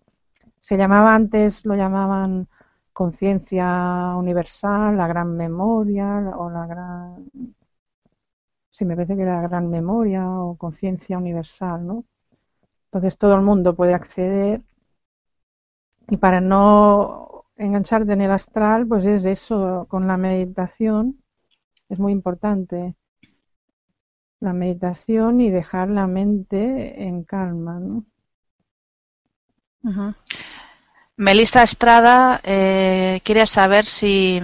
se 0.62 0.76
llamaba 0.78 1.14
antes, 1.14 1.66
lo 1.66 1.74
llamaban 1.74 2.48
conciencia 2.92 4.14
universal, 4.16 4.96
la 4.96 5.08
gran 5.08 5.36
memoria 5.36 6.32
o 6.36 6.50
la 6.50 6.66
gran... 6.66 7.28
Sí, 8.70 8.84
me 8.84 8.94
parece 8.96 9.16
que 9.16 9.22
era 9.22 9.42
la 9.42 9.48
gran 9.48 9.68
memoria 9.70 10.28
o 10.28 10.56
conciencia 10.56 11.18
universal, 11.18 11.86
¿no? 11.86 12.04
Entonces 12.86 13.18
todo 13.18 13.34
el 13.34 13.42
mundo 13.42 13.74
puede 13.76 13.94
acceder 13.94 14.62
y 16.08 16.16
para 16.16 16.40
no 16.40 17.46
engancharte 17.56 18.12
en 18.12 18.20
el 18.20 18.30
astral, 18.30 18.86
pues 18.86 19.04
es 19.04 19.24
eso, 19.24 19.86
con 19.88 20.06
la 20.06 20.16
meditación 20.16 21.22
es 21.88 21.98
muy 21.98 22.12
importante. 22.12 22.94
La 24.40 24.52
meditación 24.52 25.40
y 25.40 25.50
dejar 25.50 25.88
la 25.88 26.06
mente 26.06 27.02
en 27.04 27.24
calma, 27.24 27.80
¿no? 27.80 28.04
Melissa 31.16 31.62
Estrada 31.62 32.40
eh, 32.42 33.20
quiere 33.24 33.46
saber 33.46 33.84
si, 33.84 34.40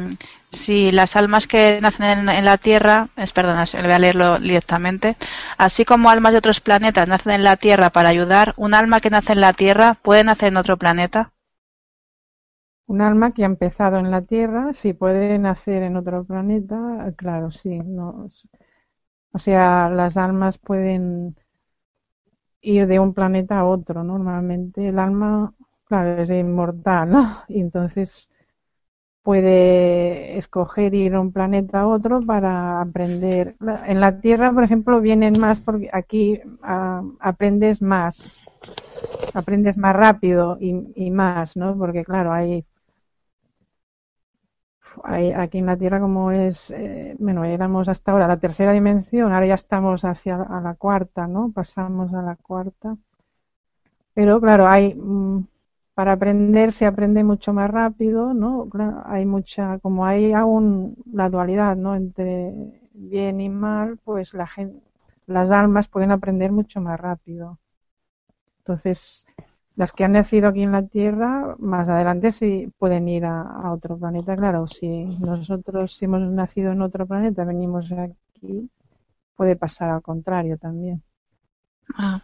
las 0.92 1.16
almas 1.16 1.46
que 1.46 1.78
nacen 1.80 2.28
en, 2.28 2.44
la 2.44 2.58
Tierra, 2.58 3.08
es 3.16 3.32
perdona, 3.32 3.64
le 3.72 3.82
voy 3.82 3.92
a 3.92 3.98
leerlo 3.98 4.38
directamente, 4.38 5.16
así 5.56 5.84
como 5.84 6.10
almas 6.10 6.32
de 6.32 6.38
otros 6.38 6.60
planetas 6.60 7.08
nacen 7.08 7.32
en 7.32 7.44
la 7.44 7.56
Tierra 7.56 7.90
para 7.90 8.10
ayudar, 8.10 8.54
¿un 8.56 8.74
alma 8.74 9.00
que 9.00 9.10
nace 9.10 9.32
en 9.32 9.40
la 9.40 9.52
Tierra 9.52 9.94
puede 10.02 10.24
nacer 10.24 10.48
en 10.48 10.58
otro 10.58 10.76
planeta? 10.76 11.32
Un 12.86 13.02
alma 13.02 13.32
que 13.32 13.42
ha 13.42 13.46
empezado 13.46 13.98
en 13.98 14.10
la 14.10 14.22
Tierra, 14.22 14.72
si 14.72 14.92
puede 14.92 15.38
nacer 15.38 15.82
en 15.82 15.96
otro 15.96 16.24
planeta, 16.24 17.12
claro, 17.16 17.50
sí. 17.50 17.78
No, 17.78 18.26
o 19.32 19.38
sea, 19.38 19.90
las 19.90 20.16
almas 20.16 20.58
pueden 20.58 21.36
ir 22.60 22.86
de 22.86 22.98
un 22.98 23.14
planeta 23.14 23.58
a 23.58 23.64
otro. 23.64 24.04
Normalmente 24.04 24.88
el 24.88 24.98
alma 24.98 25.54
Claro, 25.88 26.22
es 26.22 26.30
inmortal, 26.30 27.10
¿no? 27.10 27.42
Y 27.48 27.60
entonces 27.60 28.28
puede 29.22 30.38
escoger 30.38 30.94
ir 30.94 31.14
a 31.14 31.20
un 31.20 31.32
planeta 31.32 31.80
a 31.80 31.86
otro 31.88 32.20
para 32.22 32.80
aprender. 32.80 33.56
En 33.86 34.00
la 34.00 34.20
Tierra, 34.20 34.52
por 34.52 34.64
ejemplo, 34.64 35.00
vienen 35.00 35.34
más 35.40 35.60
porque 35.60 35.90
aquí 35.92 36.40
ah, 36.62 37.02
aprendes 37.20 37.82
más, 37.82 38.46
aprendes 39.34 39.76
más 39.78 39.94
rápido 39.96 40.58
y, 40.60 41.10
más, 41.10 41.56
¿no? 41.56 41.76
Porque 41.78 42.04
claro, 42.04 42.32
hay, 42.32 42.64
hay, 45.04 45.32
aquí 45.32 45.58
en 45.58 45.66
la 45.66 45.76
Tierra 45.76 46.00
como 46.00 46.30
es, 46.32 46.70
eh, 46.70 47.14
bueno, 47.18 47.44
éramos 47.44 47.88
hasta 47.88 48.12
ahora 48.12 48.28
la 48.28 48.38
tercera 48.38 48.72
dimensión, 48.72 49.32
ahora 49.32 49.46
ya 49.46 49.54
estamos 49.54 50.04
hacia 50.04 50.36
a 50.42 50.60
la 50.60 50.74
cuarta, 50.74 51.26
¿no? 51.26 51.50
Pasamos 51.52 52.12
a 52.14 52.22
la 52.22 52.36
cuarta. 52.36 52.96
Pero 54.14 54.40
claro, 54.40 54.66
hay 54.66 54.94
mm, 54.94 55.44
para 55.98 56.12
aprender 56.12 56.70
se 56.70 56.86
aprende 56.86 57.24
mucho 57.24 57.52
más 57.52 57.68
rápido, 57.68 58.32
¿no? 58.32 58.68
hay 59.06 59.26
mucha, 59.26 59.80
como 59.80 60.06
hay 60.06 60.32
aún 60.32 60.94
la 61.12 61.28
dualidad, 61.28 61.74
¿no? 61.74 61.96
Entre 61.96 62.54
bien 62.92 63.40
y 63.40 63.48
mal, 63.48 63.98
pues 64.04 64.32
la 64.32 64.48
las 65.26 65.50
almas 65.50 65.88
pueden 65.88 66.12
aprender 66.12 66.52
mucho 66.52 66.80
más 66.80 67.00
rápido. 67.00 67.58
Entonces, 68.58 69.26
las 69.74 69.90
que 69.90 70.04
han 70.04 70.12
nacido 70.12 70.46
aquí 70.46 70.62
en 70.62 70.70
la 70.70 70.86
Tierra, 70.86 71.56
más 71.58 71.88
adelante 71.88 72.30
sí 72.30 72.72
pueden 72.78 73.08
ir 73.08 73.24
a, 73.24 73.72
otro 73.72 73.98
planeta, 73.98 74.36
claro. 74.36 74.68
Si 74.68 75.04
nosotros 75.26 76.00
hemos 76.00 76.20
nacido 76.20 76.70
en 76.70 76.82
otro 76.82 77.08
planeta, 77.08 77.42
venimos 77.42 77.90
aquí, 77.90 78.70
puede 79.34 79.56
pasar 79.56 79.90
al 79.90 80.02
contrario 80.02 80.58
también. 80.58 81.02
Ah. 81.96 82.22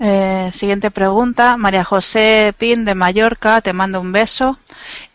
Eh, 0.00 0.50
siguiente 0.52 0.90
pregunta. 0.90 1.56
María 1.56 1.84
José 1.84 2.54
Pin 2.56 2.84
de 2.84 2.94
Mallorca, 2.94 3.60
te 3.60 3.72
mando 3.72 4.00
un 4.00 4.12
beso. 4.12 4.58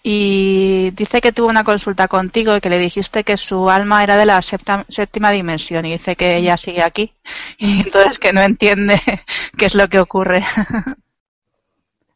Y 0.04 0.92
dice 0.96 1.22
que 1.22 1.32
tuvo 1.32 1.48
una 1.50 1.64
consulta 1.64 2.08
contigo 2.08 2.56
y 2.56 2.62
que 2.62 2.70
le 2.70 2.80
dijiste 2.80 3.24
que 3.24 3.38
su 3.38 3.70
alma 3.70 4.04
era 4.04 4.18
de 4.18 4.26
la 4.26 4.42
séptima 4.42 5.32
dimensión 5.32 5.86
y 5.86 5.94
dice 5.94 6.16
que 6.16 6.38
ella 6.38 6.58
sigue 6.58 6.84
aquí 6.84 7.14
y 7.58 7.82
entonces 7.82 8.20
que 8.20 8.34
no 8.34 8.42
entiende 8.42 9.00
qué 9.58 9.66
es 9.68 9.76
lo 9.76 9.88
que 9.90 10.00
ocurre. 10.00 10.44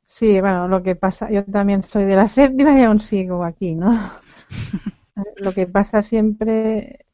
Sí, 0.05 0.39
bueno, 0.41 0.67
lo 0.67 0.81
que 0.81 0.95
pasa, 0.95 1.29
yo 1.29 1.43
también 1.45 1.83
soy 1.83 2.05
de 2.05 2.15
la 2.15 2.27
séptima 2.27 2.79
y 2.79 2.83
aún 2.83 2.99
sigo 2.99 3.43
aquí, 3.43 3.75
¿no? 3.75 3.91
Lo 5.37 5.53
que 5.53 5.67
pasa 5.67 6.01
siempre 6.01 7.06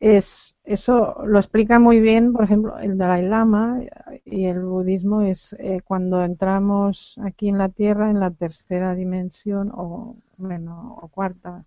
es 0.00 0.56
eso 0.64 1.22
lo 1.24 1.38
explica 1.38 1.78
muy 1.78 2.00
bien, 2.00 2.32
por 2.32 2.44
ejemplo, 2.44 2.78
el 2.78 2.98
Dalai 2.98 3.26
Lama 3.26 3.80
y 4.24 4.46
el 4.46 4.60
budismo 4.62 5.22
es 5.22 5.54
eh, 5.58 5.80
cuando 5.84 6.22
entramos 6.24 7.18
aquí 7.24 7.48
en 7.48 7.58
la 7.58 7.68
Tierra 7.68 8.10
en 8.10 8.20
la 8.20 8.30
tercera 8.30 8.94
dimensión 8.94 9.70
o 9.74 10.16
bueno 10.36 10.98
o 11.02 11.08
cuarta 11.08 11.64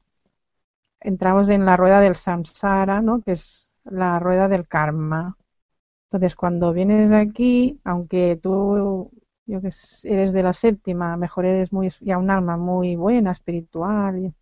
entramos 1.01 1.49
en 1.49 1.65
la 1.65 1.77
rueda 1.77 1.99
del 1.99 2.15
samsara, 2.15 3.01
¿no? 3.01 3.21
Que 3.21 3.34
es 3.34 3.69
la 3.84 4.19
rueda 4.19 4.47
del 4.47 4.67
karma. 4.67 5.38
Entonces, 6.05 6.36
cuando 6.36 6.73
vienes 6.73 7.11
aquí, 7.11 7.79
aunque 7.84 8.39
tú 8.41 9.11
yo 9.45 9.59
eres 10.03 10.34
de 10.34 10.43
la 10.43 10.53
séptima, 10.53 11.17
mejor 11.17 11.45
eres 11.45 11.73
muy 11.73 11.89
ya 12.01 12.17
un 12.17 12.29
alma 12.32 12.57
muy 12.57 12.95
buena, 12.95 13.32
espiritual, 13.32 14.34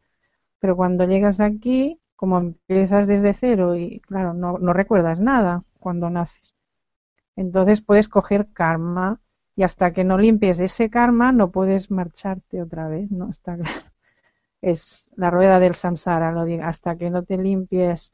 pero 0.60 0.76
cuando 0.76 1.06
llegas 1.06 1.40
aquí, 1.42 2.00
como 2.20 2.38
empiezas 2.38 3.08
desde 3.08 3.34
cero 3.34 3.76
y 3.78 4.02
claro, 4.02 4.34
no, 4.34 4.58
no 4.60 4.74
recuerdas 4.74 5.22
nada 5.22 5.64
cuando 5.80 6.10
naces. 6.10 6.54
Entonces 7.38 7.82
puedes 7.82 8.10
coger 8.10 8.50
karma 8.54 9.22
y 9.56 9.64
hasta 9.64 9.94
que 9.94 10.04
no 10.04 10.18
limpies 10.18 10.60
ese 10.60 10.90
karma 10.90 11.32
no 11.32 11.52
puedes 11.52 11.92
marcharte 11.92 12.62
otra 12.62 12.90
vez, 12.90 13.10
¿no? 13.12 13.30
Está 13.32 13.56
claro. 13.58 13.82
Es 14.62 15.10
la 15.16 15.32
rueda 15.32 15.60
del 15.60 15.76
samsara, 15.76 16.32
lo 16.32 16.46
digo, 16.46 16.64
hasta 16.66 16.98
que 16.98 17.10
no 17.10 17.24
te 17.24 17.38
limpies 17.38 18.14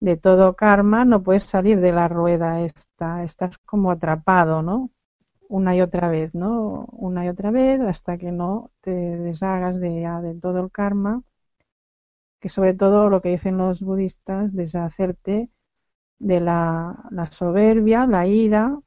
de 0.00 0.16
todo 0.18 0.54
karma 0.54 1.04
no 1.06 1.22
puedes 1.22 1.44
salir 1.44 1.80
de 1.80 1.92
la 1.92 2.06
rueda 2.08 2.60
esta, 2.60 3.24
estás 3.24 3.56
como 3.58 3.90
atrapado, 3.90 4.62
¿no? 4.62 4.90
Una 5.48 5.76
y 5.76 5.80
otra 5.82 6.08
vez, 6.08 6.34
¿no? 6.34 6.86
Una 6.92 7.24
y 7.24 7.28
otra 7.28 7.50
vez 7.50 7.80
hasta 7.80 8.18
que 8.18 8.32
no 8.32 8.70
te 8.82 8.90
deshagas 8.92 9.80
de, 9.80 9.90
de 10.22 10.34
todo 10.40 10.60
el 10.64 10.70
karma, 10.70 11.22
que 12.42 12.48
sobre 12.48 12.74
todo 12.74 13.08
lo 13.08 13.22
que 13.22 13.28
dicen 13.28 13.56
los 13.56 13.82
budistas, 13.82 14.52
deshacerte 14.52 15.48
de 16.18 16.40
la, 16.40 16.96
soberbia, 17.30 18.04
la 18.04 18.26
ira 18.26 18.80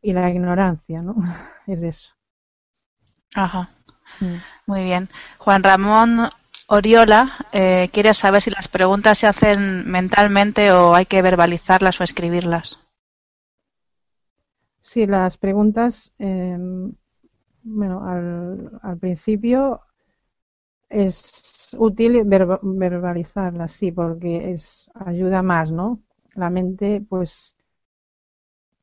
y 0.00 0.14
la 0.14 0.30
ignorancia, 0.30 1.02
¿no? 1.02 1.14
Es 1.66 1.82
eso. 1.82 2.14
Ajá. 3.34 3.70
Mm. 4.20 4.36
Muy 4.66 4.84
bien. 4.84 5.10
Juan 5.38 5.62
Ramón 5.62 6.30
Oriola 6.68 7.46
eh, 7.52 7.90
quiere 7.92 8.14
saber 8.14 8.40
si 8.40 8.50
las 8.50 8.68
preguntas 8.68 9.18
se 9.18 9.26
hacen 9.26 9.90
mentalmente 9.90 10.72
o 10.72 10.94
hay 10.94 11.04
que 11.04 11.20
verbalizarlas 11.20 12.00
o 12.00 12.04
escribirlas. 12.04 12.78
Sí, 14.80 15.06
las 15.06 15.36
preguntas, 15.36 16.12
em, 16.18 16.92
bueno, 17.62 18.04
al, 18.08 18.80
al 18.82 18.98
principio 18.98 19.82
es 20.92 21.76
útil 21.78 22.24
verbalizarlas, 22.24 23.72
sí, 23.72 23.92
porque 23.92 24.52
es 24.52 24.90
ayuda 24.94 25.42
más, 25.42 25.72
¿no? 25.72 26.02
La 26.34 26.50
mente, 26.50 27.02
pues, 27.08 27.56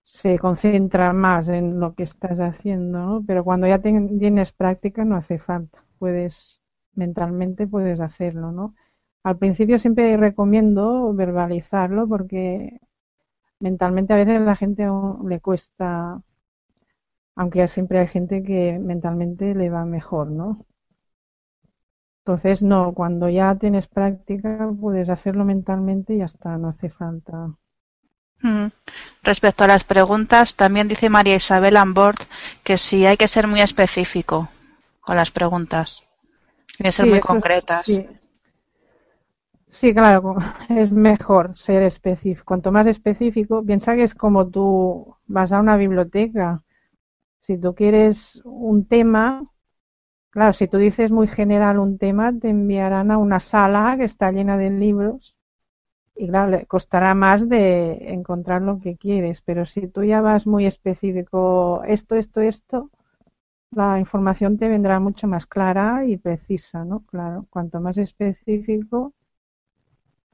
se 0.03 0.37
concentra 0.39 1.13
más 1.13 1.47
en 1.49 1.79
lo 1.79 1.93
que 1.95 2.03
estás 2.03 2.39
haciendo, 2.41 2.99
¿no? 2.99 3.23
Pero 3.25 3.43
cuando 3.43 3.67
ya 3.67 3.79
tienes 3.81 4.51
práctica 4.51 5.05
no 5.05 5.15
hace 5.15 5.39
falta, 5.39 5.83
puedes 5.99 6.61
mentalmente 6.95 7.67
puedes 7.67 8.01
hacerlo, 8.01 8.51
¿no? 8.51 8.75
Al 9.23 9.37
principio 9.37 9.79
siempre 9.79 10.17
recomiendo 10.17 11.13
verbalizarlo 11.13 12.07
porque 12.07 12.79
mentalmente 13.59 14.13
a 14.13 14.17
veces 14.17 14.41
la 14.41 14.55
gente 14.57 14.85
le 15.27 15.39
cuesta, 15.41 16.21
aunque 17.35 17.67
siempre 17.67 17.97
hay 17.97 18.07
gente 18.07 18.43
que 18.43 18.77
mentalmente 18.77 19.55
le 19.55 19.71
va 19.71 19.83
mejor, 19.83 20.29
¿no? 20.29 20.67
Entonces, 22.29 22.61
no, 22.61 22.93
cuando 22.93 23.27
ya 23.27 23.55
tienes 23.55 23.87
práctica, 23.87 24.69
puedes 24.79 25.09
hacerlo 25.09 25.45
mentalmente 25.45 26.13
y 26.13 26.21
hasta 26.21 26.59
no 26.59 26.69
hace 26.69 26.87
falta. 26.91 27.55
Mm. 28.43 28.67
Respecto 29.23 29.63
a 29.63 29.67
las 29.67 29.83
preguntas, 29.83 30.53
también 30.53 30.87
dice 30.87 31.09
María 31.09 31.35
Isabel 31.35 31.75
Ambort 31.75 32.21
que 32.63 32.77
sí 32.77 33.07
hay 33.07 33.17
que 33.17 33.27
ser 33.27 33.47
muy 33.47 33.61
específico 33.61 34.47
con 35.01 35.15
las 35.15 35.31
preguntas. 35.31 36.03
Tiene 36.77 36.89
que 36.89 36.91
ser 36.91 37.07
muy 37.07 37.19
concretas. 37.19 37.87
Sí. 37.87 38.07
sí. 39.67 39.91
claro, 39.95 40.35
es 40.69 40.91
mejor 40.91 41.57
ser 41.57 41.81
específico. 41.81 42.45
Cuanto 42.45 42.71
más 42.71 42.85
específico, 42.85 43.65
piensa 43.65 43.95
que 43.95 44.03
es 44.03 44.13
como 44.13 44.47
tú 44.47 45.15
vas 45.25 45.51
a 45.51 45.59
una 45.59 45.77
biblioteca. 45.77 46.61
Si 47.39 47.57
tú 47.57 47.73
quieres 47.73 48.39
un 48.43 48.85
tema, 48.85 49.49
Claro, 50.31 50.53
si 50.53 50.67
tú 50.67 50.77
dices 50.77 51.11
muy 51.11 51.27
general 51.27 51.79
un 51.79 51.97
tema, 51.97 52.31
te 52.31 52.49
enviarán 52.49 53.11
a 53.11 53.17
una 53.17 53.39
sala 53.39 53.95
que 53.97 54.05
está 54.05 54.31
llena 54.31 54.57
de 54.57 54.69
libros 54.69 55.35
y 56.15 56.27
claro, 56.27 56.51
le 56.51 56.65
costará 56.65 57.15
más 57.15 57.47
de 57.47 58.11
encontrar 58.13 58.61
lo 58.61 58.79
que 58.79 58.97
quieres, 58.97 59.41
pero 59.41 59.65
si 59.65 59.87
tú 59.87 60.03
ya 60.03 60.19
vas 60.21 60.45
muy 60.45 60.65
específico, 60.65 61.81
esto, 61.85 62.15
esto, 62.15 62.41
esto, 62.41 62.91
la 63.71 63.99
información 63.99 64.57
te 64.57 64.67
vendrá 64.67 64.99
mucho 64.99 65.27
más 65.27 65.47
clara 65.47 66.05
y 66.05 66.17
precisa, 66.17 66.83
¿no? 66.83 67.05
Claro, 67.05 67.45
cuanto 67.49 67.79
más 67.79 67.97
específico, 67.97 69.13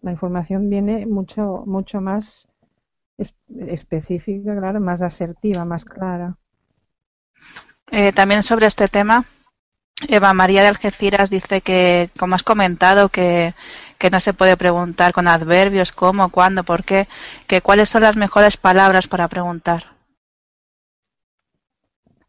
la 0.02 0.12
información 0.12 0.70
viene 0.70 1.06
mucho, 1.06 1.64
mucho 1.68 2.02
más 2.02 2.48
específica, 3.18 4.58
claro, 4.58 4.80
más 4.80 5.02
asertiva, 5.02 5.66
más 5.66 5.86
clara. 5.86 6.36
Eh, 7.92 8.12
también 8.12 8.42
sobre 8.42 8.66
este 8.66 8.88
tema, 8.88 9.26
Eva 10.10 10.34
María 10.34 10.62
de 10.62 10.68
Algeciras 10.68 11.30
dice 11.30 11.62
que, 11.62 12.10
como 12.20 12.36
has 12.36 12.44
comentado, 12.44 13.10
que, 13.10 13.54
no 14.12 14.20
se 14.20 14.34
puede 14.34 14.58
preguntar 14.58 15.14
con 15.14 15.28
adverbios, 15.28 15.92
cómo, 15.92 16.30
cuándo, 16.30 16.64
por 16.64 16.84
qué, 16.84 17.08
que 17.48 17.62
cuáles 17.62 17.90
son 17.90 18.04
las 18.04 18.18
mejores 18.18 18.58
palabras 18.58 19.08
para 19.08 19.28
preguntar. 19.30 19.84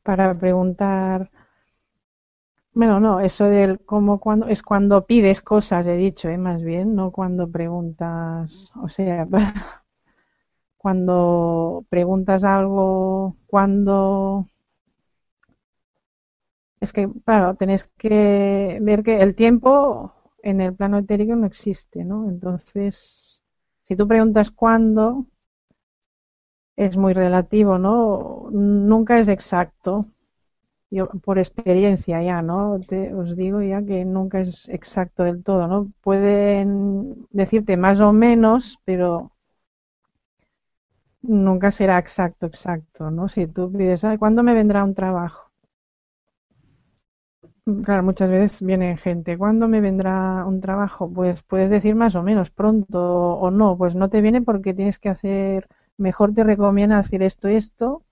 Para 0.02 0.32
preguntar. 0.38 1.30
Bueno, 2.72 3.00
no, 3.00 3.20
eso 3.20 3.46
del 3.46 3.80
cómo, 3.84 4.20
cuándo, 4.20 4.46
es 4.46 4.62
cuando 4.62 5.04
pides 5.06 5.42
cosas, 5.42 5.86
he 5.86 5.96
dicho, 5.96 6.28
¿eh? 6.28 6.38
más 6.38 6.62
bien, 6.62 6.94
no 6.94 7.10
cuando 7.10 7.50
preguntas, 7.50 8.72
o 8.80 8.88
sea, 8.88 9.26
cuando 10.78 11.84
preguntas 11.90 12.44
algo, 12.44 13.36
cuando 13.46 14.48
es 16.80 16.92
que, 16.92 17.08
claro, 17.24 17.54
tenés 17.56 17.84
que 17.98 18.78
ver 18.82 19.02
que 19.02 19.20
el 19.22 19.34
tiempo 19.34 20.12
en 20.42 20.60
el 20.60 20.74
plano 20.74 20.98
etérico 20.98 21.34
no 21.36 21.46
existe, 21.46 22.04
¿no? 22.04 22.28
Entonces, 22.28 23.42
si 23.84 23.96
tú 23.96 24.06
preguntas 24.08 24.50
cuándo, 24.50 25.26
es 26.76 26.96
muy 26.96 27.12
relativo, 27.12 27.78
¿no? 27.78 28.48
Nunca 28.52 29.18
es 29.18 29.28
exacto. 29.28 30.06
Yo, 30.90 31.08
por 31.08 31.38
experiencia 31.38 32.22
ya, 32.22 32.42
¿no? 32.42 32.72
os 32.74 33.36
digo 33.36 33.62
ya 33.62 33.82
que 33.84 34.04
nunca 34.04 34.40
es 34.40 34.68
exacto 34.70 35.24
del 35.24 35.42
todo, 35.44 35.68
¿no? 35.68 35.92
Pueden 36.02 37.26
decirte 37.32 37.76
más 37.78 38.00
o 38.00 38.12
menos, 38.12 38.78
pero 38.84 39.32
nunca 41.46 41.70
será 41.70 41.98
exacto, 41.98 42.46
exacto, 42.46 43.10
¿no? 43.10 43.28
Si 43.28 43.46
tú 43.46 43.70
pides, 43.70 44.02
¿cuándo 44.18 44.42
me 44.42 44.54
vendrá 44.54 44.82
un 44.84 44.94
trabajo? 44.94 45.45
Claro, 47.84 48.02
muchas 48.04 48.30
veces 48.30 48.60
viene 48.62 48.96
gente. 48.96 49.36
¿Cuándo 49.36 49.66
me 49.68 49.80
vendrá 49.80 50.44
un 50.46 50.60
trabajo? 50.60 51.10
Pues 51.12 51.42
puedes 51.42 51.68
decir 51.70 51.94
más 51.96 52.14
o 52.14 52.22
menos 52.22 52.50
pronto 52.50 53.00
o 53.34 53.50
no. 53.50 53.76
Pues 53.76 53.94
no 53.96 54.08
te 54.08 54.20
viene 54.20 54.40
porque 54.42 54.72
tienes 54.74 54.98
que 55.00 55.08
hacer, 55.08 55.66
mejor 55.96 56.32
te 56.34 56.44
recomienda 56.44 56.98
hacer 56.98 57.22
esto, 57.22 57.48
esto, 57.48 58.02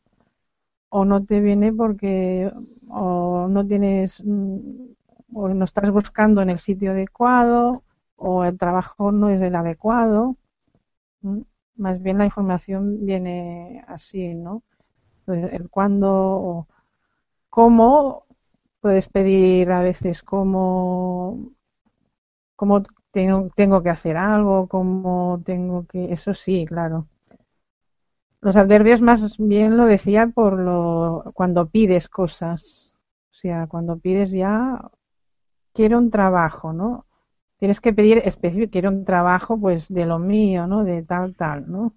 o 0.91 1.05
no 1.05 1.25
te 1.25 1.41
viene 1.41 1.73
porque 1.73 2.51
o 2.89 3.49
no 3.49 3.67
tienes, 3.67 4.23
mm, 4.25 4.59
o 5.35 5.49
no 5.49 5.65
estás 5.65 5.91
buscando 5.91 6.43
en 6.43 6.51
el 6.51 6.59
sitio 6.59 6.93
adecuado, 6.93 7.83
o 8.17 8.45
el 8.45 8.59
trabajo 8.59 9.13
no 9.13 9.29
es 9.31 9.41
el 9.43 9.55
adecuado. 9.57 10.37
Más 11.77 12.01
bien 12.03 12.19
la 12.19 12.25
información 12.25 13.05
viene 13.05 13.85
así, 13.89 14.35
¿no? 14.35 14.63
El 15.27 15.69
cuándo 15.71 16.11
o 16.13 16.69
cómo 17.51 18.27
puedes 18.85 19.09
pedir 19.09 19.73
a 19.73 19.81
veces 19.81 20.23
cómo, 20.23 21.53
cómo 22.55 22.83
tengo, 23.13 23.49
tengo 23.57 23.83
que 23.83 23.89
hacer 23.89 24.19
algo, 24.19 24.69
cómo 24.69 25.41
tengo 25.43 25.87
que... 25.87 26.13
Eso 26.13 26.35
sí, 26.35 26.67
claro. 26.67 27.09
Los 28.43 28.59
adverbios 28.59 29.01
más 29.01 29.39
bien 29.39 29.79
lo 29.79 29.87
decía 29.87 30.27
por 30.27 30.59
lo 30.59 31.33
cuando 31.33 31.71
pides 31.71 32.11
cosas. 32.11 32.95
O 33.31 33.35
sea, 33.35 33.67
cuando 33.69 33.97
pides 33.97 34.33
ya 34.33 34.79
quiero 35.73 35.97
un 35.97 36.11
trabajo, 36.11 36.75
¿no? 36.75 37.07
Tienes 37.57 37.81
que 37.81 37.95
pedir 37.95 38.19
específico, 38.19 38.71
quiero 38.71 38.91
un 38.91 39.07
trabajo 39.07 39.59
pues 39.59 39.89
de 39.89 40.05
lo 40.05 40.19
mío, 40.19 40.67
¿no? 40.67 40.85
De 40.85 41.03
tal, 41.03 41.35
tal, 41.37 41.73
¿no? 41.73 41.95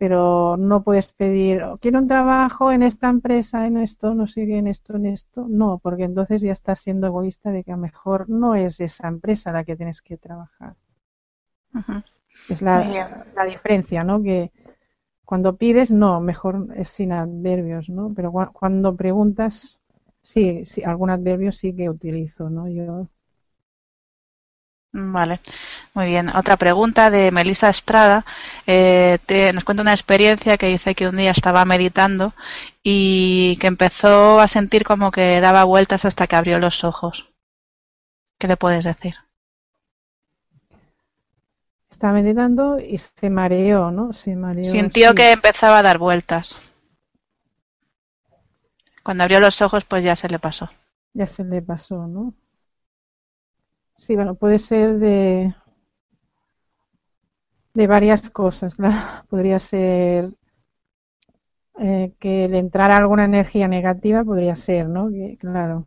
Pero 0.00 0.56
no 0.56 0.82
puedes 0.82 1.12
pedir, 1.12 1.62
oh, 1.62 1.76
quiero 1.76 1.98
un 1.98 2.08
trabajo 2.08 2.72
en 2.72 2.82
esta 2.82 3.10
empresa, 3.10 3.66
en 3.66 3.76
esto, 3.76 4.14
no 4.14 4.26
sé 4.26 4.44
en 4.44 4.66
esto, 4.66 4.96
en 4.96 5.04
esto. 5.04 5.44
No, 5.46 5.78
porque 5.78 6.04
entonces 6.04 6.40
ya 6.40 6.52
estás 6.52 6.80
siendo 6.80 7.08
egoísta 7.08 7.50
de 7.50 7.64
que 7.64 7.72
a 7.72 7.76
lo 7.76 7.82
mejor 7.82 8.26
no 8.30 8.54
es 8.54 8.80
esa 8.80 9.08
empresa 9.08 9.52
la 9.52 9.62
que 9.62 9.76
tienes 9.76 10.00
que 10.00 10.16
trabajar. 10.16 10.74
Es 12.48 12.62
la, 12.62 13.26
la, 13.36 13.44
diferencia, 13.44 14.02
¿no? 14.02 14.22
Que 14.22 14.52
cuando 15.26 15.56
pides, 15.56 15.92
no, 15.92 16.18
mejor 16.22 16.68
es 16.76 16.88
sin 16.88 17.12
adverbios, 17.12 17.90
¿no? 17.90 18.14
Pero 18.16 18.32
cuando 18.54 18.96
preguntas, 18.96 19.82
sí, 20.22 20.64
sí, 20.64 20.82
algún 20.82 21.10
adverbio 21.10 21.52
sí 21.52 21.76
que 21.76 21.90
utilizo, 21.90 22.48
¿no? 22.48 22.70
Yo 22.70 23.06
Vale, 24.92 25.40
muy 25.94 26.06
bien. 26.06 26.34
Otra 26.34 26.56
pregunta 26.56 27.10
de 27.10 27.30
Melissa 27.30 27.70
Estrada. 27.70 28.24
Eh, 28.66 29.18
nos 29.54 29.64
cuenta 29.64 29.82
una 29.82 29.92
experiencia 29.92 30.56
que 30.56 30.66
dice 30.66 30.96
que 30.96 31.08
un 31.08 31.16
día 31.16 31.30
estaba 31.30 31.64
meditando 31.64 32.32
y 32.82 33.56
que 33.60 33.68
empezó 33.68 34.40
a 34.40 34.48
sentir 34.48 34.82
como 34.84 35.12
que 35.12 35.40
daba 35.40 35.62
vueltas 35.64 36.04
hasta 36.04 36.26
que 36.26 36.36
abrió 36.36 36.58
los 36.58 36.82
ojos. 36.82 37.30
¿Qué 38.38 38.48
le 38.48 38.56
puedes 38.56 38.84
decir? 38.84 39.14
Estaba 41.90 42.14
meditando 42.14 42.78
y 42.80 42.98
se 42.98 43.30
mareó, 43.30 43.92
¿no? 43.92 44.12
Se 44.12 44.34
mareó. 44.34 44.64
Sintió 44.64 45.14
que 45.14 45.30
empezaba 45.30 45.78
a 45.78 45.82
dar 45.82 45.98
vueltas. 45.98 46.56
Cuando 49.04 49.22
abrió 49.22 49.38
los 49.38 49.62
ojos, 49.62 49.84
pues 49.84 50.02
ya 50.02 50.16
se 50.16 50.28
le 50.28 50.38
pasó. 50.38 50.68
Ya 51.12 51.26
se 51.26 51.44
le 51.44 51.62
pasó, 51.62 52.06
¿no? 52.06 52.34
Sí, 54.00 54.16
bueno, 54.16 54.34
puede 54.34 54.58
ser 54.58 54.98
de, 54.98 55.54
de 57.74 57.86
varias 57.86 58.30
cosas, 58.30 58.74
claro. 58.74 58.96
Podría 59.28 59.58
ser 59.58 60.30
eh, 61.78 62.12
que 62.18 62.48
le 62.48 62.58
entrara 62.58 62.96
alguna 62.96 63.24
energía 63.24 63.68
negativa, 63.68 64.24
podría 64.24 64.56
ser, 64.56 64.88
¿no? 64.88 65.08
claro. 65.38 65.86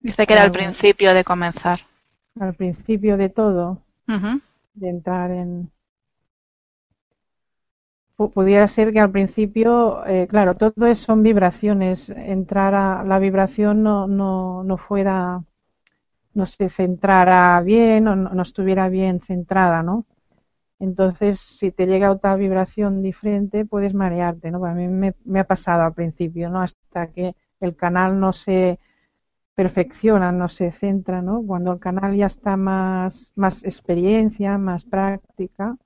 Dice 0.00 0.26
que 0.26 0.32
era 0.32 0.42
al 0.42 0.50
principio 0.50 1.14
de 1.14 1.22
comenzar. 1.22 1.80
Al 2.40 2.54
principio 2.54 3.16
de 3.16 3.28
todo, 3.28 3.82
de 4.74 4.88
entrar 4.88 5.30
en... 5.30 5.70
pudiera 8.16 8.66
ser 8.66 8.92
que 8.92 9.00
al 9.00 9.12
principio, 9.12 10.04
eh, 10.06 10.26
claro, 10.28 10.56
todo 10.56 10.86
eso 10.86 11.06
son 11.06 11.22
vibraciones. 11.22 12.10
Entrar 12.10 12.74
a 12.74 13.04
la 13.04 13.18
vibración 13.18 13.82
no, 13.84 14.08
no, 14.08 14.64
no 14.64 14.76
fuera 14.76 15.42
no 16.36 16.46
se 16.46 16.68
centrara 16.68 17.60
bien 17.62 18.06
o 18.08 18.14
no, 18.14 18.42
estuviera 18.42 18.88
bien 18.88 19.20
centrada, 19.20 19.82
¿no? 19.82 20.04
Entonces, 20.78 21.40
si 21.40 21.72
te 21.72 21.86
llega 21.86 22.12
otra 22.12 22.36
vibración 22.36 23.02
diferente, 23.02 23.64
puedes 23.64 23.94
marearte, 23.94 24.50
¿no? 24.50 24.64
A 24.66 24.74
mí 24.74 24.86
me, 24.88 25.40
ha 25.40 25.44
pasado 25.44 25.82
al 25.82 25.94
principio, 25.94 26.50
¿no? 26.50 26.60
Hasta 26.60 27.08
que 27.08 27.34
el 27.60 27.74
canal 27.74 28.20
no 28.20 28.32
se 28.34 28.78
perfecciona, 29.54 30.32
no 30.32 30.48
se 30.48 30.70
centra, 30.72 31.22
¿no? 31.22 31.42
Cuando 31.46 31.72
el 31.72 31.80
canal 31.80 32.14
ya 32.14 32.26
está 32.26 32.56
más, 32.58 33.32
más 33.36 33.64
experiencia, 33.64 34.58
más 34.58 34.84
práctica, 34.84 35.78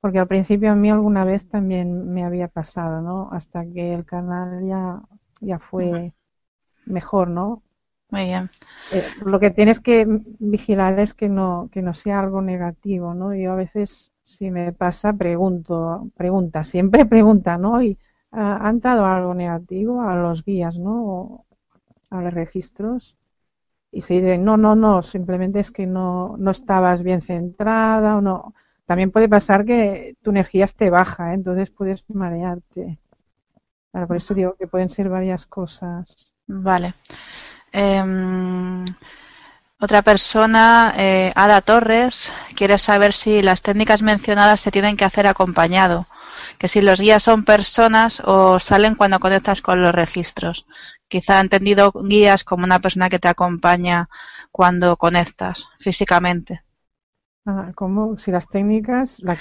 porque 0.00 0.20
al 0.20 0.28
principio 0.28 0.70
a 0.70 0.76
mí 0.76 0.90
alguna 0.90 1.24
vez 1.24 1.48
también 1.48 2.12
me 2.14 2.24
había 2.24 2.46
pasado, 2.46 3.00
¿no? 3.02 3.30
Hasta 3.32 3.64
que 3.66 3.94
el 3.94 4.04
canal 4.04 4.64
ya, 4.64 5.02
ya 5.40 5.58
fue 5.58 6.12
mejor, 6.86 7.28
¿no? 7.28 7.64
Muy 8.10 8.24
bien. 8.26 8.50
Eh, 8.92 9.04
lo 9.24 9.40
que 9.40 9.50
tienes 9.50 9.80
que 9.80 10.06
vigilar 10.38 10.98
es 11.00 11.14
que 11.14 11.28
no, 11.28 11.68
que 11.72 11.82
no 11.82 11.94
sea 11.94 12.20
algo 12.20 12.42
negativo, 12.42 13.14
¿no? 13.14 13.34
Yo 13.34 13.52
a 13.52 13.56
veces, 13.56 14.12
si 14.22 14.50
me 14.50 14.72
pasa, 14.72 15.12
pregunto, 15.12 16.08
pregunta, 16.16 16.64
siempre 16.64 17.04
pregunta, 17.06 17.58
¿no? 17.58 17.82
Y 17.82 17.98
¿ha, 18.30 18.68
entrado 18.70 19.06
algo 19.06 19.34
negativo 19.34 20.02
a 20.02 20.14
los 20.16 20.44
guías, 20.44 20.78
¿no? 20.78 21.44
a 22.10 22.22
los 22.22 22.34
registros. 22.34 23.16
Y 23.90 24.02
se 24.02 24.14
dice, 24.14 24.38
no, 24.38 24.56
no, 24.56 24.74
no, 24.74 25.02
simplemente 25.02 25.60
es 25.60 25.70
que 25.70 25.86
no, 25.86 26.36
no 26.36 26.50
estabas 26.50 27.02
bien 27.02 27.22
centrada 27.22 28.16
o 28.16 28.20
no. 28.20 28.54
También 28.86 29.10
puede 29.10 29.28
pasar 29.28 29.64
que 29.64 30.16
tu 30.22 30.30
energía 30.30 30.64
esté 30.64 30.90
baja, 30.90 31.30
¿eh? 31.30 31.34
entonces 31.34 31.70
puedes 31.70 32.04
marearte. 32.10 32.98
por 33.92 34.16
eso 34.16 34.34
digo 34.34 34.54
que 34.58 34.66
pueden 34.66 34.88
ser 34.88 35.08
varias 35.08 35.46
cosas. 35.46 36.32
Vale. 36.46 36.94
Em, 37.76 38.84
otra 39.80 40.02
persona, 40.02 40.94
eh, 40.96 41.32
Ada 41.34 41.60
Torres, 41.60 42.32
quiere 42.54 42.78
saber 42.78 43.12
si 43.12 43.42
las 43.42 43.62
técnicas 43.62 44.00
mencionadas 44.00 44.60
se 44.60 44.70
tienen 44.70 44.96
que 44.96 45.04
hacer 45.04 45.26
acompañado, 45.26 46.06
que 46.56 46.68
si 46.68 46.80
los 46.80 47.00
guías 47.00 47.24
son 47.24 47.44
personas 47.44 48.22
o 48.24 48.60
salen 48.60 48.94
cuando 48.94 49.18
conectas 49.18 49.60
con 49.60 49.82
los 49.82 49.92
registros. 49.92 50.66
Quizá 51.08 51.38
ha 51.38 51.40
entendido 51.40 51.90
guías 51.92 52.44
como 52.44 52.62
una 52.62 52.78
persona 52.78 53.10
que 53.10 53.18
te 53.18 53.26
acompaña 53.26 54.08
cuando 54.52 54.96
conectas 54.96 55.66
físicamente. 55.80 56.62
Ah, 57.44 57.72
¿Cómo? 57.74 58.16
Si 58.18 58.30
las 58.30 58.46
técnicas, 58.46 59.20
la 59.20 59.36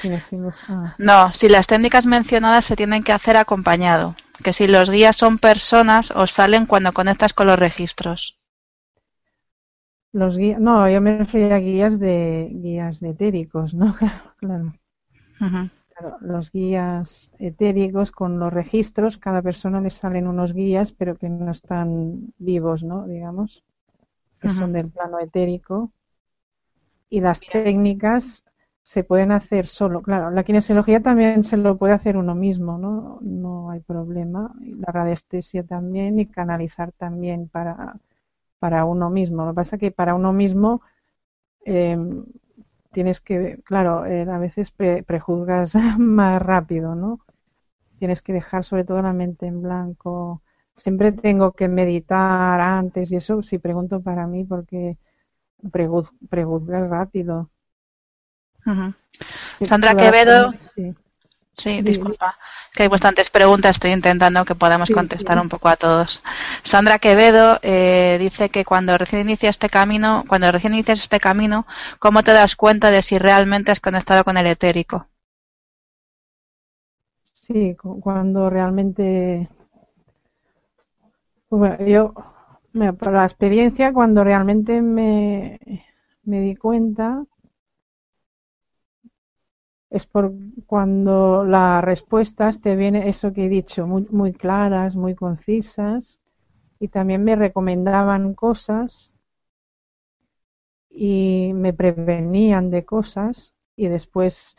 ah. 0.69 0.95
No, 0.97 1.33
si 1.35 1.49
las 1.49 1.67
técnicas 1.67 2.07
mencionadas 2.07 2.65
se 2.65 2.75
tienen 2.75 3.03
que 3.03 3.13
hacer 3.13 3.37
acompañado 3.37 4.15
que 4.43 4.53
si 4.53 4.67
los 4.67 4.89
guías 4.89 5.15
son 5.15 5.39
personas 5.39 6.11
o 6.11 6.27
salen 6.27 6.65
cuando 6.65 6.91
conectas 6.91 7.33
con 7.33 7.47
los 7.47 7.57
registros. 7.57 8.39
Los 10.11 10.37
guías, 10.37 10.59
no, 10.59 10.87
yo 10.89 11.01
me 11.01 11.17
refiero 11.17 11.55
a 11.55 11.59
guías 11.59 11.99
de 11.99 12.49
guías 12.51 12.99
de 12.99 13.09
etéricos, 13.09 13.73
¿no? 13.73 13.95
claro. 14.37 14.73
los 16.21 16.51
guías 16.51 17.31
etéricos 17.39 18.11
con 18.11 18.39
los 18.39 18.53
registros, 18.53 19.17
cada 19.17 19.41
persona 19.41 19.81
le 19.81 19.89
salen 19.89 20.27
unos 20.27 20.53
guías, 20.53 20.91
pero 20.91 21.15
que 21.15 21.29
no 21.29 21.51
están 21.51 22.33
vivos, 22.37 22.83
¿no? 22.83 23.07
Digamos, 23.07 23.63
que 24.39 24.49
son 24.49 24.73
del 24.73 24.89
plano 24.89 25.19
etérico. 25.19 25.91
Y 27.09 27.21
las 27.21 27.39
técnicas 27.39 28.45
se 28.83 29.03
pueden 29.03 29.31
hacer 29.31 29.67
solo. 29.67 30.01
Claro, 30.01 30.29
la 30.31 30.43
kinesiología 30.43 31.01
también 31.01 31.43
se 31.43 31.57
lo 31.57 31.77
puede 31.77 31.93
hacer 31.93 32.17
uno 32.17 32.35
mismo, 32.35 32.77
¿no? 32.77 33.19
No 33.21 33.71
hay 33.71 33.79
problema. 33.81 34.53
La 34.61 34.91
radiestesia 34.91 35.63
también 35.63 36.19
y 36.19 36.27
canalizar 36.27 36.91
también 36.93 37.47
para, 37.49 37.95
para 38.59 38.85
uno 38.85 39.09
mismo. 39.09 39.45
Lo 39.45 39.51
que 39.51 39.55
pasa 39.55 39.75
es 39.77 39.79
que 39.81 39.91
para 39.91 40.15
uno 40.15 40.33
mismo 40.33 40.81
em, 41.65 42.25
tienes 42.91 43.21
que, 43.21 43.59
claro, 43.65 44.05
eh, 44.05 44.23
a 44.29 44.37
veces 44.39 44.71
prejuzgas 45.07 45.75
más 45.99 46.41
rápido, 46.41 46.95
¿no? 46.95 47.21
Tienes 47.99 48.21
que 48.21 48.33
dejar 48.33 48.65
sobre 48.65 48.85
todo 48.85 49.01
la 49.01 49.13
mente 49.13 49.47
en 49.47 49.61
blanco. 49.63 50.43
Siempre 50.75 51.11
tengo 51.13 51.53
que 51.53 51.67
meditar 51.69 52.61
antes 52.61 53.11
y 53.11 53.17
eso, 53.17 53.41
si 53.43 53.59
pregunto 53.59 54.01
para 54.01 54.27
mí, 54.27 54.45
porque 54.45 54.97
prejuzgas 56.29 56.89
rápido 56.89 57.49
Sandra 59.61 59.95
Quevedo. 59.95 60.53
Sí. 61.55 61.81
disculpa, 61.83 62.35
que 62.73 62.83
hay 62.83 62.89
bastantes 62.89 63.29
preguntas, 63.29 63.75
estoy 63.75 63.91
intentando 63.91 64.43
que 64.43 64.55
podamos 64.55 64.89
contestar 64.89 65.37
un 65.39 65.49
poco 65.49 65.69
a 65.69 65.75
todos. 65.75 66.23
Sandra 66.63 66.97
Quevedo 66.97 67.59
eh, 67.61 68.17
dice 68.19 68.49
que 68.49 68.65
cuando 68.65 68.97
recién 68.97 69.21
inicias 69.21 69.51
este 69.51 69.69
camino, 69.69 70.23
cuando 70.27 70.51
recién 70.51 70.73
inicias 70.73 71.01
este 71.01 71.19
camino, 71.19 71.67
¿cómo 71.99 72.23
te 72.23 72.33
das 72.33 72.55
cuenta 72.55 72.89
de 72.89 73.01
si 73.01 73.19
realmente 73.19 73.71
has 73.71 73.79
conectado 73.79 74.23
con 74.23 74.37
el 74.37 74.47
etérico? 74.47 75.07
Sí, 77.33 77.75
cuando 77.77 78.49
realmente, 78.49 79.49
bueno, 81.49 81.85
yo, 81.85 82.13
por 82.97 83.11
la 83.11 83.23
experiencia, 83.25 83.93
cuando 83.93 84.23
realmente 84.23 84.81
me, 84.81 85.59
me 86.23 86.39
di 86.39 86.55
cuenta 86.55 87.23
es 89.93 90.07
por 90.07 90.33
cuando 90.65 91.43
las 91.45 91.83
respuestas 91.83 92.61
te 92.61 92.75
vienen, 92.75 93.03
eso 93.07 93.31
que 93.31 93.45
he 93.45 93.49
dicho, 93.49 93.85
muy, 93.85 94.07
muy 94.09 94.33
claras, 94.33 94.95
muy 94.95 95.13
concisas, 95.13 96.19
y 96.79 96.87
también 96.87 97.23
me 97.23 97.35
recomendaban 97.35 98.33
cosas 98.33 99.13
y 100.89 101.51
me 101.53 101.73
prevenían 101.73 102.71
de 102.71 102.85
cosas 102.85 103.53
y 103.75 103.87
después 103.87 104.55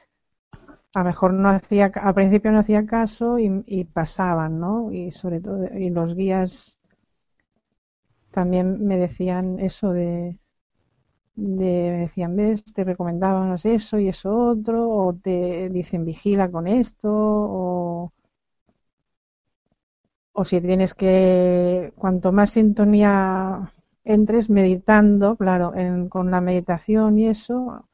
a 0.95 1.01
lo 1.01 1.05
mejor 1.07 1.33
no 1.33 1.49
hacía, 1.49 1.87
al 1.87 2.15
principio 2.15 2.53
no 2.53 2.61
hacía 2.61 2.87
caso 2.87 3.41
y, 3.41 3.65
y 3.67 3.85
pasaban, 3.85 4.61
¿no? 4.61 4.93
Y 4.93 5.11
sobre 5.11 5.41
todo, 5.41 5.67
y 5.77 5.91
los 5.91 6.15
guías 6.15 6.79
también 8.31 8.87
me 8.87 8.99
decían 8.99 9.59
eso 9.59 9.93
de 9.93 10.39
de, 11.37 11.67
decían, 12.09 12.37
ves, 12.37 12.65
te 12.75 12.85
recomendaban 12.85 13.57
eso 13.65 13.99
y 13.99 14.09
eso 14.09 14.35
otro, 14.37 14.89
o 14.91 15.15
te 15.15 15.69
dicen 15.71 16.05
vigila 16.05 16.51
con 16.51 16.67
esto, 16.69 17.09
o, 17.13 18.13
o 20.39 20.43
si 20.49 20.57
tienes 20.61 20.93
que, 21.01 21.93
cuanto 22.01 22.27
más 22.39 22.51
sintonía 22.59 23.15
entres 24.17 24.51
meditando, 24.51 25.37
claro, 25.43 25.67
con 26.11 26.31
la 26.31 26.41
meditación 26.49 27.19
y 27.19 27.29
eso, 27.29 27.87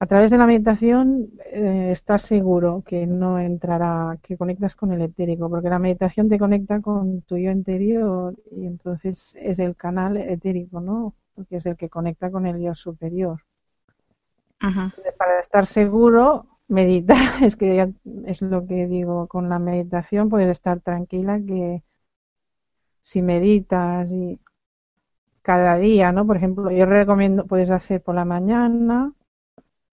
a 0.00 0.06
través 0.06 0.30
de 0.30 0.38
la 0.38 0.46
meditación 0.46 1.30
eh, 1.52 1.90
estás 1.92 2.22
seguro 2.22 2.82
que 2.86 3.06
no 3.06 3.38
entrará, 3.38 4.18
que 4.22 4.36
conectas 4.36 4.74
con 4.76 4.92
el 4.92 5.02
etérico, 5.02 5.48
porque 5.50 5.68
la 5.68 5.78
meditación 5.78 6.28
te 6.28 6.38
conecta 6.38 6.80
con 6.80 7.22
tu 7.22 7.36
yo 7.36 7.50
interior 7.50 8.34
y 8.50 8.66
entonces 8.66 9.36
es 9.40 9.58
el 9.58 9.76
canal 9.76 10.16
etérico, 10.16 10.80
¿no? 10.80 11.14
Que 11.46 11.56
es 11.56 11.66
el 11.66 11.76
que 11.76 11.88
conecta 11.88 12.30
con 12.30 12.46
el 12.46 12.60
yo 12.60 12.74
superior. 12.74 13.42
Para 15.18 15.40
estar 15.40 15.66
seguro, 15.66 16.46
meditar, 16.68 17.16
es 17.42 17.56
que 17.56 17.92
es 18.26 18.42
lo 18.42 18.66
que 18.66 18.86
digo, 18.86 19.26
con 19.26 19.48
la 19.48 19.58
meditación 19.58 20.28
puedes 20.28 20.48
estar 20.48 20.80
tranquila 20.80 21.40
que 21.40 21.82
si 23.02 23.22
meditas 23.22 24.10
y 24.12 24.40
cada 25.42 25.76
día, 25.76 26.12
¿no? 26.12 26.26
Por 26.26 26.36
ejemplo, 26.36 26.70
yo 26.70 26.86
recomiendo, 26.86 27.46
puedes 27.46 27.70
hacer 27.70 28.02
por 28.02 28.14
la 28.14 28.24
mañana 28.24 29.12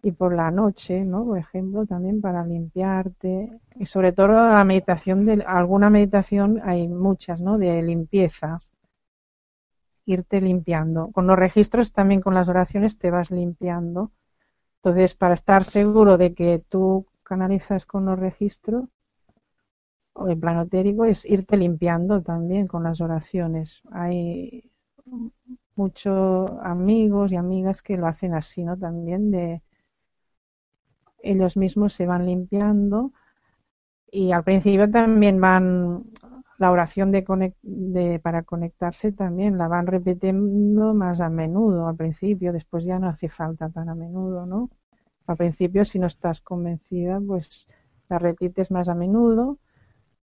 y 0.03 0.11
por 0.11 0.33
la 0.33 0.51
noche, 0.51 1.03
¿no? 1.03 1.25
Por 1.25 1.37
ejemplo, 1.37 1.85
también 1.85 2.21
para 2.21 2.45
limpiarte. 2.45 3.49
Y 3.75 3.85
sobre 3.85 4.11
todo 4.13 4.27
la 4.27 4.63
meditación, 4.63 5.25
de, 5.25 5.43
alguna 5.47 5.89
meditación, 5.89 6.61
hay 6.63 6.87
muchas, 6.87 7.41
¿no? 7.41 7.57
De 7.57 7.81
limpieza. 7.81 8.57
Irte 10.07 10.41
limpiando. 10.41 11.11
Con 11.11 11.27
los 11.27 11.37
registros, 11.37 11.91
también 11.91 12.21
con 12.21 12.33
las 12.33 12.49
oraciones, 12.49 12.97
te 12.97 13.11
vas 13.11 13.29
limpiando. 13.29 14.11
Entonces, 14.77 15.13
para 15.15 15.35
estar 15.35 15.63
seguro 15.63 16.17
de 16.17 16.33
que 16.33 16.63
tú 16.67 17.05
canalizas 17.23 17.85
con 17.85 18.05
los 18.05 18.17
registros, 18.17 18.85
o 20.13 20.27
el 20.27 20.39
plano 20.39 20.63
etérico, 20.63 21.05
es 21.05 21.25
irte 21.25 21.57
limpiando 21.57 22.21
también 22.23 22.67
con 22.67 22.83
las 22.83 23.01
oraciones. 23.01 23.81
Hay 23.91 24.71
muchos 25.75 26.49
amigos 26.63 27.31
y 27.31 27.35
amigas 27.35 27.81
que 27.81 27.97
lo 27.97 28.07
hacen 28.07 28.33
así, 28.33 28.63
¿no? 28.63 28.77
También 28.77 29.29
de 29.29 29.61
ellos 31.19 31.57
mismos 31.57 31.93
se 31.93 32.05
van 32.05 32.25
limpiando 32.25 33.11
y 34.09 34.31
al 34.31 34.43
principio 34.43 34.89
también 34.89 35.39
van 35.41 36.05
la 36.57 36.71
oración 36.71 37.11
de, 37.11 37.23
de, 37.61 38.19
para 38.19 38.43
conectarse 38.43 39.11
también 39.11 39.57
la 39.57 39.67
van 39.67 39.87
repitiendo 39.87 40.93
más 40.93 41.21
a 41.21 41.29
menudo 41.29 41.87
al 41.87 41.95
principio, 41.95 42.53
después 42.53 42.83
ya 42.83 42.99
no 42.99 43.07
hace 43.09 43.29
falta 43.29 43.69
tan 43.69 43.89
a 43.89 43.95
menudo, 43.95 44.45
¿no? 44.45 44.69
Al 45.27 45.37
principio 45.37 45.85
si 45.85 45.99
no 45.99 46.07
estás 46.07 46.41
convencida, 46.41 47.19
pues 47.25 47.67
la 48.09 48.19
repites 48.19 48.71
más 48.71 48.89
a 48.89 48.95
menudo, 48.95 49.59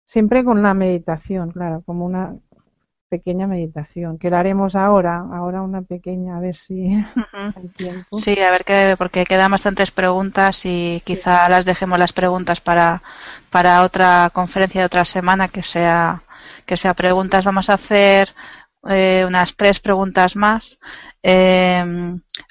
siempre 0.06 0.44
con 0.44 0.62
la 0.62 0.74
meditación, 0.74 1.50
claro, 1.50 1.82
como 1.82 2.06
una 2.06 2.36
pequeña 3.08 3.46
meditación, 3.46 4.18
que 4.18 4.30
la 4.30 4.40
haremos 4.40 4.76
ahora, 4.76 5.24
ahora 5.32 5.62
una 5.62 5.82
pequeña, 5.82 6.36
a 6.36 6.40
ver 6.40 6.56
si 6.56 6.88
hay 7.56 7.68
tiempo. 7.76 8.20
Sí, 8.20 8.40
a 8.40 8.50
ver 8.50 8.64
qué, 8.64 8.94
porque 8.98 9.24
quedan 9.24 9.50
bastantes 9.50 9.90
preguntas 9.90 10.64
y 10.64 11.02
quizá 11.04 11.48
las 11.48 11.64
dejemos 11.64 11.98
las 11.98 12.12
preguntas 12.12 12.60
para, 12.60 13.02
para 13.50 13.82
otra 13.82 14.30
conferencia 14.32 14.82
de 14.82 14.86
otra 14.86 15.04
semana 15.04 15.48
que 15.48 15.62
sea, 15.62 16.22
que 16.66 16.76
sea 16.76 16.94
preguntas. 16.94 17.44
Vamos 17.44 17.70
a 17.70 17.74
hacer 17.74 18.34
eh, 18.88 19.24
unas 19.26 19.56
tres 19.56 19.80
preguntas 19.80 20.36
más. 20.36 20.78
Eh, 21.22 21.84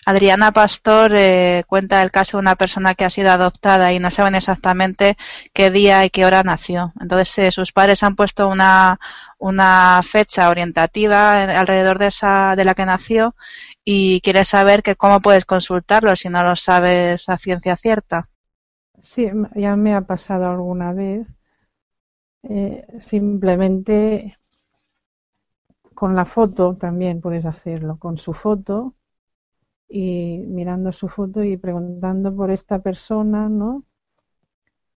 Adriana 0.06 0.52
Pastor 0.52 1.14
eh, 1.16 1.64
cuenta 1.68 2.02
el 2.02 2.12
caso 2.12 2.38
de 2.38 2.42
una 2.42 2.56
persona 2.56 2.96
que 2.96 3.06
ha 3.06 3.10
sido 3.10 3.32
adoptada 3.32 3.94
y 3.94 4.00
no 4.00 4.12
saben 4.12 4.36
exactamente 4.36 5.16
qué 5.54 5.72
día 5.72 6.04
y 6.06 6.10
qué 6.10 6.26
hora 6.26 6.44
nació. 6.44 6.94
Entonces 7.00 7.38
eh, 7.38 7.52
sus 7.52 7.72
padres 7.72 8.04
han 8.04 8.16
puesto 8.16 8.48
una, 8.50 9.00
una 9.38 10.02
fecha 10.04 10.50
orientativa 10.50 11.44
alrededor 11.60 11.98
de 11.98 12.08
esa 12.08 12.56
de 12.56 12.66
la 12.66 12.74
que 12.74 12.86
nació 12.86 13.36
y 13.84 14.20
quiere 14.22 14.44
saber 14.44 14.84
que 14.84 14.96
cómo 14.96 15.22
puedes 15.22 15.46
consultarlo 15.46 16.16
si 16.16 16.30
no 16.30 16.44
lo 16.44 16.56
sabes 16.56 17.30
a 17.30 17.38
ciencia 17.38 17.78
cierta. 17.78 18.26
Sí, 19.02 19.30
ya 19.56 19.76
me 19.76 19.96
ha 19.96 20.02
pasado 20.02 20.50
alguna 20.50 20.92
vez. 20.92 21.26
simplemente 23.00 24.38
con 25.98 26.16
la 26.16 26.26
foto 26.26 26.76
también 26.76 27.22
puedes 27.22 27.48
hacerlo, 27.48 27.98
con 27.98 28.18
su 28.20 28.32
foto 28.32 28.94
y 29.90 30.44
mirando 30.46 30.92
su 30.92 31.08
foto 31.08 31.44
y 31.44 31.58
preguntando 31.58 32.36
por 32.36 32.52
esta 32.52 32.78
persona, 32.78 33.50
¿no? 33.50 33.84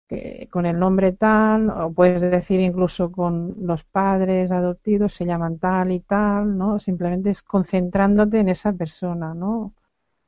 Que, 0.07 0.47
con 0.51 0.67
el 0.67 0.77
nombre 0.77 1.13
tal, 1.13 1.71
o 1.71 1.91
puedes 1.91 2.21
decir 2.21 2.59
incluso 2.59 3.11
con 3.11 3.55
los 3.61 3.83
padres 3.83 4.51
adoptivos, 4.51 5.15
se 5.15 5.25
llaman 5.25 5.57
tal 5.57 5.91
y 5.91 6.01
tal, 6.01 6.55
¿no? 6.55 6.77
Simplemente 6.77 7.31
es 7.31 7.41
concentrándote 7.41 8.37
en 8.39 8.49
esa 8.49 8.71
persona, 8.71 9.33
¿no? 9.33 9.73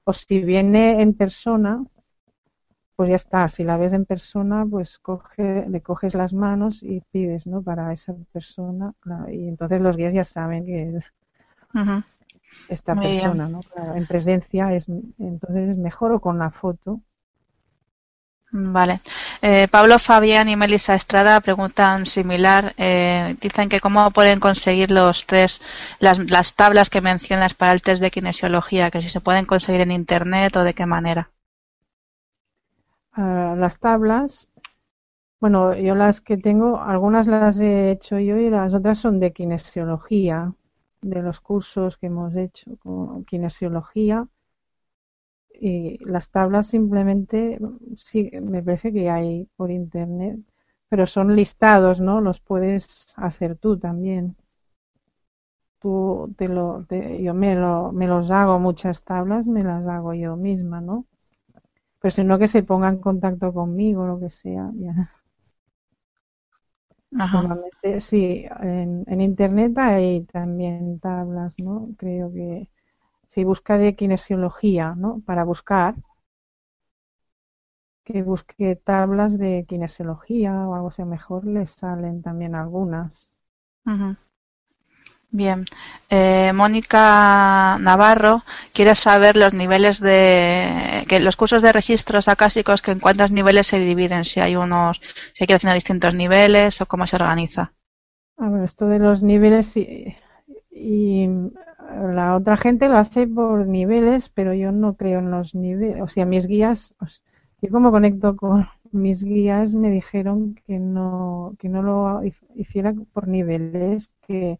O 0.06 0.12
si 0.12 0.42
viene 0.44 1.04
en 1.04 1.14
persona, 1.14 1.86
pues 2.96 3.10
ya 3.10 3.16
está. 3.16 3.48
Si 3.48 3.64
la 3.64 3.78
ves 3.78 3.94
en 3.94 4.06
persona, 4.06 4.66
pues 4.70 5.00
coge, 5.00 5.66
le 5.68 5.82
coges 5.82 6.14
las 6.14 6.34
manos 6.34 6.84
y 6.84 7.02
pides, 7.12 7.48
¿no? 7.48 7.62
Para 7.62 7.91
esa 7.91 8.14
persona. 8.32 8.94
Y 9.32 9.48
entonces 9.48 9.82
los 9.82 9.98
guías 9.98 10.14
ya 10.14 10.24
saben 10.24 10.66
que 10.66 10.98
es, 10.98 11.04
esta 12.70 12.96
persona, 12.96 13.48
¿no? 13.48 13.62
en 13.96 14.06
presencia 14.06 14.74
es 14.74 14.88
entonces 14.88 15.70
es 15.70 15.78
mejor 15.78 16.12
o 16.12 16.20
con 16.20 16.38
la 16.38 16.52
foto. 16.52 17.02
Vale. 18.56 19.02
Eh, 19.41 19.68
Pablo 19.68 19.98
Fabián 19.98 20.48
y 20.48 20.56
Melissa 20.56 20.94
Estrada 20.94 21.41
preguntan 21.41 22.06
similar. 22.06 22.76
Eh, 22.78 23.36
dicen 23.41 23.68
que 23.68 23.80
cómo 23.80 24.12
pueden 24.12 24.39
conseguir 24.39 24.91
los 24.91 25.26
tres, 25.26 25.60
las, 25.98 26.20
las 26.30 26.54
tablas 26.54 26.91
que 26.91 27.02
mencionas 27.02 27.56
para 27.56 27.72
el 27.72 27.82
test 27.82 28.00
de 28.00 28.12
kinesiología, 28.12 28.91
que 28.91 29.02
si 29.02 29.10
se 29.10 29.22
pueden 29.22 29.46
conseguir 29.46 29.82
en 29.82 29.91
internet 29.91 30.56
o 30.56 30.64
de 30.64 30.76
qué 30.76 30.86
manera. 30.86 31.33
Las 33.16 33.80
tablas, 33.80 34.49
bueno, 35.39 35.76
yo 35.76 35.95
las 35.95 36.22
que 36.22 36.38
tengo, 36.38 36.80
algunas 36.80 37.28
las 37.28 37.59
he 37.59 37.91
hecho 37.91 38.20
yo 38.20 38.38
y 38.38 38.49
las 38.49 38.74
otras 38.74 38.99
son 38.99 39.20
de 39.20 39.34
kinesiología 39.34 40.53
de 41.01 41.22
los 41.22 41.41
cursos 41.41 41.97
que 41.97 42.07
hemos 42.07 42.36
hecho 42.36 42.78
con 42.80 43.26
kinesiología. 43.26 44.28
Y 45.59 45.97
las 46.05 46.30
tablas 46.32 46.68
simplemente 46.68 47.59
sí 47.95 48.30
me 48.41 48.61
parece 48.61 48.91
que 48.91 49.09
hay 49.09 49.47
por 49.55 49.72
internet 49.72 50.39
pero 50.89 51.07
son 51.07 51.36
listados 51.36 52.01
no 52.01 52.22
los 52.22 52.39
puedes 52.39 53.14
hacer 53.18 53.57
tú 53.57 53.80
también. 53.80 54.36
Tú 55.80 56.34
te 56.38 56.47
lo 56.47 56.86
yo 56.89 57.34
me 57.34 57.55
lo 57.55 57.91
me 57.91 58.07
los 58.07 58.32
hago 58.32 58.59
muchas 58.59 59.03
tablas 59.03 59.45
me 59.47 59.64
las 59.64 59.86
hago 59.88 60.14
yo 60.14 60.36
misma 60.36 60.82
no 60.82 61.05
pero 62.04 62.12
si 62.12 62.24
no 62.26 62.38
que 62.38 62.49
se 62.49 62.64
ponga 62.64 62.89
en 62.89 62.97
contacto 62.97 63.54
conmigo 63.54 64.06
lo 64.06 64.20
que 64.20 64.30
sea 64.30 64.70
ya 64.76 65.10
Normalmente, 67.12 68.01
sí, 68.01 68.45
en, 68.60 69.22
internet 69.22 69.78
hay 69.78 70.26
también 70.26 70.99
tablas, 70.99 71.54
¿no? 71.60 71.89
Creo 71.97 72.34
que 72.34 72.70
si 73.30 73.43
busca 73.45 73.78
de 73.78 73.95
kinesiología, 73.95 74.95
¿no? 74.97 75.22
Para 75.26 75.45
buscar, 75.45 75.95
que 78.04 78.22
busque 78.24 78.76
tablas 78.76 79.38
de 79.38 79.64
kinesiología 79.70 80.68
o 80.68 80.74
algo 80.76 80.88
así, 80.89 81.04
mejor 81.06 81.45
les 81.45 81.72
salen 81.72 82.22
también 82.22 82.54
algunas. 82.56 83.32
Bien. 85.34 85.66
Eh, 86.12 86.52
Mónica 86.54 87.80
Navarro 87.80 88.44
quiere 88.72 88.94
saber 88.94 89.36
los 89.36 89.52
niveles 89.52 90.00
de 90.00 91.04
que 91.08 91.20
los 91.20 91.36
cursos 91.36 91.64
de 91.64 91.74
registros 91.74 92.28
acásicos 92.28 92.84
que 92.84 92.92
en 92.92 93.00
cuántos 93.00 93.32
niveles 93.32 93.66
se 93.66 93.80
dividen, 93.80 94.26
si 94.26 94.40
hay 94.42 94.56
unos, 94.56 95.02
si 95.34 95.44
hay 95.44 95.48
que 95.48 95.56
hacer 95.56 95.74
distintos 95.74 96.14
niveles 96.14 96.80
o 96.82 96.86
cómo 96.86 97.08
se 97.08 97.16
organiza. 97.16 97.74
A 98.38 98.48
ver, 98.48 98.64
esto 98.64 98.86
de 98.86 99.00
los 99.00 99.24
niveles 99.24 99.76
y, 99.76 100.16
y 100.70 101.28
la 102.14 102.36
otra 102.36 102.56
gente 102.56 102.88
lo 102.88 102.98
hace 102.98 103.26
por 103.26 103.66
niveles, 103.66 104.30
pero 104.30 104.53
yo 104.53 104.72
no 104.72 104.94
creo 104.94 105.18
en 105.18 105.32
los 105.32 105.56
niveles. 105.56 105.99
O 105.99 106.07
sea, 106.07 106.28
mis 106.28 106.45
guías, 106.45 106.94
yo 107.60 107.70
como 107.72 107.90
conecto 107.90 108.36
con 108.36 108.68
mis 108.91 109.24
guías 109.24 109.74
me 109.74 109.90
dijeron 109.90 110.53
que 110.68 110.78
no 110.78 111.56
que 111.57 111.70
no 111.70 111.82
lo 111.82 112.22
hiciera 112.53 112.94
por 113.14 113.28
niveles, 113.28 114.12
que 114.28 114.60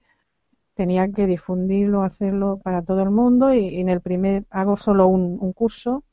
tenía 0.76 1.12
que 1.12 1.28
difundirlo, 1.28 2.04
hacerlo 2.04 2.60
para 2.64 2.82
todo 2.82 3.02
el 3.04 3.12
mundo 3.12 3.54
y, 3.54 3.80
en 3.80 3.90
el 3.90 4.02
primer 4.02 4.46
hago 4.50 4.76
solo 4.76 5.08
un, 5.08 5.54
curso 5.54 6.04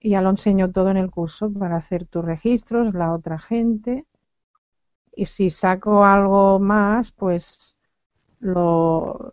y 0.00 0.10
ya 0.10 0.22
lo 0.22 0.30
enseño 0.30 0.70
todo 0.70 0.90
en 0.90 0.96
el 0.96 1.10
curso 1.10 1.52
para 1.52 1.76
hacer 1.76 2.06
tus 2.06 2.24
registros, 2.24 2.94
la 2.94 3.12
otra 3.12 3.38
gente. 3.38 4.06
Y 5.14 5.26
si 5.26 5.50
saco 5.50 6.04
algo 6.04 6.58
más, 6.60 7.12
pues 7.12 7.76
lo 8.40 9.32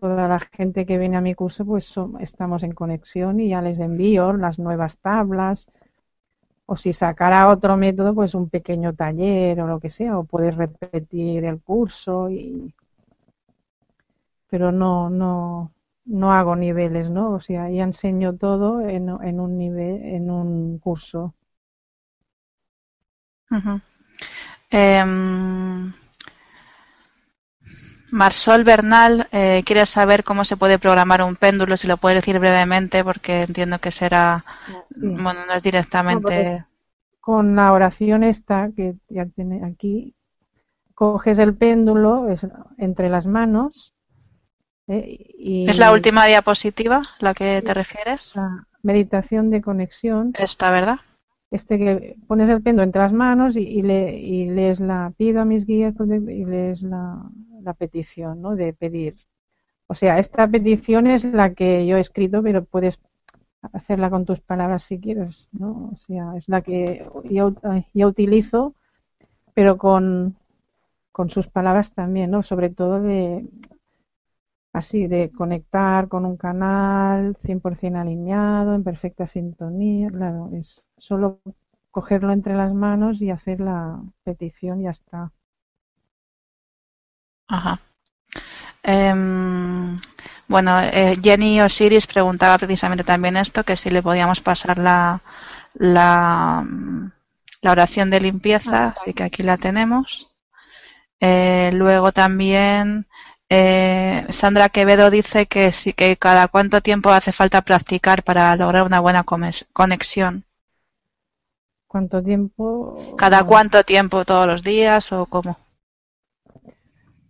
toda 0.00 0.28
la 0.28 0.40
gente 0.40 0.86
que 0.86 0.98
viene 0.98 1.16
a 1.16 1.20
mi 1.20 1.34
curso, 1.34 1.64
pues 1.64 1.94
estamos 2.20 2.62
en 2.62 2.72
conexión 2.72 3.40
y 3.40 3.50
ya 3.50 3.62
les 3.62 3.80
envío 3.80 4.32
las 4.32 4.58
nuevas 4.58 4.98
tablas, 4.98 5.68
o 6.66 6.76
si 6.76 6.92
sacara 6.92 7.48
otro 7.48 7.76
método, 7.76 8.14
pues 8.14 8.34
un 8.34 8.48
pequeño 8.50 8.94
taller 8.94 9.60
o 9.60 9.66
lo 9.66 9.80
que 9.80 9.90
sea, 9.90 10.18
o 10.18 10.24
puedes 10.24 10.56
repetir 10.56 11.44
el 11.44 11.60
curso 11.60 12.30
y 12.30 12.74
pero 14.48 14.72
no 14.72 15.10
no 15.10 15.72
no 16.04 16.32
hago 16.32 16.54
niveles, 16.56 17.10
¿no? 17.10 17.32
O 17.34 17.40
sea, 17.40 17.68
ya 17.70 17.82
enseño 17.82 18.36
todo 18.36 18.80
en, 18.80 19.08
en 19.08 19.40
un 19.40 19.58
nivel, 19.58 20.02
en 20.04 20.30
un 20.30 20.78
curso. 20.78 21.34
Marsol 28.10 28.64
Bernal 28.64 29.28
eh, 29.32 29.62
quiere 29.64 29.84
saber 29.86 30.24
cómo 30.24 30.44
se 30.44 30.56
puede 30.56 30.78
programar 30.78 31.22
un 31.22 31.36
péndulo, 31.36 31.76
si 31.76 31.86
lo 31.86 31.96
puede 31.96 32.16
decir 32.16 32.38
brevemente, 32.38 33.02
porque 33.04 33.42
entiendo 33.42 33.78
que 33.78 33.90
será, 33.90 34.44
bueno, 34.96 35.46
no 35.46 35.52
es 35.54 35.62
directamente. 35.62 36.64
con 37.20 37.56
la 37.56 37.72
oración 37.72 38.22
esta 38.22 38.70
que 38.74 38.94
ya 39.08 39.26
tiene 39.26 39.64
aquí, 39.64 40.14
coges 40.94 41.38
el 41.38 41.56
péndulo 41.56 42.26
entre 42.78 43.08
las 43.08 43.26
manos 43.26 43.96
¿Eh? 44.88 45.66
¿Es 45.68 45.78
la 45.78 45.92
última 45.92 46.26
diapositiva 46.26 47.02
la 47.18 47.34
que 47.34 47.62
te 47.62 47.74
refieres? 47.74 48.32
La 48.34 48.66
meditación 48.82 49.50
de 49.50 49.60
conexión. 49.60 50.32
Esta, 50.38 50.70
¿verdad? 50.70 51.00
Este 51.50 51.78
que 51.78 52.16
pones 52.26 52.48
el 52.48 52.62
péndulo 52.62 52.84
entre 52.84 53.02
las 53.02 53.12
manos 53.12 53.56
y, 53.56 53.82
le, 53.82 54.18
y 54.18 54.50
lees 54.50 54.80
la 54.80 55.12
pido 55.16 55.40
a 55.40 55.44
mis 55.44 55.64
guías 55.64 55.94
y 56.00 56.44
lees 56.44 56.82
la, 56.82 57.30
la 57.62 57.74
petición, 57.74 58.42
¿no? 58.42 58.56
De 58.56 58.72
pedir. 58.72 59.16
O 59.86 59.94
sea, 59.94 60.18
esta 60.18 60.48
petición 60.48 61.06
es 61.06 61.24
la 61.24 61.54
que 61.54 61.86
yo 61.86 61.96
he 61.96 62.00
escrito, 62.00 62.42
pero 62.42 62.64
puedes 62.64 62.98
hacerla 63.72 64.10
con 64.10 64.24
tus 64.24 64.40
palabras 64.40 64.82
si 64.84 64.98
quieres, 64.98 65.48
¿no? 65.52 65.90
O 65.92 65.96
sea, 65.96 66.32
es 66.36 66.48
la 66.48 66.62
que 66.62 67.06
yo, 67.24 67.54
yo 67.94 68.08
utilizo, 68.08 68.74
pero 69.54 69.78
con, 69.78 70.36
con 71.12 71.30
sus 71.30 71.46
palabras 71.48 71.94
también, 71.94 72.30
¿no? 72.30 72.42
Sobre 72.42 72.70
todo 72.70 73.00
de 73.00 73.46
así 74.76 75.06
de 75.06 75.30
conectar 75.30 76.08
con 76.08 76.26
un 76.26 76.36
canal 76.36 77.36
100% 77.42 77.96
alineado, 77.96 78.74
en 78.74 78.84
perfecta 78.84 79.26
sintonía, 79.26 80.10
claro, 80.10 80.50
es 80.52 80.84
solo 80.98 81.40
cogerlo 81.90 82.32
entre 82.32 82.54
las 82.54 82.74
manos 82.74 83.22
y 83.22 83.30
hacer 83.30 83.60
la 83.60 84.00
petición 84.24 84.80
y 84.80 84.84
ya 84.84 84.90
está. 84.90 85.32
Ajá. 87.48 87.80
Em, 88.82 89.96
bueno, 90.48 90.78
eh, 90.80 91.16
Jenny 91.22 91.60
Osiris 91.60 92.06
preguntaba 92.06 92.58
precisamente 92.58 93.04
también 93.04 93.36
esto, 93.36 93.64
que 93.64 93.76
si 93.76 93.90
le 93.90 94.02
podíamos 94.02 94.40
pasar 94.40 94.78
la, 94.78 95.20
la, 95.74 96.64
la 97.62 97.70
oración 97.70 98.10
de 98.10 98.20
limpieza, 98.20 98.88
así 98.88 99.12
que 99.14 99.24
aquí 99.24 99.42
la 99.42 99.56
tenemos. 99.56 100.32
Eh, 101.20 101.70
luego 101.72 102.12
también 102.12 103.06
eh, 103.48 104.26
Sandra 104.30 104.68
Quevedo 104.68 105.10
dice 105.10 105.46
que 105.46 105.70
sí 105.72 105.92
que 105.92 106.16
cada 106.16 106.48
cuánto 106.48 106.80
tiempo 106.80 107.10
hace 107.10 107.32
falta 107.32 107.62
practicar 107.62 108.22
para 108.22 108.54
lograr 108.56 108.84
una 108.84 109.00
buena 109.00 109.24
conexión. 109.72 110.44
¿Cuánto 111.86 112.22
tiempo? 112.22 113.14
¿Cada 113.16 113.44
cuánto 113.44 113.84
tiempo? 113.84 114.24
¿Todos 114.24 114.46
los 114.46 114.62
días 114.62 115.12
o 115.12 115.26
cómo? 115.26 115.56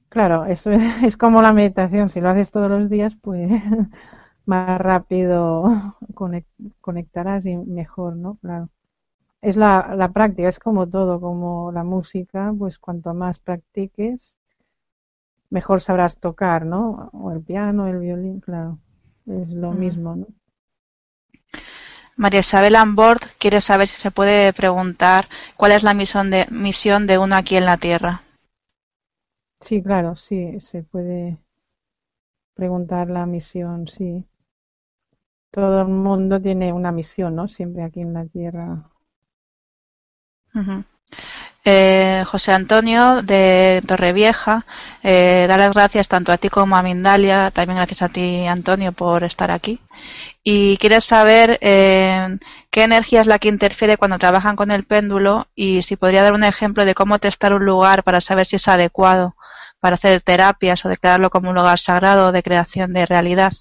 Claro, 0.09 0.47
eso 0.47 0.71
es, 1.05 1.17
como 1.17 1.43
la 1.43 1.53
meditación. 1.53 2.09
Si 2.09 2.21
lo 2.21 2.31
haces 2.31 2.51
todos 2.51 2.71
los 2.71 2.89
días, 2.89 3.15
pues 3.15 3.51
más 4.47 4.81
rápido 4.81 5.95
conectarás 6.81 7.45
y 7.47 7.57
mejor, 7.57 8.17
¿no? 8.17 8.37
Claro. 8.41 8.71
Es 9.43 9.57
la, 9.57 9.95
la 9.95 10.09
práctica, 10.13 10.49
es 10.49 10.59
como 10.59 10.89
todo, 10.89 11.21
como 11.21 11.71
la 11.71 11.85
música, 11.85 12.53
pues 12.59 12.79
cuanto 12.79 13.13
más 13.13 13.39
practiques, 13.39 14.37
mejor 15.51 15.81
sabrás 15.81 16.19
tocar, 16.19 16.67
¿no? 16.67 17.11
O 17.13 17.33
el 17.33 17.43
piano, 17.43 17.87
el 17.87 17.99
violín, 17.99 18.41
claro, 18.41 18.79
es 19.27 19.53
lo 19.53 19.73
mismo, 19.73 20.17
¿no? 20.17 20.27
María 22.17 22.41
Isabel 22.41 22.77
Ambord 22.77 23.21
quiere 23.39 23.61
saber 23.61 23.89
si 23.89 24.01
se 24.01 24.11
puede 24.11 24.55
preguntar 24.55 25.27
cuál 25.57 25.73
es 25.73 25.83
la 25.83 25.93
misión 25.93 26.31
de, 26.31 26.47
misión 26.51 27.07
de 27.07 27.19
uno 27.19 27.37
aquí 27.37 27.57
en 27.57 27.67
la 27.67 27.77
Tierra. 27.77 28.23
Sí, 29.61 29.83
claro, 29.83 30.17
sí, 30.17 30.59
se 30.61 30.83
puede 30.83 31.39
preguntar 32.55 33.11
la 33.11 33.27
misión, 33.27 33.87
sí. 33.87 34.25
Todo 35.51 35.83
el 35.83 35.89
mundo 35.89 36.41
tiene 36.41 36.73
una 36.73 36.91
misión, 36.91 37.35
¿no? 37.35 37.49
Siempre 37.49 37.83
aquí 37.83 38.01
en 38.01 38.15
la 38.15 38.27
Tierra. 38.27 38.91
Eh, 41.69 42.23
José 42.27 42.53
Antonio 42.53 43.23
de 43.23 43.83
Torrevieja 43.89 44.65
eh, 45.03 45.47
las 45.49 45.73
gracias 45.73 46.07
tanto 46.07 46.31
a 46.31 46.39
ti 46.39 46.49
como 46.49 46.77
a 46.77 46.83
Mindalia, 46.83 47.51
también 47.51 47.79
gracias 47.79 48.03
a 48.03 48.09
ti 48.09 48.47
Antonio 48.47 48.93
por 48.93 49.25
estar 49.25 49.51
aquí. 49.51 49.81
Y 50.45 50.77
quiere 50.77 51.01
saber 51.01 51.59
eh, 51.61 52.39
qué 52.71 52.85
energía 52.85 53.21
es 53.21 53.27
la 53.27 53.41
que 53.41 53.49
interfiere 53.49 53.97
cuando 53.97 54.17
trabajan 54.17 54.55
con 54.55 54.71
el 54.71 54.85
péndulo 54.85 55.49
y 55.57 55.83
si 55.83 55.97
podría 55.97 56.23
dar 56.23 56.35
un 56.35 56.45
ejemplo 56.45 56.85
de 56.85 56.95
cómo 56.95 57.19
testar 57.19 57.53
un 57.53 57.65
lugar 57.65 58.05
para 58.05 58.21
saber 58.21 58.47
si 58.47 58.57
es 58.57 58.69
adecuado 58.69 59.35
para 59.81 59.97
hacer 59.97 60.23
terapias 60.23 60.85
o 60.85 60.89
declararlo 60.89 61.31
como 61.31 61.51
un 61.51 61.57
lugar 61.57 61.81
sagrado 61.81 62.31
de 62.31 62.45
creación 62.45 62.93
de 62.93 63.07
realidad. 63.07 63.53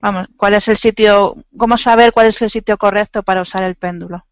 Vamos, 0.00 0.28
¿cuál 0.36 0.54
es 0.54 0.68
el 0.68 0.76
sitio, 0.76 1.34
cómo 1.56 1.78
saber 1.78 2.12
cuál 2.12 2.28
es 2.28 2.40
el 2.42 2.50
sitio 2.50 2.78
correcto 2.78 3.24
para 3.24 3.42
usar 3.42 3.64
el 3.64 3.74
péndulo? 3.74 4.24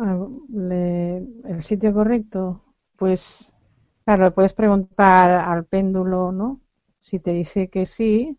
El 0.00 1.62
sitio 1.62 1.92
correcto, 1.92 2.62
pues 2.96 3.52
claro, 4.04 4.32
puedes 4.34 4.52
preguntar 4.52 5.30
al 5.30 5.64
péndulo, 5.64 6.32
¿no? 6.32 6.60
Si 7.02 7.18
te 7.18 7.32
dice 7.32 7.68
que 7.68 7.86
sí, 7.86 8.38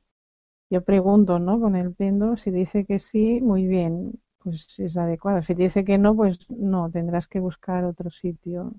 yo 0.69 0.84
pregunto, 0.84 1.40
¿no? 1.40 1.60
Con 1.60 1.76
el 1.76 1.94
péndulo, 1.94 2.38
si 2.38 2.52
dice 2.52 2.86
que 2.86 2.99
sí, 2.99 3.40
muy 3.41 3.68
bien, 3.68 4.19
pues 4.40 4.80
es 4.80 4.98
adecuado. 4.98 5.41
Si 5.44 5.56
te 5.56 5.64
dice 5.64 5.84
que 5.84 5.98
no, 5.98 6.15
pues 6.15 6.40
no, 6.49 6.90
tendrás 6.90 7.27
que 7.27 7.40
buscar 7.40 7.84
otro 7.86 8.10
sitio. 8.10 8.73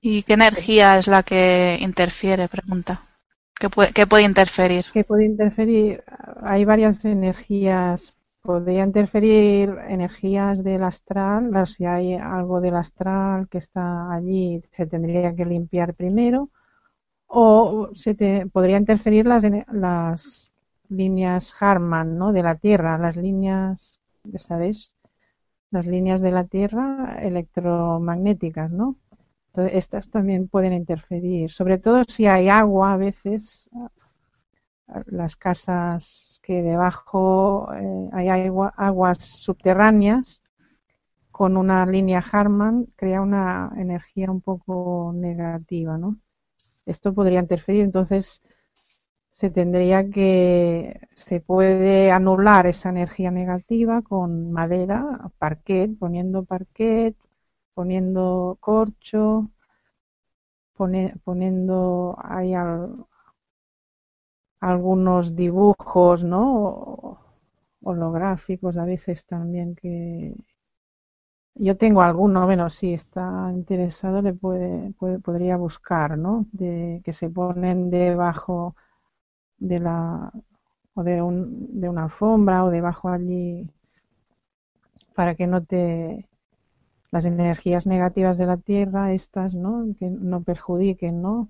¿Y 0.00 0.22
qué 0.22 0.34
energía 0.34 0.98
es 0.98 1.06
la 1.06 1.22
que 1.22 1.78
interfiere? 1.80 2.48
Pregunta. 2.48 3.08
¿Qué 3.54 3.70
puede, 3.70 3.92
qué 3.92 4.06
puede 4.06 4.24
interferir? 4.24 4.84
¿Qué 4.92 5.04
puede 5.04 5.24
interferir? 5.24 6.02
Hay 6.42 6.64
varias 6.64 7.04
energías 7.04 8.14
podría 8.42 8.84
interferir 8.84 9.70
energías 9.88 10.64
del 10.64 10.82
astral, 10.82 11.66
si 11.66 11.86
hay 11.86 12.14
algo 12.14 12.60
del 12.60 12.76
astral 12.76 13.48
que 13.48 13.58
está 13.58 14.12
allí, 14.12 14.60
se 14.72 14.86
tendría 14.86 15.34
que 15.34 15.44
limpiar 15.46 15.94
primero, 15.94 16.50
o 17.26 17.90
se 17.94 18.14
te, 18.14 18.46
podría 18.46 18.76
interferir 18.78 19.26
las, 19.26 20.50
líneas 20.88 21.54
Harman 21.58 22.18
¿no? 22.18 22.32
de 22.32 22.42
la 22.42 22.56
Tierra, 22.56 22.98
las 22.98 23.16
líneas, 23.16 24.00
¿sabes? 24.36 24.92
Las 25.70 25.86
líneas 25.86 26.20
de 26.20 26.32
la 26.32 26.44
Tierra 26.44 27.18
electromagnéticas, 27.22 28.70
¿no? 28.70 28.96
Estas 29.54 30.10
también 30.10 30.48
pueden 30.48 30.74
interferir, 30.74 31.50
sobre 31.50 31.78
todo 31.78 32.02
si 32.08 32.26
hay 32.26 32.48
agua 32.48 32.94
a 32.94 32.96
veces, 32.96 33.70
las 35.06 35.36
casas 35.36 36.40
que 36.42 36.62
debajo 36.62 37.72
eh, 37.74 38.08
hay 38.12 38.28
aguas 38.76 39.18
subterráneas 39.18 40.42
con 41.30 41.56
una 41.56 41.86
línea 41.86 42.22
Harman 42.30 42.86
crea 42.96 43.22
una 43.22 43.72
energía 43.76 44.30
un 44.30 44.40
poco 44.40 45.12
negativa, 45.14 45.98
¿no? 45.98 46.18
Esto 46.86 47.14
podría 47.14 47.40
interferir, 47.40 47.84
entonces 47.84 48.42
se 49.30 49.50
tendría 49.50 50.08
que 50.10 51.00
se 51.14 51.40
puede 51.40 52.10
anular 52.12 52.66
esa 52.66 52.90
energía 52.90 53.30
negativa 53.30 54.02
con 54.02 54.52
madera, 54.52 55.30
parquet, 55.38 55.98
poniendo 55.98 56.44
parquet, 56.44 57.16
poniendo 57.74 58.58
corcho, 58.60 59.50
poniendo 61.24 62.16
al, 62.18 63.06
algunos 64.70 65.24
dibujos, 65.36 66.24
¿no? 66.24 67.18
Holográficos 67.84 68.78
a 68.78 68.84
veces 68.86 69.26
también 69.26 69.74
que 69.74 70.34
yo 71.54 71.76
tengo 71.76 72.02
alguno, 72.02 72.44
bueno, 72.46 72.70
si 72.70 72.92
está 72.94 73.50
interesado 73.52 74.22
le 74.22 74.32
puede, 74.34 74.92
podría 75.22 75.56
buscar, 75.56 76.18
¿no? 76.18 76.46
De 76.52 77.00
que 77.04 77.12
se 77.12 77.28
ponen 77.30 77.90
debajo 77.90 78.74
de 79.58 79.80
la 79.80 80.32
o 80.94 81.02
de, 81.04 81.22
un, 81.22 81.80
de 81.80 81.88
una 81.88 82.04
alfombra 82.04 82.64
o 82.64 82.70
debajo 82.70 83.08
allí 83.10 83.70
para 85.14 85.34
que 85.34 85.46
no 85.46 85.64
te 85.64 86.28
las 87.12 87.24
energías 87.24 87.86
negativas 87.86 88.38
de 88.38 88.46
la 88.46 88.56
tierra 88.58 89.12
estas, 89.14 89.54
¿no? 89.54 89.94
Que 89.98 90.10
no 90.10 90.42
perjudiquen, 90.42 91.22
¿no? 91.22 91.48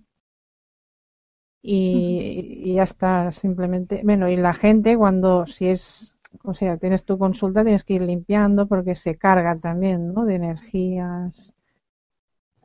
Y, 1.62 2.74
ya 2.74 2.82
está, 2.82 3.30
simplemente. 3.32 4.02
Bueno, 4.04 4.28
y 4.28 4.36
la 4.36 4.54
gente 4.54 4.96
cuando, 4.96 5.46
si 5.46 5.68
es, 5.68 6.14
o 6.42 6.54
sea, 6.54 6.76
tienes 6.76 7.04
tu 7.04 7.18
consulta, 7.18 7.62
tienes 7.62 7.84
que 7.84 7.94
ir 7.94 8.02
limpiando 8.02 8.66
porque 8.66 8.94
se 8.94 9.16
carga 9.16 9.56
también, 9.58 10.12
¿no? 10.12 10.24
De 10.24 10.34
energías 10.36 11.54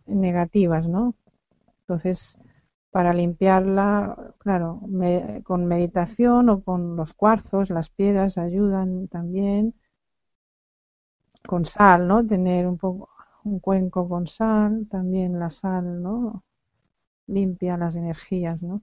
negativas, 0.08 0.88
¿no? 0.88 1.16
Entonces, 1.82 2.40
para 2.92 3.14
limpiarla, 3.14 4.34
claro, 4.40 4.82
con 5.44 5.66
meditación 5.66 6.50
o 6.50 6.64
con 6.64 6.96
los 6.96 7.14
cuarzos, 7.14 7.70
las 7.70 7.90
piedras 7.90 8.38
ayudan 8.38 9.08
también. 9.08 9.76
Con 11.48 11.66
sal, 11.66 12.08
¿no? 12.08 12.26
Tener 12.26 12.68
un 12.68 12.78
poco 12.78 13.10
un 13.44 13.60
cuenco 13.60 14.10
con 14.10 14.28
sal, 14.28 14.88
también 14.90 15.40
la 15.40 15.50
sal, 15.50 16.02
¿no? 16.02 16.44
Limpia 17.28 17.78
las 17.78 17.96
energías, 17.96 18.62
¿no? 18.62 18.82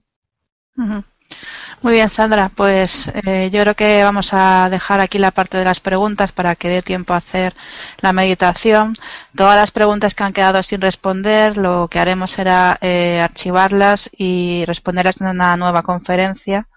Muy 1.81 1.93
bien, 1.93 2.09
Sandra. 2.09 2.49
Pues 2.49 3.11
eh, 3.25 3.49
yo 3.51 3.61
creo 3.61 3.75
que 3.75 4.03
vamos 4.03 4.29
a 4.33 4.69
dejar 4.69 4.99
aquí 4.99 5.19
la 5.19 5.31
parte 5.31 5.57
de 5.57 5.65
las 5.65 5.79
preguntas 5.79 6.31
para 6.31 6.55
que 6.55 6.69
dé 6.69 6.81
tiempo 6.81 7.13
a 7.13 7.17
hacer 7.17 7.53
la 8.01 8.13
meditación. 8.13 8.93
Todas 9.35 9.55
las 9.55 9.71
preguntas 9.71 10.15
que 10.15 10.23
han 10.23 10.33
quedado 10.33 10.63
sin 10.63 10.81
responder, 10.81 11.57
lo 11.57 11.87
que 11.89 11.99
haremos 11.99 12.31
será 12.31 12.77
eh, 12.81 13.21
archivarlas 13.21 14.09
y 14.17 14.63
responderlas 14.65 15.21
en 15.21 15.27
una 15.27 15.57
nueva 15.57 15.83
conferencia. 15.83 16.67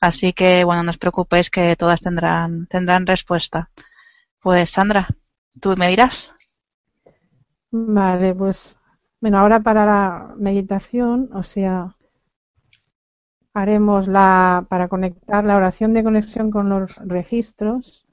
Así 0.00 0.32
que, 0.32 0.64
bueno, 0.64 0.82
no 0.82 0.90
os 0.90 0.98
preocupéis 0.98 1.50
que 1.50 1.76
todas 1.76 2.00
tendrán, 2.00 2.66
tendrán 2.66 3.06
respuesta. 3.06 3.70
Pues, 4.40 4.70
Sandra, 4.70 5.06
tú 5.60 5.74
me 5.76 5.88
dirás. 5.88 6.32
Vale, 7.70 8.34
pues, 8.34 8.78
bueno, 9.20 9.38
ahora 9.38 9.60
para 9.60 9.84
la 9.84 10.34
meditación, 10.36 11.30
o 11.34 11.42
sea, 11.42 11.96
haremos 13.54 14.08
la, 14.08 14.66
para 14.68 14.88
conectar 14.88 15.44
la 15.44 15.56
oración 15.56 15.92
de 15.92 16.04
conexión 16.04 16.50
con 16.50 16.68
los 16.68 16.96
registros 16.96 18.06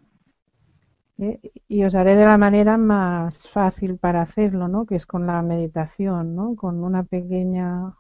¿eh? 1.20 1.40
y 1.68 1.84
os 1.84 1.96
haré 1.96 2.16
de 2.16 2.26
la 2.26 2.38
manera 2.38 2.78
más 2.78 3.50
fácil 3.50 3.98
para 3.98 4.22
hacerlo, 4.22 4.68
¿no? 4.68 4.86
que 4.86 4.96
es 4.96 5.06
con 5.06 5.28
la 5.28 5.42
meditación, 5.42 6.36
¿no? 6.36 6.56
con 6.56 6.84
una 6.84 7.04
pequeña 7.04 7.96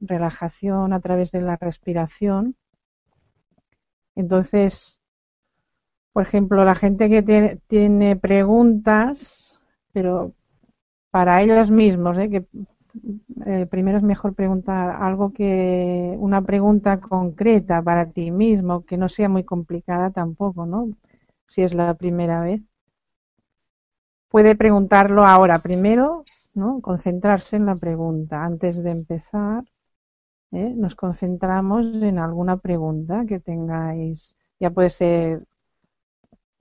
relajación 0.00 0.92
a 0.92 1.00
través 1.00 1.30
de 1.30 1.42
la 1.42 1.56
respiración. 1.56 2.56
Entonces, 4.16 5.00
por 6.12 6.24
ejemplo, 6.24 6.64
la 6.64 6.74
gente 6.74 7.08
que 7.08 7.22
tiene, 7.22 7.60
tiene 7.68 8.16
preguntas, 8.16 9.58
pero 9.92 10.34
para 11.12 11.42
ellos 11.42 11.70
mismos, 11.70 12.16
¿eh? 12.18 12.30
que 12.30 12.46
eh, 13.46 13.66
primero 13.70 13.98
es 13.98 14.02
mejor 14.02 14.34
preguntar 14.34 14.90
algo 15.02 15.32
que 15.32 16.16
una 16.18 16.42
pregunta 16.42 17.00
concreta 17.00 17.82
para 17.82 18.10
ti 18.10 18.30
mismo, 18.30 18.84
que 18.86 18.96
no 18.96 19.08
sea 19.10 19.28
muy 19.28 19.44
complicada 19.44 20.10
tampoco, 20.10 20.66
¿no? 20.66 20.90
Si 21.46 21.62
es 21.62 21.74
la 21.74 21.94
primera 21.94 22.40
vez. 22.40 22.62
Puede 24.30 24.56
preguntarlo 24.56 25.24
ahora 25.24 25.58
primero, 25.58 26.22
¿no? 26.54 26.80
Concentrarse 26.80 27.56
en 27.56 27.66
la 27.66 27.76
pregunta. 27.76 28.44
Antes 28.44 28.82
de 28.82 28.90
empezar, 28.90 29.64
¿eh? 30.52 30.72
nos 30.76 30.94
concentramos 30.94 31.86
en 32.02 32.18
alguna 32.18 32.56
pregunta 32.56 33.24
que 33.28 33.38
tengáis. 33.38 34.34
Ya 34.60 34.70
puede 34.70 34.90
ser 34.90 35.44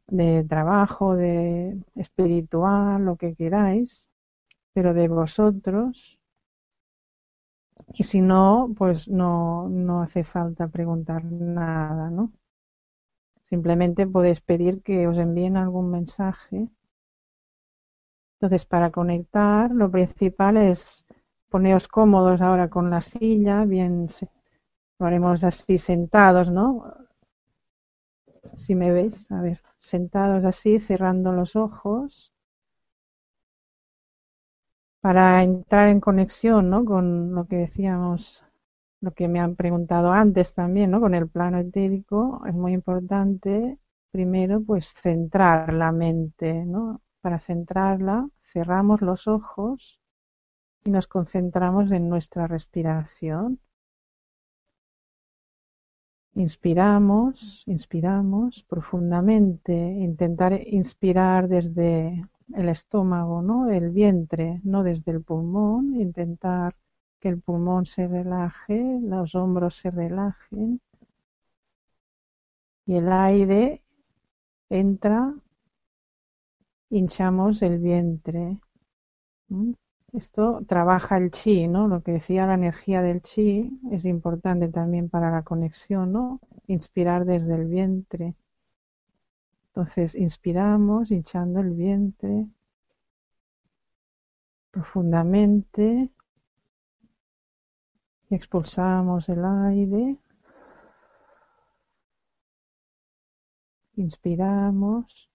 de 0.08 0.46
trabajo, 0.50 1.16
de 1.16 1.78
espiritual, 1.96 3.06
lo 3.06 3.16
que 3.16 3.34
queráis, 3.36 4.11
pero 4.74 4.94
de 4.94 5.08
vosotros 5.08 6.20
y 7.94 8.04
si 8.04 8.22
no, 8.22 8.74
pues 8.78 9.10
no, 9.10 9.68
no 9.70 10.02
hace 10.02 10.24
falta 10.24 10.68
preguntar 10.68 11.24
nada, 11.26 12.10
¿no? 12.10 12.32
Simplemente 13.42 14.08
podéis 14.08 14.40
pedir 14.42 14.82
que 14.82 15.08
os 15.08 15.18
envíen 15.18 15.58
algún 15.58 15.92
mensaje. 15.92 16.70
Entonces, 18.36 18.66
para 18.66 18.92
conectar, 18.92 19.72
lo 19.72 19.92
principal 19.92 20.58
es 20.58 21.06
poneros 21.50 21.88
cómodos 21.88 22.42
ahora 22.42 22.70
con 22.70 22.90
la 22.90 23.02
silla, 23.02 23.66
bien, 23.66 24.08
lo 25.00 25.06
haremos 25.06 25.44
así 25.44 25.78
sentados, 25.78 26.50
¿no? 26.50 26.94
Si 28.56 28.74
me 28.76 28.92
veis, 28.92 29.30
a 29.32 29.42
ver, 29.42 29.62
sentados 29.80 30.46
así, 30.46 30.80
cerrando 30.80 31.34
los 31.34 31.56
ojos 31.56 32.31
para 35.02 35.44
entrar 35.44 35.90
en 35.90 36.00
conexión 36.00 36.70
¿no? 36.70 36.86
con 36.86 37.34
lo 37.36 37.46
que 37.48 37.58
decíamos, 37.58 38.46
lo 39.02 39.12
que 39.12 39.28
me 39.28 39.40
han 39.40 39.56
preguntado 39.56 40.12
antes 40.12 40.54
también, 40.54 40.92
¿no? 40.92 41.02
con 41.02 41.16
el 41.16 41.28
plano 41.28 41.60
etérico, 41.60 42.44
es 42.48 42.54
muy 42.54 42.74
importante 42.74 43.80
primero 44.12 44.62
pues 44.62 44.94
centrar 44.94 45.74
la 45.74 45.92
mente, 45.92 46.66
¿no? 46.66 47.02
Para 47.22 47.40
centrarla 47.40 48.28
cerramos 48.44 49.02
los 49.02 49.28
ojos 49.28 50.00
y 50.84 50.92
nos 50.92 51.08
concentramos 51.08 51.92
en 51.92 52.10
nuestra 52.10 52.48
respiración. 52.48 53.60
Inspiramos, 56.34 57.64
inspiramos 57.68 58.64
profundamente, 58.64 59.74
intentar 59.74 60.54
inspirar 60.68 61.48
desde 61.48 62.24
el 62.56 62.70
estómago, 62.70 63.42
¿no? 63.42 63.70
El 63.70 63.92
vientre, 63.92 64.62
no 64.64 64.84
desde 64.84 65.12
el 65.12 65.24
pulmón, 65.24 65.96
intentar 66.00 66.76
que 67.20 67.30
el 67.30 67.40
pulmón 67.42 67.86
se 67.86 68.08
relaje, 68.08 69.00
los 69.02 69.36
hombros 69.36 69.76
se 69.76 69.92
relajen 69.92 70.82
y 72.86 72.96
el 72.96 73.12
aire 73.12 73.82
entra, 74.70 75.34
hinchamos 76.90 77.62
el 77.62 77.80
vientre. 77.80 78.60
Esto 80.14 80.62
trabaja 80.68 81.18
el 81.18 81.32
chi, 81.32 81.68
¿no? 81.68 81.88
Lo 81.88 82.02
que 82.04 82.12
decía 82.14 82.46
la 82.46 82.56
energía 82.56 83.02
del 83.02 83.22
chi 83.22 83.80
es 83.92 84.04
importante 84.06 84.68
también 84.68 85.10
para 85.10 85.32
la 85.32 85.44
conexión, 85.44 86.12
¿no? 86.12 86.40
Inspirar 86.68 87.26
desde 87.26 87.56
el 87.56 87.66
vientre. 87.68 88.36
Entonces 89.74 90.16
inspiramos 90.16 91.12
hinchando 91.12 91.62
el 91.62 91.72
vientre 91.72 92.46
profundamente 94.70 96.10
y 98.30 98.36
expulsamos 98.36 99.30
el 99.30 99.46
aire. 99.46 100.18
Inspiramos. 103.96 105.30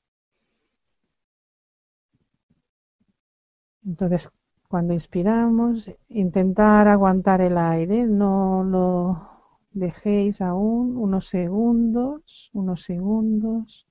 Entonces, 3.87 4.29
cuando 4.69 4.93
inspiramos, 4.93 5.91
intentar 6.09 6.89
aguantar 6.89 7.41
el 7.41 7.57
aire, 7.57 8.07
no 8.07 8.65
lo 8.65 9.31
dejéis 9.71 10.43
aún 10.43 10.97
unos 10.99 11.27
segundos, 11.29 12.51
unos 12.53 12.83
segundos 12.83 13.87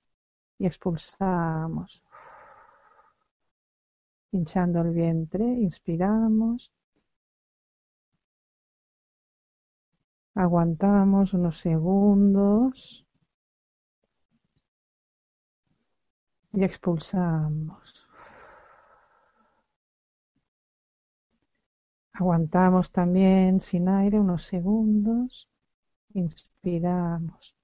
y 0.57 0.65
expulsamos. 0.65 2.03
Hinchando 4.31 4.81
el 4.81 4.91
vientre, 4.91 5.43
inspiramos. 5.45 6.71
Aguantamos 10.35 11.33
unos 11.33 11.57
segundos 11.59 13.05
y 16.51 16.63
expulsamos. 16.63 18.05
Aguantamos 22.13 22.91
también 22.91 23.59
sin 23.59 23.89
aire 23.89 24.19
unos 24.19 24.43
segundos. 24.43 25.49
Inspiramos. 26.13 27.54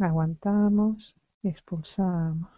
Aguantamos 0.00 1.14
expulsamos. 1.42 2.48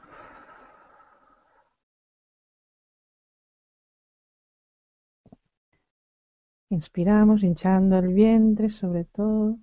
Inspiramos 6.71 7.43
hinchando 7.43 7.99
el 7.99 8.09
vientre 8.15 8.71
sobre 8.71 9.05
todo. 9.05 9.59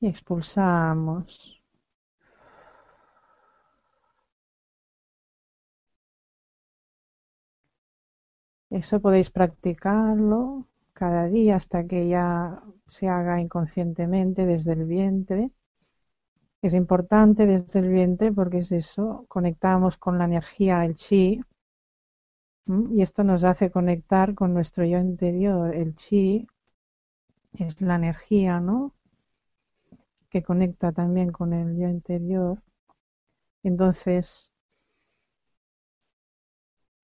Y 0.00 0.06
expulsamos. 0.08 1.60
Eso 8.70 9.00
podéis 9.00 9.30
practicarlo 9.30 10.66
cada 10.94 11.26
día 11.28 11.56
hasta 11.56 11.86
que 11.86 12.08
ya 12.08 12.62
se 12.86 13.08
haga 13.08 13.40
inconscientemente 13.40 14.46
desde 14.46 14.72
el 14.72 14.84
vientre. 14.86 15.50
Es 16.62 16.72
importante 16.72 17.46
desde 17.46 17.80
el 17.80 17.88
vientre 17.90 18.32
porque 18.32 18.58
es 18.58 18.72
eso, 18.72 19.26
conectamos 19.28 19.98
con 19.98 20.18
la 20.18 20.24
energía, 20.24 20.84
el 20.84 20.94
chi, 20.94 21.42
y 22.66 23.02
esto 23.02 23.24
nos 23.24 23.44
hace 23.44 23.70
conectar 23.70 24.34
con 24.34 24.54
nuestro 24.54 24.86
yo 24.86 24.98
interior. 24.98 25.74
El 25.74 25.94
chi 25.94 26.46
es 27.52 27.78
la 27.80 27.96
energía, 27.96 28.60
¿no? 28.60 28.94
Que 30.30 30.42
conecta 30.42 30.92
también 30.92 31.30
con 31.30 31.52
el 31.52 31.76
yo 31.76 31.88
interior. 31.88 32.62
Entonces, 33.62 34.50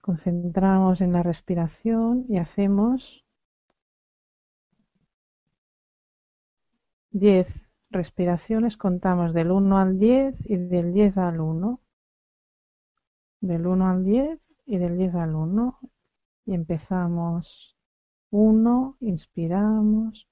concentramos 0.00 1.00
en 1.02 1.12
la 1.12 1.22
respiración 1.22 2.24
y 2.28 2.38
hacemos 2.38 3.24
10 7.12 7.48
respiraciones, 7.90 8.76
contamos 8.76 9.34
del 9.34 9.50
1 9.50 9.78
al 9.78 9.98
10 9.98 10.34
y 10.48 10.56
del 10.56 10.92
10 10.92 11.18
al 11.18 11.40
1. 11.40 11.80
del 13.40 13.66
1 13.66 13.88
al 13.88 14.04
10 14.04 14.40
y 14.66 14.78
del 14.78 14.96
10 14.96 15.14
al 15.16 15.34
1. 15.34 15.78
Y 16.46 16.54
empezamos 16.54 17.76
1, 18.30 18.96
inspiramos, 19.00 20.28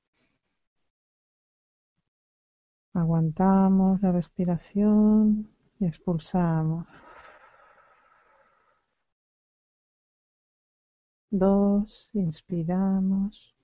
aguantamos 2.92 4.00
la 4.02 4.12
respiración 4.12 5.50
y 5.80 5.86
expulsamos. 5.86 6.86
2, 11.30 12.10
inspiramos. 12.14 13.57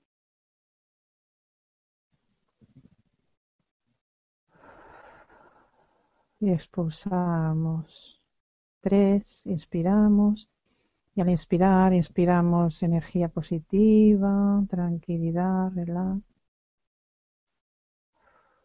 Y 6.39 6.49
expulsamos. 6.51 8.21
3, 8.81 9.45
inspiramos. 9.45 10.49
Y 11.15 11.21
al 11.21 11.29
inspirar, 11.29 11.93
inspiramos 11.93 12.83
energía 12.83 13.29
positiva, 13.29 14.63
tranquilidad, 14.69 15.71
relax. 15.73 16.21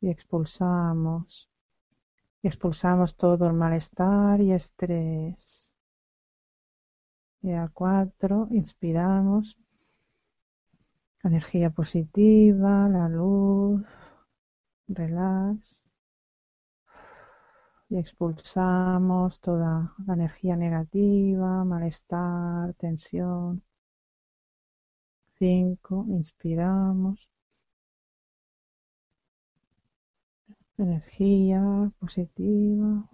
Y 0.00 0.08
expulsamos. 0.08 1.48
Y 2.42 2.48
expulsamos 2.48 3.16
todo 3.16 3.46
el 3.46 3.52
malestar 3.52 4.40
y 4.40 4.52
estrés. 4.52 5.74
Y 7.42 7.52
a 7.52 7.68
cuatro, 7.72 8.48
inspiramos. 8.50 9.56
Energía 11.22 11.70
positiva, 11.70 12.88
la 12.88 13.08
luz, 13.08 13.86
relax 14.88 15.79
y 17.90 17.98
expulsamos 17.98 19.40
toda 19.40 19.94
la 20.06 20.14
energía 20.14 20.56
negativa, 20.56 21.64
malestar, 21.64 22.72
tensión. 22.74 23.62
Cinco, 25.38 26.04
inspiramos. 26.08 27.28
Energía 30.78 31.62
positiva. 31.98 33.08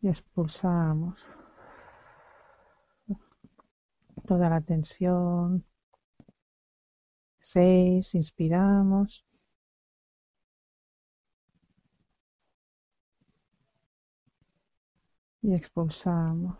Y 0.00 0.08
expulsamos 0.08 1.24
toda 4.26 4.48
la 4.48 4.60
tensión. 4.60 5.64
Seis, 7.40 8.14
inspiramos. 8.14 9.27
Y 15.42 15.54
expulsamos. 15.54 16.58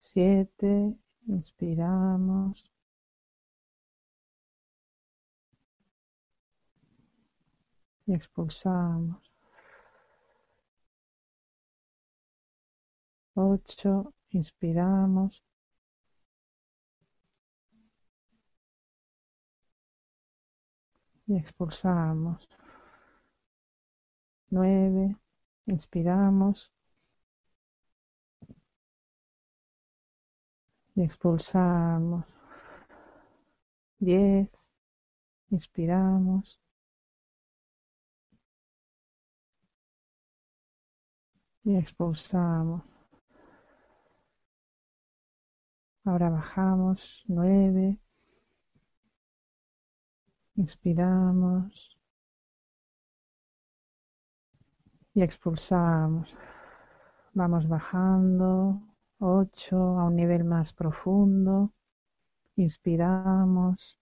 Siete, 0.00 0.96
inspiramos. 1.26 2.70
Y 8.06 8.14
expulsamos. 8.14 9.32
Ocho, 13.34 14.14
inspiramos. 14.30 15.42
Y 21.26 21.36
expulsamos. 21.36 22.48
Nueve, 24.50 25.16
Inspiramos. 25.68 26.72
Y 30.94 31.02
expulsamos. 31.02 32.24
Diez. 34.00 34.48
Inspiramos. 35.50 36.58
Y 41.64 41.76
expulsamos. 41.76 42.82
Ahora 46.04 46.30
bajamos. 46.30 47.24
Nueve. 47.28 47.98
Inspiramos. 50.56 51.97
Y 55.18 55.22
expulsamos. 55.22 56.32
Vamos 57.34 57.66
bajando, 57.68 58.80
8 59.18 59.76
a 59.98 60.04
un 60.04 60.14
nivel 60.14 60.44
más 60.44 60.72
profundo. 60.72 61.72
Inspiramos. 62.56 63.98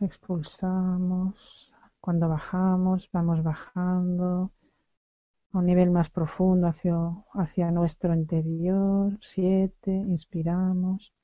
Expulsamos. 0.00 1.72
Cuando 2.00 2.28
bajamos, 2.28 3.08
vamos 3.12 3.42
bajando 3.42 4.52
a 5.52 5.58
un 5.58 5.66
nivel 5.66 5.90
más 5.90 6.10
profundo 6.10 6.66
hacia, 6.66 6.96
hacia 7.34 7.70
nuestro 7.70 8.14
interior. 8.14 9.16
7. 9.20 9.92
Inspiramos. 9.92 11.15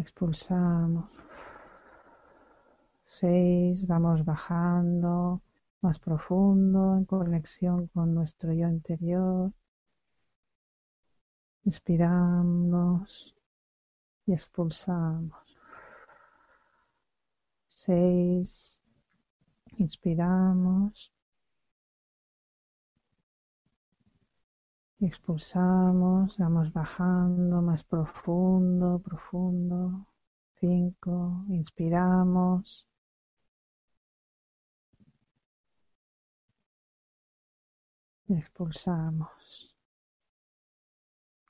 Expulsamos. 0.00 1.04
Seis, 3.06 3.86
vamos 3.86 4.24
bajando 4.24 5.42
más 5.82 5.98
profundo 5.98 6.96
en 6.96 7.04
conexión 7.04 7.88
con 7.88 8.14
nuestro 8.14 8.52
yo 8.52 8.68
interior. 8.68 9.52
Inspiramos 11.64 13.34
y 14.26 14.32
expulsamos. 14.32 15.38
Seis, 17.68 18.80
inspiramos. 19.76 21.12
Expulsamos, 25.06 26.38
vamos 26.38 26.72
bajando 26.72 27.62
más 27.62 27.82
profundo, 27.84 29.00
profundo. 29.00 30.06
Cinco, 30.60 31.44
inspiramos. 31.48 32.86
expulsamos. 38.28 39.74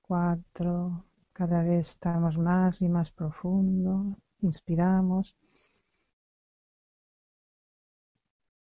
Cuatro, 0.03 1.05
cada 1.33 1.63
vez 1.63 1.89
estamos 1.91 2.37
más 2.39 2.83
y 2.83 2.89
más 2.89 3.11
profundo. 3.13 4.17
Inspiramos. 4.41 5.37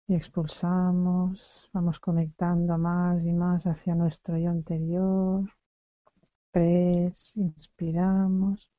Y 0.07 0.15
expulsamos, 0.15 1.69
vamos 1.73 1.99
conectando 1.99 2.77
más 2.77 3.23
y 3.25 3.33
más 3.33 3.65
hacia 3.65 3.95
nuestro 3.95 4.37
yo 4.37 4.51
interior. 4.51 5.49
Tres, 6.51 7.35
inspiramos. 7.35 8.69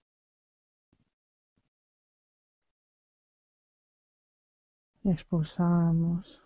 Y 5.04 5.10
expulsamos. 5.10 6.40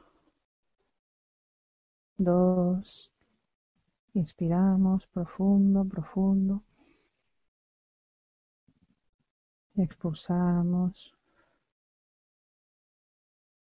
Dos, 2.18 3.12
inspiramos 4.14 5.06
profundo, 5.06 5.84
profundo. 5.84 6.62
Y 9.74 9.82
expulsamos. 9.82 11.14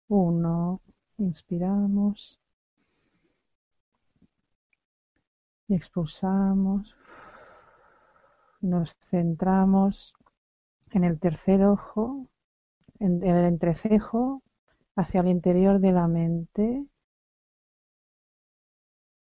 Uno, 0.07 0.82
Inspiramos 1.17 2.39
y 5.67 5.75
expulsamos. 5.75 6.95
Nos 8.61 8.97
centramos 8.97 10.15
en 10.91 11.03
el 11.03 11.19
tercer 11.19 11.63
ojo, 11.63 12.27
en 12.99 13.23
el 13.23 13.45
entrecejo, 13.45 14.41
hacia 14.95 15.21
el 15.21 15.27
interior 15.27 15.79
de 15.79 15.91
la 15.91 16.07
mente. 16.07 16.85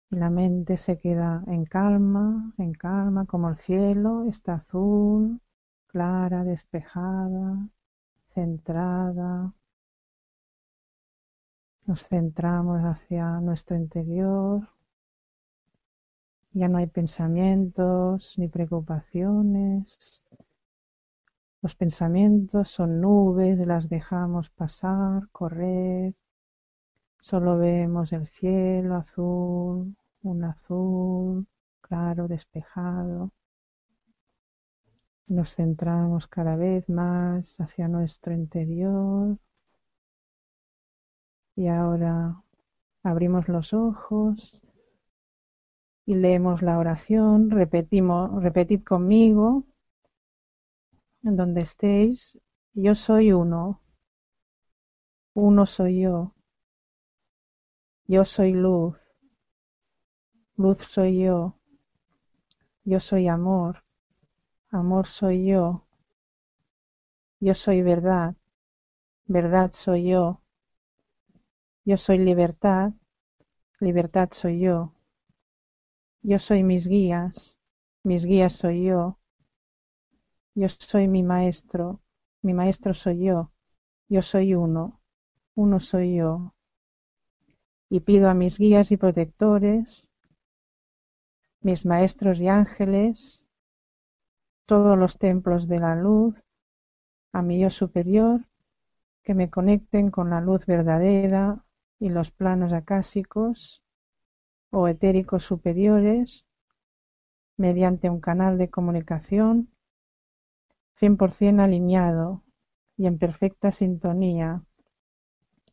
La 0.09 0.29
mente 0.29 0.77
se 0.77 0.97
queda 0.97 1.43
en 1.47 1.65
calma, 1.65 2.53
en 2.57 2.73
calma, 2.73 3.25
como 3.25 3.49
el 3.49 3.57
cielo, 3.57 4.23
está 4.29 4.55
azul, 4.55 5.41
clara, 5.87 6.43
despejada, 6.43 7.67
centrada, 8.33 9.53
nos 11.87 12.05
centramos 12.05 12.81
hacia 12.81 13.39
nuestro 13.39 13.77
interior 13.77 14.67
Ya 16.51 16.67
no 16.67 16.79
hay 16.79 16.87
pensamientos 16.87 18.37
ni 18.37 18.47
preocupaciones. 18.49 20.23
Los 21.61 21.75
pensamientos 21.75 22.69
son 22.69 22.99
nubes, 22.99 23.59
las 23.59 23.87
dejamos 23.89 24.49
pasar, 24.49 25.29
correr. 25.31 26.13
Solo 27.19 27.57
vemos 27.57 28.11
el 28.11 28.27
cielo 28.27 28.95
azul, 28.95 29.95
un 30.23 30.43
azul 30.43 31.47
claro, 31.81 32.27
despejado. 32.27 33.31
Nos 35.27 35.53
centramos 35.55 36.27
cada 36.27 36.55
vez 36.55 36.89
más 36.89 37.59
hacia 37.61 37.87
nuestro 37.87 38.33
interior. 38.33 39.37
Y 41.57 41.67
ahora 41.69 42.43
abrimos 43.01 43.47
los 43.47 43.73
ojos 43.73 44.61
y 46.05 46.13
leemos 46.13 46.61
la 46.61 46.77
oración. 46.77 47.49
Repetimos, 47.49 48.43
repetid 48.43 48.83
conmigo 48.83 49.65
en 51.23 51.35
donde 51.35 51.61
estéis. 51.61 52.39
Yo 52.75 52.93
soy 52.93 53.31
uno. 53.31 53.81
Uno 55.33 55.65
soy 55.65 56.01
yo. 56.01 56.35
Yo 58.05 58.23
soy 58.23 58.53
luz. 58.53 58.95
Luz 60.57 60.77
soy 60.77 61.23
yo. 61.23 61.55
Yo 62.83 62.99
soy 62.99 63.27
amor. 63.27 63.83
Amor 64.69 65.07
soy 65.07 65.47
yo. 65.47 65.87
Yo 67.39 67.55
soy 67.55 67.81
verdad. 67.81 68.35
Verdad 69.25 69.71
soy 69.73 70.09
yo. 70.09 70.39
Yo 71.87 71.95
soy 71.95 72.17
libertad. 72.17 72.91
Libertad 73.79 74.27
soy 74.33 74.59
yo. 74.59 74.93
Yo 76.21 76.37
soy 76.37 76.61
mis 76.61 76.85
guías. 76.85 77.61
Mis 78.03 78.25
guías 78.25 78.57
soy 78.57 78.83
yo. 78.83 79.19
Yo 80.53 80.67
soy 80.67 81.07
mi 81.07 81.23
maestro. 81.23 82.01
Mi 82.41 82.53
maestro 82.53 82.93
soy 82.93 83.23
yo. 83.23 83.53
Yo 84.09 84.21
soy 84.21 84.53
uno. 84.53 84.99
Uno 85.55 85.79
soy 85.79 86.17
yo. 86.17 86.53
Y 87.89 88.01
pido 88.01 88.29
a 88.29 88.33
mis 88.33 88.57
guías 88.57 88.91
y 88.91 88.97
protectores, 88.97 90.11
mis 91.61 91.85
maestros 91.85 92.41
y 92.41 92.49
ángeles, 92.49 93.47
todos 94.65 94.97
los 94.97 95.17
templos 95.17 95.69
de 95.69 95.79
la 95.79 95.95
luz, 95.95 96.35
a 97.31 97.41
mi 97.41 97.61
yo 97.61 97.69
superior, 97.69 98.45
que 99.23 99.33
me 99.33 99.49
conecten 99.49 100.11
con 100.11 100.31
la 100.31 100.41
luz 100.41 100.65
verdadera 100.65 101.63
y 101.99 102.09
los 102.09 102.31
planos 102.31 102.73
acásicos 102.73 103.83
o 104.69 104.87
etéricos 104.87 105.43
superiores 105.43 106.45
mediante 107.57 108.09
un 108.09 108.19
canal 108.19 108.57
de 108.57 108.69
comunicación 108.69 109.69
100% 110.99 111.61
alineado 111.61 112.43
y 112.97 113.05
en 113.05 113.17
perfecta 113.19 113.71
sintonía, 113.71 114.63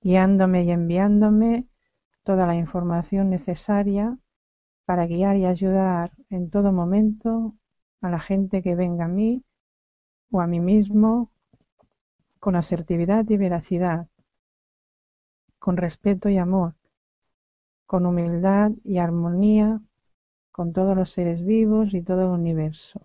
guiándome 0.03 0.65
y 0.65 0.71
enviándome 0.71 1.67
toda 2.23 2.47
la 2.47 2.57
información 2.57 3.31
necesaria 3.31 4.19
para 4.85 5.07
guiar 5.07 5.37
y 5.37 5.47
ayudar 5.47 6.13
en 6.29 6.51
todo 6.51 6.73
momento 6.73 7.55
a 8.03 8.11
la 8.11 8.21
gente 8.21 8.63
que 8.63 8.75
venga 8.75 9.07
a 9.07 9.09
mí 9.09 9.43
o 10.31 10.41
a 10.41 10.47
mí 10.47 10.61
mismo 10.61 11.31
con 12.39 12.57
asertividad 12.57 13.27
y 13.31 13.39
veracidad, 13.39 14.09
con 15.65 15.79
respeto 15.79 16.29
y 16.29 16.37
amor, 16.37 16.75
con 17.87 18.05
humildad 18.05 18.73
y 18.85 18.99
armonía 18.99 19.81
con 20.53 20.75
todos 20.75 20.95
los 20.95 21.09
seres 21.09 21.43
vivos 21.43 21.95
y 21.95 22.03
todo 22.03 22.21
el 22.25 22.39
universo. 22.39 23.01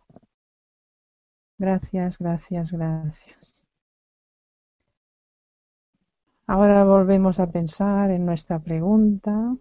Gracias, 1.57 2.17
gracias, 2.17 2.73
gracias. 2.73 3.63
Ahora 6.47 6.83
volvemos 6.83 7.39
a 7.39 7.49
pensar 7.49 8.11
en 8.11 8.25
nuestra 8.25 8.59
pregunta, 8.59 9.55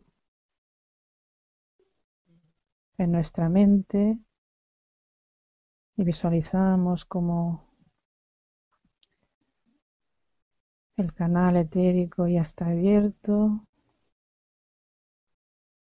en 2.97 3.13
nuestra 3.13 3.49
mente 3.49 4.19
y 5.97 6.03
visualizamos 6.03 7.05
como 7.05 7.68
el 10.99 11.15
canal 11.15 11.57
etérico 11.57 12.27
ya 12.27 12.43
está 12.43 12.67
abierto. 12.67 13.65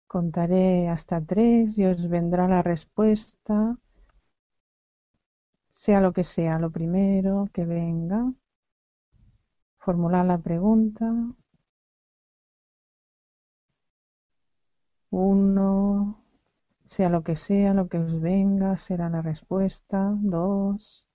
Contaré 0.08 0.90
hasta 0.90 1.22
tres 1.22 1.78
y 1.78 1.86
os 1.86 2.10
vendrá 2.10 2.48
la 2.48 2.62
respuesta, 2.62 3.78
sea 5.74 6.02
lo 6.02 6.14
que 6.14 6.24
sea, 6.24 6.60
lo 6.60 6.70
primero 6.72 7.48
que 7.54 7.66
venga. 7.66 8.34
Formular 9.80 10.26
la 10.26 10.38
pregunta. 10.38 11.06
Uno, 15.12 16.24
sea 16.90 17.10
lo 17.10 17.24
que 17.24 17.36
sea, 17.36 17.74
lo 17.74 17.88
que 17.90 18.00
os 18.00 18.22
venga, 18.22 18.78
será 18.78 19.10
la 19.10 19.22
respuesta. 19.22 20.14
Dos. 20.18 21.09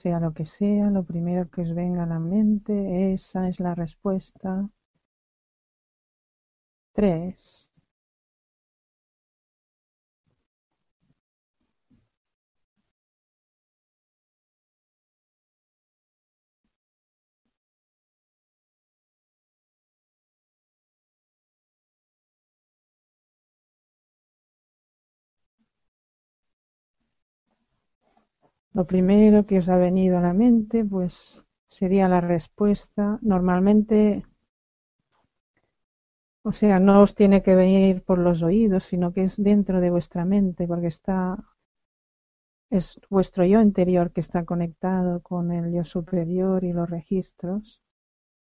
Sea 0.00 0.18
lo 0.18 0.32
que 0.34 0.46
sea, 0.46 0.90
lo 0.90 1.04
primero 1.04 1.48
que 1.50 1.60
os 1.62 1.72
venga 1.74 2.02
a 2.02 2.06
la 2.06 2.18
mente, 2.18 3.12
esa 3.12 3.48
es 3.48 3.60
la 3.60 3.74
respuesta. 3.76 4.68
Tres. 6.94 7.69
Lo 28.72 28.84
primero 28.84 29.46
que 29.46 29.58
os 29.58 29.68
ha 29.68 29.76
venido 29.76 30.18
a 30.18 30.20
la 30.28 30.32
mente, 30.32 30.84
pues 30.84 31.44
sería 31.66 32.08
la 32.08 32.20
respuesta. 32.20 33.18
Normalmente, 33.22 34.24
o 36.42 36.52
sea, 36.52 36.78
no 36.78 37.02
os 37.02 37.14
tiene 37.14 37.42
que 37.42 37.54
venir 37.54 38.02
por 38.02 38.18
los 38.18 38.42
oídos, 38.42 38.84
sino 38.84 39.12
que 39.12 39.24
es 39.24 39.42
dentro 39.42 39.80
de 39.80 39.90
vuestra 39.90 40.24
mente, 40.24 40.66
porque 40.66 40.88
está, 40.88 41.36
es 42.70 43.00
vuestro 43.10 43.44
yo 43.44 43.60
interior 43.60 44.12
que 44.12 44.20
está 44.22 44.44
conectado 44.44 45.20
con 45.20 45.52
el 45.52 45.72
yo 45.72 45.84
superior 45.84 46.64
y 46.64 46.72
los 46.72 46.88
registros. 46.88 47.82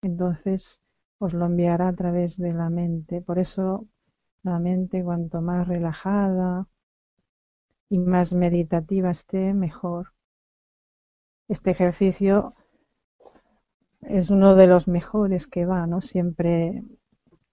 Entonces, 0.02 0.82
os 1.18 1.32
lo 1.34 1.46
enviará 1.46 1.88
a 1.88 1.94
través 1.94 2.36
de 2.36 2.52
la 2.52 2.70
mente. 2.70 3.20
Por 3.20 3.38
eso, 3.38 3.86
la 4.42 4.58
mente, 4.58 5.04
cuanto 5.04 5.40
más 5.40 5.68
relajada 5.68 6.66
y 7.88 7.98
más 7.98 8.32
meditativa 8.32 9.10
esté, 9.10 9.54
mejor. 9.54 10.12
Este 11.48 11.70
ejercicio 11.70 12.54
es 14.02 14.30
uno 14.30 14.54
de 14.54 14.66
los 14.66 14.88
mejores 14.88 15.46
que 15.46 15.66
va, 15.66 15.86
¿no? 15.86 16.00
Siempre 16.00 16.82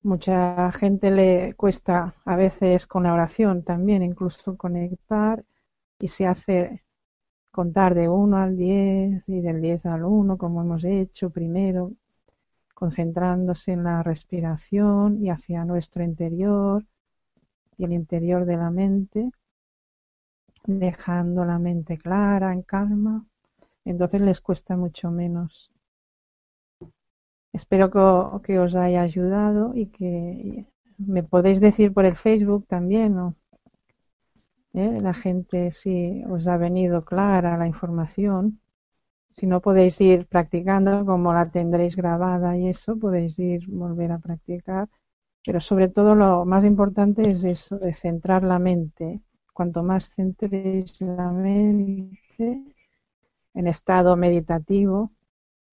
mucha 0.03 0.71
gente 0.71 1.11
le 1.11 1.53
cuesta 1.55 2.15
a 2.25 2.35
veces 2.35 2.87
con 2.87 3.03
la 3.03 3.13
oración 3.13 3.63
también 3.63 4.03
incluso 4.03 4.57
conectar 4.57 5.45
y 5.99 6.07
se 6.07 6.25
hace 6.25 6.83
contar 7.51 7.93
de 7.95 8.09
1 8.09 8.37
al 8.37 8.57
10 8.57 9.23
y 9.27 9.41
del 9.41 9.61
10 9.61 9.85
al 9.85 10.05
1 10.05 10.37
como 10.37 10.61
hemos 10.61 10.83
hecho 10.85 11.29
primero 11.29 11.91
concentrándose 12.73 13.73
en 13.73 13.83
la 13.83 14.01
respiración 14.01 15.23
y 15.23 15.29
hacia 15.29 15.65
nuestro 15.65 16.03
interior 16.03 16.83
y 17.77 17.85
el 17.85 17.93
interior 17.93 18.45
de 18.45 18.57
la 18.57 18.71
mente 18.71 19.31
dejando 20.65 21.45
la 21.45 21.59
mente 21.59 21.97
clara, 21.97 22.53
en 22.53 22.61
calma 22.61 23.25
entonces 23.85 24.21
les 24.21 24.41
cuesta 24.41 24.77
mucho 24.77 25.11
menos. 25.11 25.71
Espero 27.53 27.91
que, 28.43 28.59
os 28.59 28.75
haya 28.75 29.01
ayudado 29.01 29.73
y 29.75 29.87
que 29.87 30.65
me 30.97 31.23
podéis 31.23 31.59
decir 31.59 31.93
por 31.93 32.05
el 32.05 32.15
Facebook 32.15 32.65
también, 32.67 33.15
¿no? 33.15 33.35
¿Eh? 34.73 34.99
La 35.01 35.13
gente 35.13 35.71
si 35.71 36.23
os 36.29 36.47
ha 36.47 36.57
venido 36.57 37.03
clara 37.03 37.57
la 37.57 37.67
información. 37.67 38.61
Si 39.31 39.47
no 39.47 39.61
podéis 39.61 39.99
ir 40.01 40.27
practicando, 40.27 41.05
como 41.05 41.33
la 41.33 41.49
tendréis 41.49 41.95
grabada 41.95 42.57
y 42.57 42.67
eso, 42.67 42.97
podéis 42.97 43.37
ir 43.39 43.67
volver 43.69 44.11
a 44.11 44.19
practicar. 44.19 44.89
Pero 45.45 45.59
sobre 45.59 45.89
todo 45.89 46.15
lo 46.15 46.45
más 46.45 46.63
importante 46.65 47.29
es 47.29 47.43
eso, 47.43 47.79
de 47.79 47.93
centrar 47.93 48.43
la 48.43 48.59
mente. 48.59 49.21
Cuanto 49.53 49.83
más 49.83 50.13
centréis 50.15 50.99
la 51.01 51.31
mente, 51.31 52.63
en 53.53 53.67
estado 53.67 54.15
meditativo, 54.15 55.11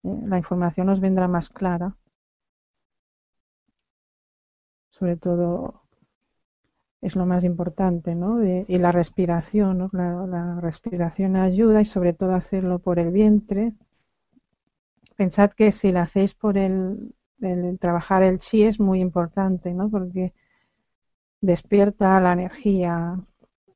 ¿eh? 0.03 0.19
la 0.25 0.37
información 0.37 0.87
nos 0.87 0.99
vendrá 0.99 1.27
más 1.27 1.49
clara. 1.49 1.95
Sobre 4.89 5.15
todo 5.17 5.83
es 7.01 7.15
lo 7.15 7.25
más 7.25 7.43
importante, 7.43 8.15
¿no? 8.15 8.43
y 8.43 8.77
la 8.77 8.91
respiración, 8.91 9.77
¿no? 9.77 9.89
La, 9.93 10.59
respiración 10.59 11.37
ayuda 11.37 11.81
y 11.81 11.85
sobre 11.85 12.13
todo 12.13 12.33
hacerlo 12.35 12.79
por 12.79 12.99
el 12.99 13.11
vientre. 13.11 13.73
Pensad 15.15 15.51
que 15.51 15.71
si 15.71 15.91
lo 15.91 16.01
hacéis 16.01 16.33
por 16.33 16.57
el, 16.57 17.13
el 17.41 17.79
trabajar 17.79 18.23
el 18.23 18.39
chi 18.39 18.63
es 18.63 18.79
muy 18.79 18.99
importante, 19.01 19.73
¿no? 19.73 19.89
Porque 19.89 20.33
despierta 21.41 22.19
la 22.19 22.33
energía 22.33 23.17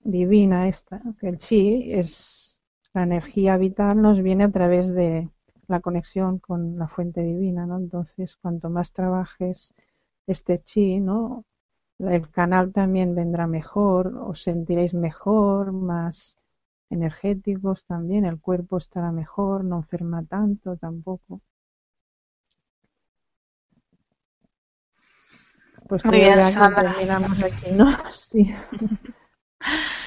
divina 0.04 0.68
esta, 0.68 1.02
que 1.20 1.30
el 1.30 1.38
chi 1.38 1.92
es 1.94 2.60
la 2.94 3.04
energía 3.04 3.58
vital 3.58 4.02
nos 4.02 4.22
viene 4.22 4.46
a 4.46 4.52
través 4.52 4.94
de 4.94 5.30
la 5.68 5.80
conexión 5.80 6.40
con 6.40 6.78
la 6.78 6.88
fuente 6.88 7.22
divina, 7.22 7.66
¿no? 7.66 7.78
Entonces, 7.78 8.36
cuanto 8.36 8.70
más 8.70 8.94
trabajes 8.94 9.74
este 10.28 10.62
chi, 10.62 11.00
¿no? 11.00 11.46
el 12.00 12.30
canal 12.30 12.72
también 12.74 13.16
vendrá 13.16 13.48
mejor, 13.48 14.08
os 14.18 14.42
sentiréis 14.44 14.94
mejor, 14.94 15.72
más 15.72 16.38
energéticos 16.90 17.86
también, 17.86 18.26
el 18.26 18.40
cuerpo 18.40 18.78
estará 18.78 19.12
mejor, 19.12 19.64
no 19.64 19.78
enferma 19.78 20.24
tanto 20.24 20.76
tampoco. 20.76 21.42
Pues 25.88 26.04
Muy 26.06 26.18
bien, 26.20 26.42
Sandra. 26.42 26.94
terminamos 26.94 27.44
aquí, 27.44 27.72
¿no? 27.72 27.86
Sí. 28.14 28.54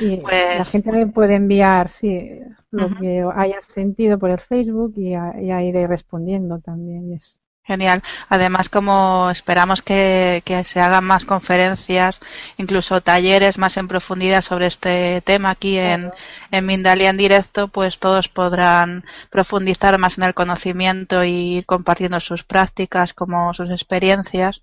Y 0.01 0.17
la 0.17 0.23
pues 0.23 0.71
gente 0.71 0.93
me 0.93 1.07
puede 1.07 1.35
enviar 1.35 1.89
sí, 1.89 2.41
lo 2.71 2.95
que 2.97 3.25
haya 3.35 3.61
sentido 3.61 4.19
por 4.19 4.31
el 4.31 4.41
Facebook 4.41 4.95
y 4.97 5.11
ya, 5.11 5.63
iré 5.63 5.87
respondiendo 5.87 6.59
también. 6.61 7.19
Genial. 7.67 8.01
Además, 8.29 8.69
como 8.69 9.29
esperamos 9.29 9.83
que, 9.83 10.41
se 10.65 10.81
hagan 10.81 11.03
más 11.05 11.25
conferencias, 11.25 12.21
incluso 12.59 13.01
talleres 13.01 13.59
más 13.59 13.77
en 13.77 13.89
profundidad 13.89 14.41
sobre 14.43 14.67
este 14.67 15.21
tema 15.23 15.51
aquí 15.51 15.77
en, 15.77 16.13
en 16.53 16.67
Mindalia 16.67 17.11
en 17.11 17.17
directo, 17.17 17.67
pues 17.67 17.99
todos 17.99 18.29
podrán 18.29 19.05
profundizar 19.31 19.99
más 19.99 20.17
en 20.17 20.25
el 20.25 20.35
conocimiento 20.35 21.25
y 21.25 21.59
ir 21.59 21.67
compartiendo 21.67 22.21
sus 22.21 22.45
prácticas 22.45 23.15
como 23.15 23.53
sus 23.53 23.71
experiencias 23.71 24.63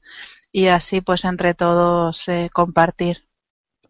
y 0.53 0.67
así 0.67 1.01
pues 1.01 1.25
entre 1.25 1.55
todos 1.55 2.29
eh, 2.29 2.49
compartir. 2.53 3.25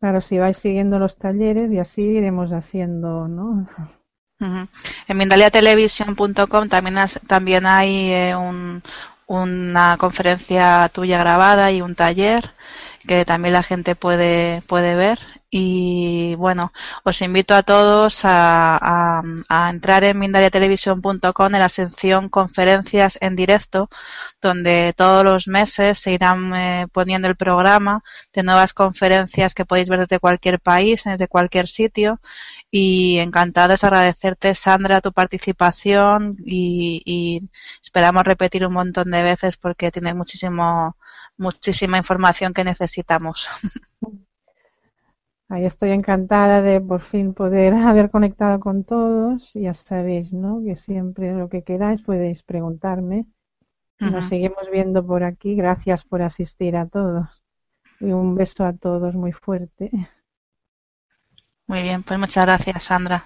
Claro, 0.04 0.20
si 0.20 0.38
vais 0.38 0.58
siguiendo 0.58 1.00
los 1.00 1.16
talleres 1.16 1.72
y 1.72 1.80
así 1.80 2.02
iremos 2.02 2.52
haciendo, 2.52 3.30
¿no? 3.30 3.66
En 5.08 5.18
mindaliatelevisión.com 5.18 6.68
también, 6.68 6.98
también 7.26 7.66
hay 7.66 8.12
eh, 8.12 8.36
una 9.28 9.96
conferencia 9.98 10.90
tuya 10.94 11.18
grabada 11.20 11.72
y 11.72 11.82
un 11.82 11.96
taller 11.96 12.52
que 13.08 13.26
también 13.26 13.54
la 13.54 13.64
gente 13.64 13.96
puede, 13.96 14.62
puede 14.68 14.96
ver. 14.96 15.20
Y 15.56 16.34
bueno, 16.36 16.74
os 17.04 17.22
invito 17.22 17.54
a 17.54 17.62
todos 17.62 18.22
a, 18.24 19.22
entrar 19.72 20.04
en 20.04 20.18
mindaliatelevisión.com 20.18 21.54
en 21.54 21.60
la 21.60 21.70
sección 21.70 22.30
conferencias 22.30 23.20
en 23.22 23.36
directo, 23.36 23.88
donde 24.42 24.94
todos 24.98 25.24
los 25.24 25.48
meses 25.48 26.00
se 26.00 26.12
irán 26.12 26.56
eh, 26.56 26.88
poniendo 26.92 27.28
el 27.28 27.36
programa 27.36 28.02
de 28.34 28.42
nuevas 28.42 28.74
conferencias 28.74 29.54
que 29.54 29.66
podéis 29.66 29.90
ver 29.90 30.00
desde 30.00 30.20
cualquier 30.20 30.60
país, 30.60 31.04
desde 31.04 31.28
cualquier 31.28 31.68
sitio. 31.68 32.20
Y 32.76 33.20
encantados 33.20 33.84
agradecerte, 33.84 34.56
Sandra, 34.56 35.00
tu 35.00 35.14
participación 35.14 36.38
y, 36.44 37.04
y 37.06 37.48
esperamos 37.84 38.24
repetir 38.24 38.66
un 38.66 38.74
montón 38.74 39.12
de 39.12 39.22
veces 39.22 39.58
porque 39.58 39.92
tiene 39.92 40.16
muchísimo 40.16 40.96
muchísima 41.38 41.98
información 41.98 42.52
que 42.52 42.64
necesitamos. 42.64 43.48
Ahí 45.50 45.66
estoy 45.66 45.92
encantada 45.92 46.64
de 46.64 46.82
por 46.82 47.02
fin 47.02 47.36
poder 47.36 47.74
haber 47.76 48.10
conectado 48.10 48.60
con 48.60 48.84
todos. 48.84 49.54
Ya 49.54 49.76
sabéis, 49.76 50.34
¿no? 50.34 50.64
Que 50.66 50.76
siempre 50.76 51.34
lo 51.34 51.50
que 51.50 51.64
queráis 51.64 52.02
podéis 52.02 52.42
preguntarme. 52.42 53.28
Nos 54.00 54.26
seguimos 54.26 54.70
viendo 54.72 55.06
por 55.06 55.24
aquí. 55.24 55.56
Gracias 55.56 56.04
por 56.04 56.24
asistir 56.24 56.76
a 56.76 56.88
todos. 56.88 57.44
Y 58.00 58.06
un 58.06 58.36
beso 58.36 58.66
a 58.66 58.74
todos 58.74 59.14
muy 59.14 59.32
fuerte. 59.32 59.92
Muy 61.68 61.82
bien, 61.82 62.04
pues 62.04 62.18
muchas 62.18 62.46
gracias, 62.46 62.86
Sandra. 62.86 63.26